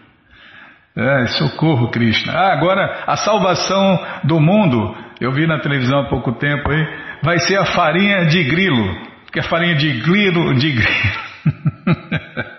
É, 0.96 1.26
socorro, 1.26 1.90
Krishna. 1.90 2.32
Ah, 2.32 2.52
agora 2.54 3.04
a 3.06 3.16
salvação 3.18 4.02
do 4.24 4.40
mundo, 4.40 4.96
eu 5.20 5.32
vi 5.32 5.46
na 5.46 5.58
televisão 5.60 6.00
há 6.00 6.08
pouco 6.08 6.32
tempo 6.32 6.70
aí, 6.70 6.86
vai 7.22 7.38
ser 7.40 7.56
a 7.56 7.64
farinha 7.64 8.26
de 8.26 8.44
grilo. 8.44 9.06
Que 9.32 9.40
a 9.40 9.42
farinha 9.42 9.74
de 9.74 10.00
grilo, 10.00 10.54
de 10.54 10.72
grilo. 10.72 11.26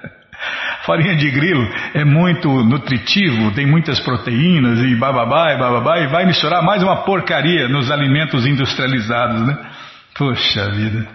Farinha 0.87 1.17
de 1.17 1.29
grilo 1.29 1.67
é 1.93 2.05
muito 2.05 2.47
nutritivo, 2.47 3.51
tem 3.51 3.67
muitas 3.67 3.99
proteínas 3.99 4.79
e 4.79 4.95
bababá 4.95 5.51
e 5.51 5.57
bababá 5.59 5.99
e 5.99 6.07
vai 6.07 6.25
misturar 6.25 6.63
mais 6.63 6.81
uma 6.81 7.03
porcaria 7.03 7.67
nos 7.67 7.91
alimentos 7.91 8.47
industrializados, 8.47 9.45
né? 9.45 9.57
Poxa 10.17 10.71
vida. 10.71 11.05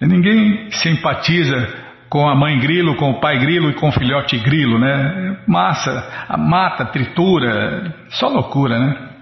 Ninguém 0.00 0.70
simpatiza 0.70 1.68
com 2.08 2.28
a 2.28 2.36
mãe 2.36 2.56
grilo, 2.60 2.94
com 2.94 3.10
o 3.10 3.20
pai 3.20 3.40
grilo 3.40 3.70
e 3.70 3.74
com 3.74 3.88
o 3.88 3.92
filhote 3.92 4.38
grilo, 4.38 4.78
né? 4.78 5.36
Massa, 5.48 6.36
mata, 6.38 6.84
tritura, 6.84 7.92
só 8.10 8.28
loucura, 8.28 8.78
né? 8.78 9.13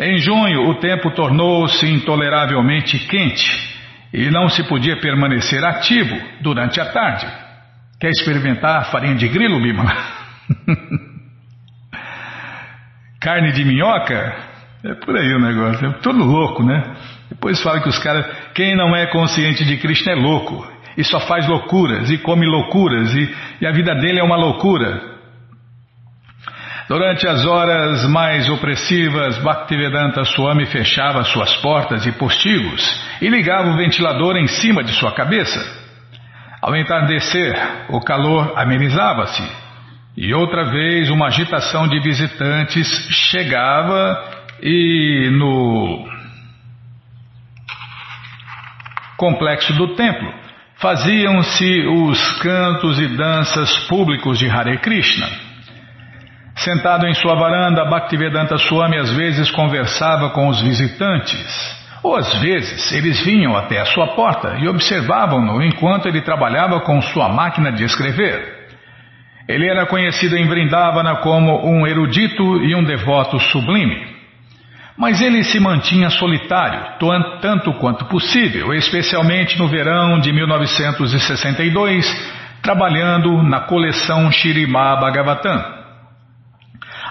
Em 0.00 0.16
junho, 0.16 0.70
o 0.70 0.76
tempo 0.76 1.10
tornou-se 1.10 1.86
intoleravelmente 1.86 2.98
quente 3.00 3.44
e 4.14 4.30
não 4.30 4.48
se 4.48 4.64
podia 4.64 4.98
permanecer 4.98 5.62
ativo 5.62 6.18
durante 6.40 6.80
a 6.80 6.86
tarde. 6.86 7.26
Quer 8.00 8.08
experimentar 8.08 8.90
farinha 8.90 9.14
de 9.14 9.28
grilo, 9.28 9.60
Bima? 9.60 9.84
Carne 13.20 13.52
de 13.52 13.62
minhoca? 13.62 14.48
É 14.82 14.94
por 14.94 15.14
aí 15.14 15.34
o 15.34 15.38
negócio, 15.38 15.86
é 15.86 15.92
tudo 16.00 16.24
louco, 16.24 16.64
né? 16.64 16.82
Depois 17.28 17.62
fala 17.62 17.82
que 17.82 17.88
os 17.90 17.98
caras, 17.98 18.26
quem 18.54 18.74
não 18.74 18.96
é 18.96 19.06
consciente 19.08 19.66
de 19.66 19.76
Cristo 19.76 20.08
é 20.08 20.14
louco, 20.14 20.66
e 20.96 21.04
só 21.04 21.20
faz 21.20 21.46
loucuras, 21.46 22.10
e 22.10 22.16
come 22.16 22.46
loucuras, 22.46 23.14
e, 23.14 23.36
e 23.60 23.66
a 23.66 23.70
vida 23.70 23.94
dele 23.96 24.18
é 24.18 24.22
uma 24.24 24.36
loucura. 24.36 25.19
Durante 26.90 27.24
as 27.28 27.46
horas 27.46 28.04
mais 28.08 28.50
opressivas, 28.50 29.38
Bhaktivedanta 29.38 30.24
Swami 30.24 30.66
fechava 30.66 31.22
suas 31.22 31.54
portas 31.58 32.04
e 32.04 32.10
postigos 32.10 32.82
e 33.22 33.28
ligava 33.28 33.70
o 33.70 33.76
ventilador 33.76 34.36
em 34.36 34.48
cima 34.48 34.82
de 34.82 34.90
sua 34.94 35.12
cabeça. 35.12 35.60
Ao 36.60 36.74
entardecer, 36.74 37.56
o 37.90 38.00
calor 38.00 38.54
amenizava-se 38.56 39.48
e 40.16 40.34
outra 40.34 40.64
vez 40.64 41.10
uma 41.10 41.28
agitação 41.28 41.86
de 41.86 42.00
visitantes 42.00 42.88
chegava 43.30 44.24
e 44.60 45.30
no 45.30 46.08
complexo 49.16 49.72
do 49.74 49.94
templo 49.94 50.28
faziam-se 50.74 51.86
os 51.86 52.40
cantos 52.40 52.98
e 52.98 53.06
danças 53.16 53.78
públicos 53.86 54.40
de 54.40 54.50
Hare 54.50 54.76
Krishna. 54.78 55.49
Sentado 56.64 57.06
em 57.06 57.14
sua 57.14 57.34
varanda, 57.36 57.86
Bhaktivedanta 57.86 58.58
Swami 58.58 58.98
às 58.98 59.10
vezes 59.10 59.50
conversava 59.50 60.28
com 60.28 60.46
os 60.46 60.60
visitantes. 60.60 61.40
Ou 62.02 62.14
às 62.14 62.34
vezes 62.34 62.92
eles 62.92 63.24
vinham 63.24 63.56
até 63.56 63.80
a 63.80 63.86
sua 63.86 64.08
porta 64.08 64.58
e 64.60 64.68
observavam-no 64.68 65.62
enquanto 65.62 66.06
ele 66.06 66.20
trabalhava 66.20 66.80
com 66.80 67.00
sua 67.00 67.30
máquina 67.30 67.72
de 67.72 67.84
escrever. 67.84 68.68
Ele 69.48 69.66
era 69.70 69.86
conhecido 69.86 70.36
em 70.36 70.46
Vrindavana 70.46 71.16
como 71.16 71.66
um 71.66 71.86
erudito 71.86 72.42
e 72.62 72.74
um 72.74 72.84
devoto 72.84 73.40
sublime. 73.40 74.08
Mas 74.98 75.22
ele 75.22 75.42
se 75.42 75.58
mantinha 75.58 76.10
solitário, 76.10 76.98
tanto 77.40 77.72
quanto 77.78 78.04
possível, 78.04 78.74
especialmente 78.74 79.58
no 79.58 79.66
verão 79.66 80.20
de 80.20 80.30
1962, 80.30 82.06
trabalhando 82.60 83.42
na 83.42 83.60
coleção 83.60 84.30
Shirimá 84.30 84.96
Bhagavatam. 84.96 85.79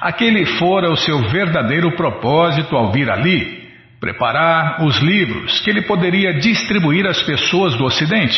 Aquele 0.02 0.46
fora 0.46 0.90
o 0.90 0.96
seu 0.96 1.30
verdadeiro 1.30 1.92
propósito 1.96 2.76
ao 2.76 2.92
vir 2.92 3.10
ali, 3.10 3.68
preparar 4.00 4.84
os 4.84 4.98
livros 5.00 5.60
que 5.60 5.70
ele 5.70 5.82
poderia 5.82 6.34
distribuir 6.36 7.06
às 7.06 7.22
pessoas 7.22 7.76
do 7.76 7.84
Ocidente. 7.84 8.38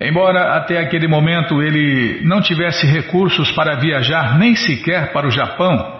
Embora 0.00 0.56
até 0.56 0.78
aquele 0.78 1.08
momento 1.08 1.60
ele 1.60 2.20
não 2.24 2.40
tivesse 2.40 2.86
recursos 2.86 3.50
para 3.52 3.76
viajar 3.76 4.38
nem 4.38 4.54
sequer 4.54 5.12
para 5.12 5.26
o 5.26 5.30
Japão, 5.30 5.98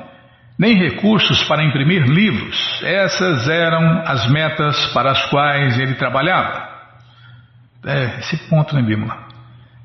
nem 0.59 0.75
recursos 0.75 1.45
para 1.45 1.65
imprimir 1.65 2.03
livros, 2.05 2.81
essas 2.83 3.49
eram 3.49 4.03
as 4.07 4.29
metas 4.31 4.87
para 4.93 5.11
as 5.11 5.27
quais 5.27 5.79
ele 5.79 5.95
trabalhava. 5.95 6.69
É, 7.85 8.19
esse 8.21 8.37
ponto, 8.49 8.75
né, 8.75 8.83
Bímola? 8.83 9.29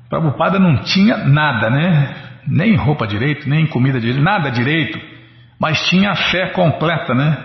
Prabhupada 0.08 0.58
não 0.58 0.82
tinha 0.82 1.16
nada, 1.18 1.70
né? 1.70 2.14
Nem 2.46 2.76
roupa 2.76 3.06
direito, 3.06 3.48
nem 3.48 3.66
comida 3.66 4.00
direito, 4.00 4.22
nada 4.22 4.50
direito, 4.50 5.00
mas 5.58 5.86
tinha 5.88 6.10
a 6.10 6.16
fé 6.16 6.48
completa, 6.48 7.14
né? 7.14 7.36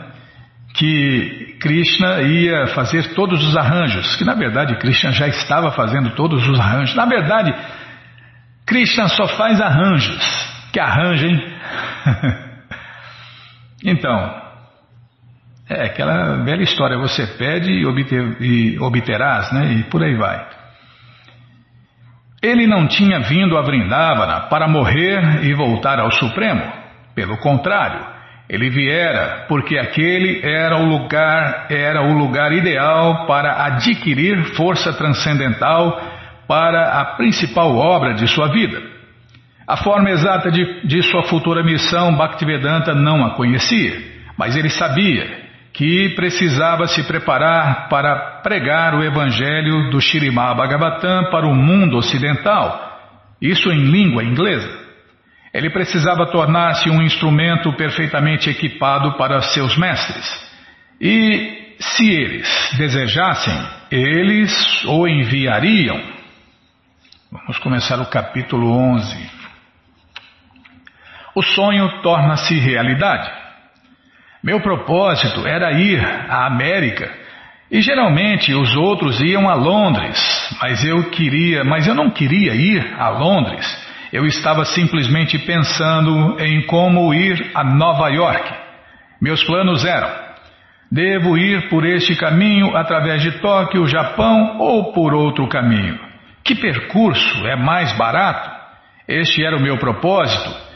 Que 0.74 1.58
Krishna 1.60 2.22
ia 2.22 2.68
fazer 2.68 3.14
todos 3.14 3.44
os 3.48 3.58
arranjos, 3.58 4.16
que 4.16 4.24
na 4.24 4.36
verdade 4.36 4.76
Krishna 4.78 5.12
já 5.12 5.28
estava 5.28 5.72
fazendo 5.72 6.12
todos 6.12 6.48
os 6.48 6.60
arranjos. 6.60 6.96
Na 6.96 7.06
verdade, 7.06 7.54
Krishna 8.66 9.08
só 9.08 9.28
faz 9.30 9.60
arranjos. 9.60 10.50
Que 10.72 10.80
arranjo, 10.80 11.26
hein? 11.26 11.58
então, 13.84 14.42
é 15.70 15.86
aquela 15.86 16.44
velha 16.44 16.64
história: 16.64 16.98
você 16.98 17.26
pede 17.26 17.72
e, 17.72 17.86
obter, 17.86 18.42
e 18.42 18.80
obterás, 18.80 19.52
né? 19.52 19.74
E 19.74 19.84
por 19.84 20.04
aí 20.04 20.16
vai. 20.16 20.59
Ele 22.42 22.66
não 22.66 22.88
tinha 22.88 23.20
vindo 23.20 23.58
a 23.58 23.62
Vrindavana 23.62 24.48
para 24.50 24.68
morrer 24.68 25.44
e 25.44 25.54
voltar 25.54 26.00
ao 26.00 26.12
Supremo. 26.12 26.62
Pelo 27.14 27.38
contrário, 27.38 28.00
Ele 28.50 28.70
viera 28.70 29.46
porque 29.48 29.78
aquele 29.78 30.42
era 30.44 30.78
o 30.78 30.86
lugar, 30.86 31.68
era 31.70 32.02
o 32.02 32.18
lugar 32.18 32.52
ideal 32.54 33.26
para 33.28 33.66
adquirir 33.66 34.56
força 34.56 34.94
transcendental 34.94 36.02
para 36.48 37.00
a 37.00 37.06
principal 37.16 37.76
obra 37.76 38.14
de 38.14 38.28
sua 38.28 38.48
vida. 38.48 38.82
A 39.68 39.78
forma 39.78 40.10
exata 40.10 40.50
de, 40.50 40.88
de 40.88 41.04
sua 41.04 41.24
futura 41.24 41.62
missão 41.62 42.16
Bhaktivedanta 42.16 42.96
não 42.96 43.24
a 43.24 43.36
conhecia, 43.36 44.02
mas 44.36 44.56
ele 44.56 44.70
sabia 44.70 45.49
que 45.80 46.10
precisava 46.10 46.88
se 46.88 47.02
preparar 47.04 47.88
para 47.88 48.42
pregar 48.44 48.94
o 48.96 49.02
evangelho 49.02 49.90
do 49.90 50.02
Shirimá 50.02 50.54
Bhagavatam 50.54 51.30
para 51.32 51.48
o 51.48 51.56
mundo 51.56 51.96
ocidental, 51.96 53.00
isso 53.42 53.72
em 53.72 53.86
língua 53.86 54.22
inglesa. 54.22 54.70
Ele 55.54 55.70
precisava 55.70 56.30
tornar-se 56.30 56.90
um 56.90 57.02
instrumento 57.02 57.72
perfeitamente 57.78 58.50
equipado 58.50 59.14
para 59.14 59.42
seus 59.42 59.78
mestres. 59.78 60.52
E, 61.00 61.78
se 61.80 62.12
eles 62.12 62.74
desejassem, 62.78 63.58
eles 63.90 64.84
o 64.84 65.08
enviariam. 65.08 65.98
Vamos 67.32 67.58
começar 67.60 68.02
o 68.02 68.08
capítulo 68.08 68.70
11. 68.70 69.32
O 71.34 71.42
sonho 71.42 72.02
torna-se 72.02 72.60
realidade. 72.60 73.49
Meu 74.42 74.62
propósito 74.62 75.46
era 75.46 75.74
ir 75.74 76.00
à 76.30 76.46
América 76.46 77.12
e 77.70 77.82
geralmente 77.82 78.54
os 78.54 78.74
outros 78.76 79.20
iam 79.20 79.50
a 79.50 79.54
Londres, 79.54 80.18
mas 80.62 80.84
eu 80.86 81.10
queria, 81.10 81.64
mas 81.66 81.86
eu 81.86 81.94
não 81.94 82.10
queria 82.10 82.56
ir 82.56 82.96
a 82.98 83.10
Londres. 83.10 83.68
Eu 84.14 84.26
estava 84.26 84.64
simplesmente 84.64 85.38
pensando 85.40 86.40
em 86.40 86.66
como 86.66 87.14
ir 87.14 87.52
a 87.54 87.64
Nova 87.66 88.10
York. 88.10 88.50
Meus 89.22 89.44
planos 89.44 89.84
eram: 89.84 90.10
devo 90.90 91.38
ir 91.38 91.68
por 91.70 91.86
este 91.86 92.16
caminho 92.16 92.78
através 92.78 93.22
de 93.22 93.34
Tóquio, 93.40 93.88
Japão 93.88 94.58
ou 94.58 94.94
por 94.94 95.14
outro 95.14 95.48
caminho? 95.50 96.00
Que 96.46 96.56
percurso 96.56 97.46
é 97.46 97.58
mais 97.58 97.92
barato? 97.98 98.50
Este 99.06 99.44
era 99.44 99.58
o 99.58 99.62
meu 99.62 99.78
propósito 99.78 100.69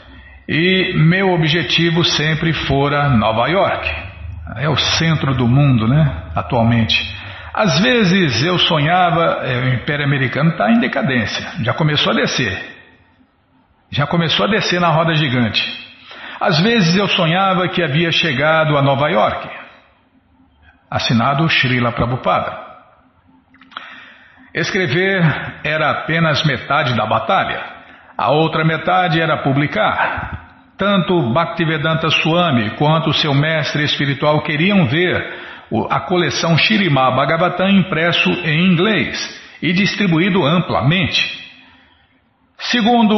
e 0.48 0.92
meu 0.96 1.30
objetivo 1.30 2.04
sempre 2.04 2.52
fora 2.52 3.08
Nova 3.08 3.48
York. 3.48 3.90
É 4.56 4.68
o 4.68 4.76
centro 4.76 5.34
do 5.34 5.48
mundo, 5.48 5.88
né? 5.88 6.30
Atualmente. 6.34 7.02
Às 7.52 7.80
vezes 7.80 8.42
eu 8.42 8.58
sonhava, 8.58 9.40
é, 9.44 9.58
o 9.60 9.74
Império 9.74 10.04
Americano 10.04 10.50
está 10.50 10.70
em 10.70 10.80
decadência, 10.80 11.46
já 11.62 11.72
começou 11.72 12.12
a 12.12 12.16
descer. 12.16 12.74
Já 13.90 14.06
começou 14.06 14.44
a 14.46 14.48
descer 14.48 14.80
na 14.80 14.88
roda 14.88 15.14
gigante. 15.14 15.62
Às 16.40 16.60
vezes 16.60 16.96
eu 16.96 17.06
sonhava 17.06 17.68
que 17.68 17.82
havia 17.82 18.10
chegado 18.10 18.76
a 18.76 18.82
Nova 18.82 19.08
York. 19.08 19.48
Assinado 20.90 21.48
Srila 21.48 21.92
Prabhupada. 21.92 22.64
Escrever 24.52 25.22
era 25.64 25.90
apenas 25.90 26.44
metade 26.44 26.94
da 26.96 27.06
batalha. 27.06 27.73
A 28.16 28.30
outra 28.30 28.64
metade 28.64 29.20
era 29.20 29.42
publicar. 29.42 30.72
Tanto 30.78 31.32
Bhaktivedanta 31.32 32.08
Swami 32.10 32.70
quanto 32.76 33.12
seu 33.12 33.34
mestre 33.34 33.84
espiritual 33.84 34.42
queriam 34.42 34.86
ver 34.86 35.44
a 35.90 36.00
coleção 36.00 36.56
Shirimá 36.56 37.10
Bhagavatam 37.10 37.68
impresso 37.68 38.30
em 38.44 38.66
inglês 38.66 39.40
e 39.60 39.72
distribuído 39.72 40.44
amplamente. 40.44 41.44
Segundo 42.58 43.16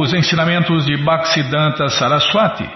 os 0.00 0.12
ensinamentos 0.12 0.84
de 0.84 0.96
Bhaktisiddhanta 0.96 1.88
Saraswati, 1.88 2.68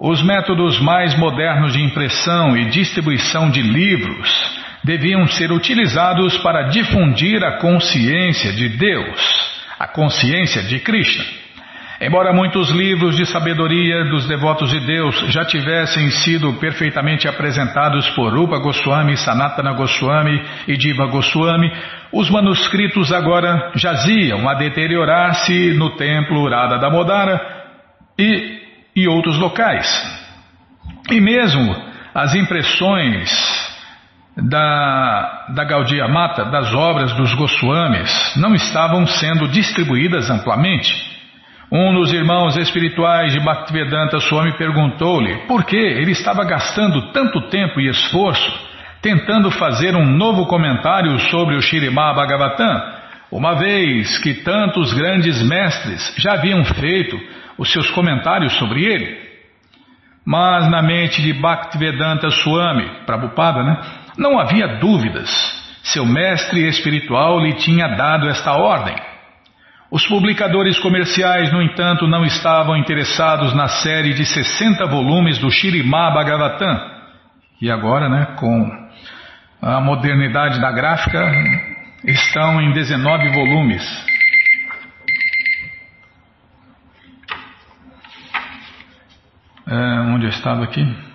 os 0.00 0.22
métodos 0.22 0.80
mais 0.80 1.16
modernos 1.18 1.74
de 1.74 1.82
impressão 1.82 2.56
e 2.56 2.70
distribuição 2.70 3.50
de 3.50 3.62
livros 3.62 4.60
deviam 4.82 5.26
ser 5.26 5.52
utilizados 5.52 6.36
para 6.38 6.68
difundir 6.68 7.44
a 7.44 7.58
consciência 7.58 8.52
de 8.52 8.68
Deus 8.70 9.52
a 9.82 9.88
consciência 9.88 10.62
de 10.62 10.78
Krishna. 10.78 11.24
Embora 12.00 12.32
muitos 12.32 12.70
livros 12.70 13.16
de 13.16 13.26
sabedoria 13.26 14.04
dos 14.04 14.28
devotos 14.28 14.70
de 14.70 14.78
Deus 14.78 15.18
já 15.32 15.44
tivessem 15.44 16.08
sido 16.08 16.52
perfeitamente 16.54 17.26
apresentados 17.26 18.08
por 18.10 18.32
Rupa 18.32 18.58
Goswami, 18.58 19.16
Sanatana 19.16 19.72
Goswami 19.72 20.40
e 20.68 20.76
Diva 20.76 21.06
Goswami, 21.06 21.68
os 22.12 22.30
manuscritos 22.30 23.12
agora 23.12 23.72
jaziam 23.74 24.48
a 24.48 24.54
deteriorar-se 24.54 25.74
no 25.74 25.96
templo 25.96 26.48
Radha 26.48 26.78
Damodara 26.78 27.40
e, 28.16 28.60
e 28.94 29.08
outros 29.08 29.36
locais. 29.36 29.88
E 31.10 31.20
mesmo 31.20 31.74
as 32.14 32.36
impressões 32.36 33.71
da, 34.36 35.46
da 35.50 35.64
Gaudiya 35.64 36.08
Mata, 36.08 36.44
das 36.46 36.72
obras 36.74 37.12
dos 37.14 37.34
Goswamis, 37.34 38.34
não 38.36 38.54
estavam 38.54 39.06
sendo 39.06 39.48
distribuídas 39.48 40.30
amplamente. 40.30 41.12
Um 41.70 41.94
dos 41.94 42.12
irmãos 42.12 42.56
espirituais 42.56 43.32
de 43.32 43.40
Bhaktivedanta 43.40 44.20
Swami 44.20 44.52
perguntou-lhe 44.58 45.46
por 45.46 45.64
que 45.64 45.76
ele 45.76 46.12
estava 46.12 46.44
gastando 46.44 47.12
tanto 47.12 47.48
tempo 47.48 47.80
e 47.80 47.88
esforço 47.88 48.72
tentando 49.00 49.50
fazer 49.50 49.96
um 49.96 50.04
novo 50.04 50.46
comentário 50.46 51.18
sobre 51.30 51.56
o 51.56 51.60
Shirimá 51.60 52.14
Bhagavatam, 52.14 52.80
uma 53.32 53.54
vez 53.54 54.18
que 54.18 54.34
tantos 54.34 54.92
grandes 54.92 55.42
mestres 55.42 56.14
já 56.18 56.34
haviam 56.34 56.64
feito 56.64 57.18
os 57.58 57.72
seus 57.72 57.90
comentários 57.90 58.52
sobre 58.54 58.84
ele. 58.84 59.32
Mas 60.24 60.70
na 60.70 60.82
mente 60.82 61.20
de 61.20 61.32
Bhaktivedanta 61.32 62.30
Swami, 62.30 62.88
Prabhupada, 63.04 63.64
né? 63.64 63.80
Não 64.16 64.38
havia 64.38 64.78
dúvidas. 64.78 65.30
Seu 65.82 66.06
mestre 66.06 66.68
espiritual 66.68 67.40
lhe 67.40 67.54
tinha 67.54 67.88
dado 67.88 68.28
esta 68.28 68.52
ordem. 68.52 68.94
Os 69.90 70.06
publicadores 70.06 70.78
comerciais, 70.78 71.52
no 71.52 71.60
entanto, 71.60 72.06
não 72.06 72.24
estavam 72.24 72.76
interessados 72.76 73.52
na 73.54 73.68
série 73.68 74.14
de 74.14 74.24
60 74.24 74.86
volumes 74.86 75.38
do 75.38 75.50
Shirimá 75.50 76.10
Bhagavatam. 76.10 76.90
E 77.60 77.70
agora, 77.70 78.08
né, 78.08 78.36
com 78.38 78.88
a 79.60 79.80
modernidade 79.80 80.60
da 80.60 80.72
gráfica, 80.72 81.30
estão 82.04 82.60
em 82.60 82.72
19 82.72 83.28
volumes. 83.28 84.12
É, 89.66 90.00
onde 90.10 90.24
eu 90.24 90.30
estava 90.30 90.64
aqui? 90.64 91.11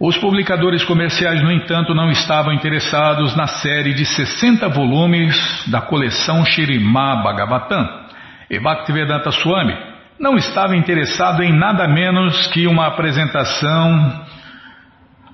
Os 0.00 0.16
publicadores 0.16 0.84
comerciais, 0.84 1.42
no 1.42 1.50
entanto, 1.50 1.92
não 1.92 2.08
estavam 2.08 2.52
interessados 2.52 3.34
na 3.34 3.48
série 3.48 3.92
de 3.92 4.04
60 4.04 4.68
volumes 4.68 5.36
da 5.66 5.80
coleção 5.80 6.44
Shirimá 6.44 7.16
Bhagavatam. 7.16 8.06
E 8.48 8.60
Bhaktivedanta 8.60 9.32
Swami 9.32 9.76
não 10.20 10.36
estava 10.36 10.76
interessado 10.76 11.42
em 11.42 11.52
nada 11.52 11.88
menos 11.88 12.46
que 12.46 12.68
uma 12.68 12.86
apresentação 12.86 14.24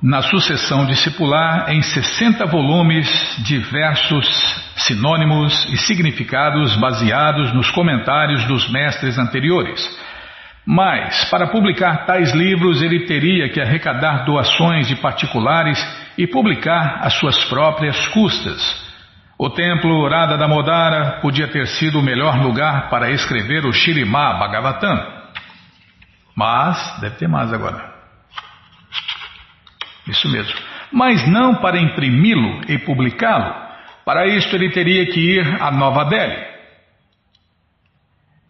na 0.02 0.22
sucessão 0.22 0.86
discipular 0.86 1.70
em 1.70 1.82
60 1.82 2.46
volumes 2.46 3.06
de 3.44 3.58
versos, 3.58 4.26
sinônimos 4.76 5.66
e 5.72 5.76
significados 5.76 6.74
baseados 6.76 7.52
nos 7.52 7.70
comentários 7.70 8.44
dos 8.46 8.70
mestres 8.70 9.18
anteriores. 9.18 9.80
Mas, 10.66 11.28
para 11.30 11.48
publicar 11.48 12.06
tais 12.06 12.32
livros, 12.32 12.80
ele 12.80 13.06
teria 13.06 13.50
que 13.50 13.60
arrecadar 13.60 14.24
doações 14.24 14.88
de 14.88 14.96
particulares 14.96 15.78
e 16.16 16.26
publicar 16.26 17.00
às 17.02 17.14
suas 17.14 17.44
próprias 17.44 18.06
custas. 18.08 18.82
O 19.38 19.50
templo 19.50 20.08
Radha 20.08 20.38
Damodara 20.38 21.20
podia 21.20 21.48
ter 21.48 21.66
sido 21.66 21.98
o 21.98 22.02
melhor 22.02 22.40
lugar 22.42 22.88
para 22.88 23.10
escrever 23.10 23.66
o 23.66 23.72
Shirimá 23.72 24.34
Bhagavatam. 24.38 25.24
Mas, 26.34 27.00
deve 27.00 27.16
ter 27.16 27.28
mais 27.28 27.52
agora. 27.52 27.92
Isso 30.06 30.28
mesmo. 30.28 30.54
Mas 30.90 31.28
não 31.28 31.56
para 31.56 31.78
imprimi-lo 31.78 32.62
e 32.68 32.78
publicá-lo. 32.78 33.54
Para 34.04 34.26
isto 34.26 34.54
ele 34.54 34.70
teria 34.70 35.06
que 35.06 35.18
ir 35.18 35.62
a 35.62 35.70
Nova 35.70 36.04
Delhi. 36.04 36.53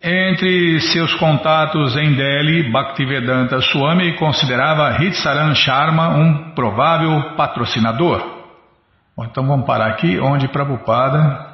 Entre 0.06 0.80
seus 0.80 1.14
contatos 1.14 1.96
em 1.96 2.12
Delhi, 2.12 2.70
Bhaktivedanta 2.70 3.58
Swami 3.62 4.14
considerava 4.18 5.02
Hitsaran 5.02 5.54
Sharma 5.54 6.10
um 6.10 6.50
provável 6.50 7.34
patrocinador. 7.38 8.20
Bom, 9.16 9.24
então 9.24 9.46
vamos 9.46 9.64
parar 9.64 9.86
aqui, 9.86 10.20
onde 10.20 10.46
Prabhupada 10.46 11.46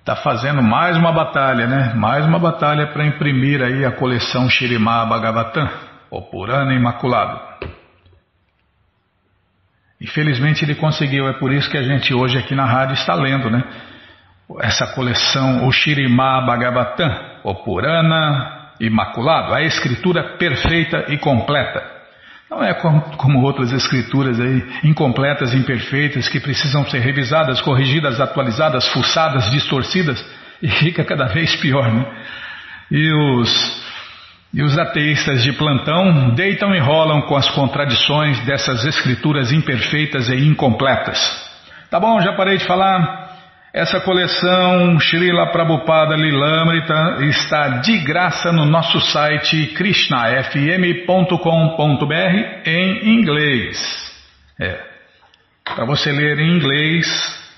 está 0.00 0.14
fazendo 0.14 0.62
mais 0.62 0.94
uma 0.98 1.10
batalha, 1.10 1.66
né? 1.66 1.94
Mais 1.94 2.26
uma 2.26 2.38
batalha 2.38 2.88
para 2.88 3.06
imprimir 3.06 3.62
aí 3.62 3.82
a 3.82 3.92
coleção 3.92 4.50
Shirimá 4.50 5.06
Bhagavatam, 5.06 5.70
o 6.10 6.20
Purana 6.20 6.74
Imaculado. 6.74 7.40
Infelizmente 9.98 10.66
ele 10.66 10.74
conseguiu, 10.74 11.26
é 11.28 11.32
por 11.32 11.50
isso 11.50 11.70
que 11.70 11.78
a 11.78 11.82
gente 11.82 12.12
hoje 12.12 12.36
aqui 12.36 12.54
na 12.54 12.66
rádio 12.66 12.92
está 12.92 13.14
lendo, 13.14 13.48
né? 13.48 13.64
Essa 14.60 14.86
coleção, 14.88 15.66
o 15.66 15.72
Shirimá 15.72 16.40
Bhagavatam, 16.40 17.14
o 17.44 17.54
Purana 17.54 18.72
Imaculado, 18.80 19.52
a 19.52 19.62
escritura 19.62 20.36
perfeita 20.38 21.04
e 21.08 21.18
completa. 21.18 21.82
Não 22.50 22.64
é 22.64 22.74
como, 22.74 23.42
outras 23.42 23.72
escrituras 23.72 24.40
aí, 24.40 24.64
incompletas, 24.82 25.54
imperfeitas, 25.54 26.28
que 26.28 26.40
precisam 26.40 26.84
ser 26.86 26.98
revisadas, 26.98 27.60
corrigidas, 27.60 28.20
atualizadas, 28.20 28.88
fuçadas, 28.88 29.48
distorcidas, 29.50 30.24
e 30.60 30.68
fica 30.68 31.04
cada 31.04 31.26
vez 31.26 31.54
pior, 31.56 31.92
né? 31.92 32.04
E 32.90 33.12
os, 33.12 33.82
e 34.52 34.62
os 34.64 34.76
ateístas 34.76 35.44
de 35.44 35.52
plantão 35.52 36.30
deitam 36.34 36.74
e 36.74 36.80
rolam 36.80 37.22
com 37.22 37.36
as 37.36 37.48
contradições 37.50 38.40
dessas 38.40 38.84
escrituras 38.84 39.52
imperfeitas 39.52 40.28
e 40.28 40.34
incompletas. 40.44 41.18
Tá 41.88 42.00
bom, 42.00 42.20
já 42.20 42.32
parei 42.32 42.56
de 42.56 42.64
falar. 42.64 43.19
Essa 43.72 44.00
coleção 44.00 44.98
Srila 44.98 45.52
Prabhupada 45.52 46.16
Lilamrita 46.16 47.18
está 47.20 47.68
de 47.78 47.98
graça 47.98 48.50
no 48.50 48.64
nosso 48.64 48.98
site 48.98 49.68
krishnafm.com.br 49.68 52.66
em 52.66 53.14
inglês. 53.14 53.78
É, 54.58 54.76
para 55.64 55.84
você 55.84 56.10
ler 56.10 56.40
em 56.40 56.56
inglês 56.56 57.06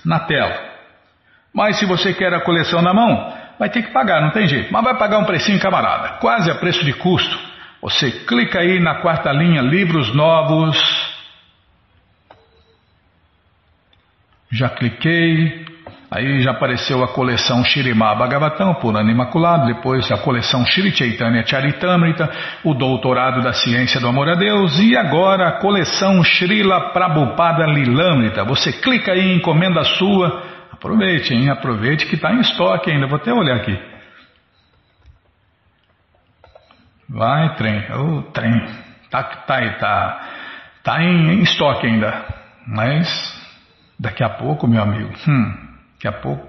na 0.05 0.19
tela. 0.19 0.55
Mas 1.51 1.79
se 1.79 1.85
você 1.87 2.13
quer 2.13 2.31
a 2.31 2.41
coleção 2.41 2.83
na 2.83 2.93
mão, 2.93 3.35
vai 3.57 3.71
ter 3.71 3.81
que 3.81 3.91
pagar, 3.91 4.21
não 4.21 4.29
tem 4.29 4.47
jeito. 4.47 4.71
Mas 4.71 4.83
vai 4.83 4.95
pagar 4.95 5.17
um 5.17 5.25
precinho 5.25 5.59
camarada, 5.59 6.19
quase 6.19 6.51
a 6.51 6.55
preço 6.55 6.85
de 6.85 6.93
custo. 6.93 7.39
Você 7.81 8.11
clica 8.27 8.59
aí 8.59 8.79
na 8.79 9.01
quarta 9.01 9.31
linha 9.31 9.63
Livros 9.63 10.13
Novos. 10.13 10.77
Já 14.51 14.69
cliquei. 14.69 15.72
Aí 16.15 16.41
já 16.41 16.51
apareceu 16.51 17.03
a 17.03 17.07
coleção 17.07 17.63
Shirimá 17.63 18.13
Bhagavatam, 18.13 18.75
por 18.75 18.95
ano 18.95 19.09
imaculado, 19.09 19.65
depois 19.65 20.11
a 20.11 20.17
coleção 20.19 20.63
Shri 20.63 20.95
Chaitanya 20.95 21.43
Charitamrita, 21.43 22.29
o 22.63 22.75
doutorado 22.75 23.41
da 23.41 23.51
ciência 23.51 23.99
do 23.99 24.07
amor 24.07 24.29
a 24.29 24.35
Deus, 24.35 24.77
e 24.79 24.95
agora 24.95 25.47
a 25.47 25.59
coleção 25.59 26.23
Srila 26.23 26.91
Prabhupada 26.91 27.65
Lilamrita. 27.65 28.43
Você 28.43 28.71
clica 28.73 29.11
aí 29.11 29.33
encomenda 29.33 29.81
a 29.81 29.85
sua. 29.85 30.43
Aproveite, 30.71 31.33
hein? 31.33 31.49
Aproveite 31.49 32.05
que 32.05 32.13
está 32.13 32.31
em 32.31 32.41
estoque 32.41 32.91
ainda. 32.91 33.07
Vou 33.07 33.15
até 33.15 33.33
olhar 33.33 33.55
aqui. 33.55 33.75
Vai, 37.09 37.55
trem. 37.55 37.91
O 37.91 38.21
trem. 38.31 38.51
Tá, 39.09 39.23
tá 39.23 39.73
tá, 39.79 40.21
tá 40.83 41.03
em, 41.03 41.39
em 41.39 41.41
estoque 41.41 41.87
ainda. 41.87 42.23
Mas 42.67 43.07
daqui 43.99 44.23
a 44.23 44.29
pouco, 44.29 44.67
meu 44.67 44.83
amigo. 44.83 45.11
Hum, 45.27 45.72
Daqui 46.03 46.07
a 46.07 46.21
pouco 46.21 46.45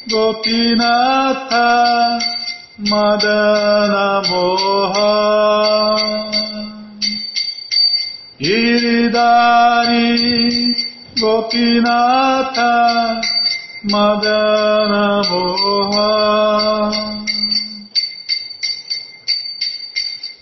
Gopinatha 0.08 1.68
Madana 2.80 4.24
Moha. 4.30 5.14
Giridari 8.40 10.04
Gopinatha 11.24 12.74
Madana 13.92 15.24
Moha 15.30 16.12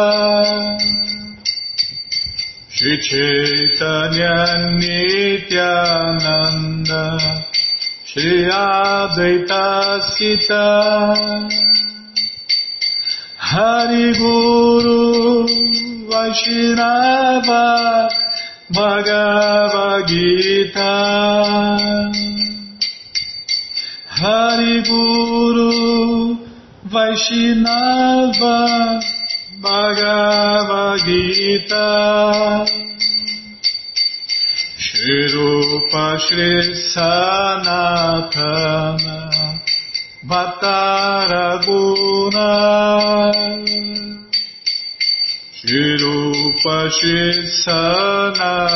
Shri 2.70 2.94
Chaitanya 3.02 4.38
Nityananda 4.78 6.22
Shri 8.06 8.46
Advaita 8.46 9.66
Sita 10.14 11.63
Hari 13.54 14.18
Guru 14.18 15.46
Vaishnava 16.10 17.66
Bhagavad 18.74 20.08
Gita. 20.08 20.96
Hari 24.10 24.82
Guru 24.90 25.70
Vaishnava 26.90 28.58
Bhagavad 29.62 31.06
Gita. 31.06 31.90
Shri 34.80 35.20
Rupa 35.36 36.06
Shri 36.18 36.74
Sanatana 36.90 38.04
Vataraguna 40.34 41.70
Shirupa 45.54 46.78
Sanatana. 47.62 48.74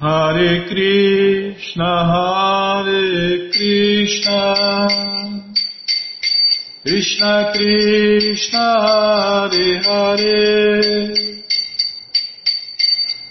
Hare 0.00 0.66
Krishna, 0.68 1.90
Hare 2.12 3.50
Krishna, 3.52 4.40
Krishna 6.82 7.52
Krishna, 7.54 8.66
Hare 8.84 9.82
Hare, 9.86 11.27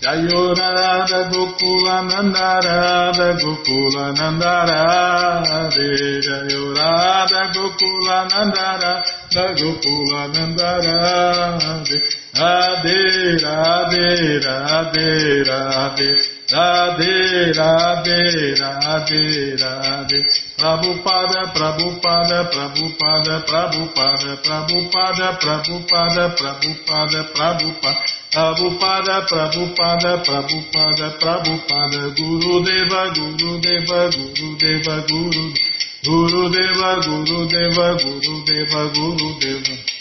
Jayo 0.00 0.54
Radha 0.56 1.28
Gokula 1.28 2.08
Nanda 2.08 2.58
Radha 2.64 3.36
Gokula 3.36 4.16
Nanda 4.16 4.64
Radhe 4.64 6.22
Jayo 6.24 6.72
Radha 6.74 7.52
Gokula 7.52 8.24
Nanda 8.32 8.80
Radha 8.80 9.44
Gokula 9.60 10.32
Nanda 10.32 10.80
Radhe 10.80 12.00
Radhe 12.32 12.96
Radhe 13.44 14.40
Radhe 14.40 15.44
Radhe 15.44 16.10
Radhe 16.48 17.52
Radhe 17.52 18.56
Radhe 18.56 19.56
Radhe. 19.60 20.20
Prabhupada 20.56 21.52
Prabhupada 21.52 22.48
Prabhupada 22.48 23.34
Prabhupada 23.44 24.30
Prabhupada 24.40 25.28
Prabhupada 25.42 26.24
Prabhupada 26.40 27.20
Prabhupada 27.34 28.19
Prabhupada 28.32 29.26
Prabhupada 29.26 30.22
Prabhupada 30.22 31.10
Prabhupada 31.18 32.14
Guru 32.14 32.62
Deva 32.62 33.10
Guru 33.10 33.58
Deva 33.58 34.08
Guru 34.10 34.56
Deva 34.56 35.02
Guru 35.08 35.52
Guru 36.04 36.48
Deva 36.48 36.90
Guru 37.02 37.46
Deva 37.46 37.94
Guru 37.98 38.44
Deva 38.46 38.82
Guru 38.94 39.38
Deva 39.40 39.99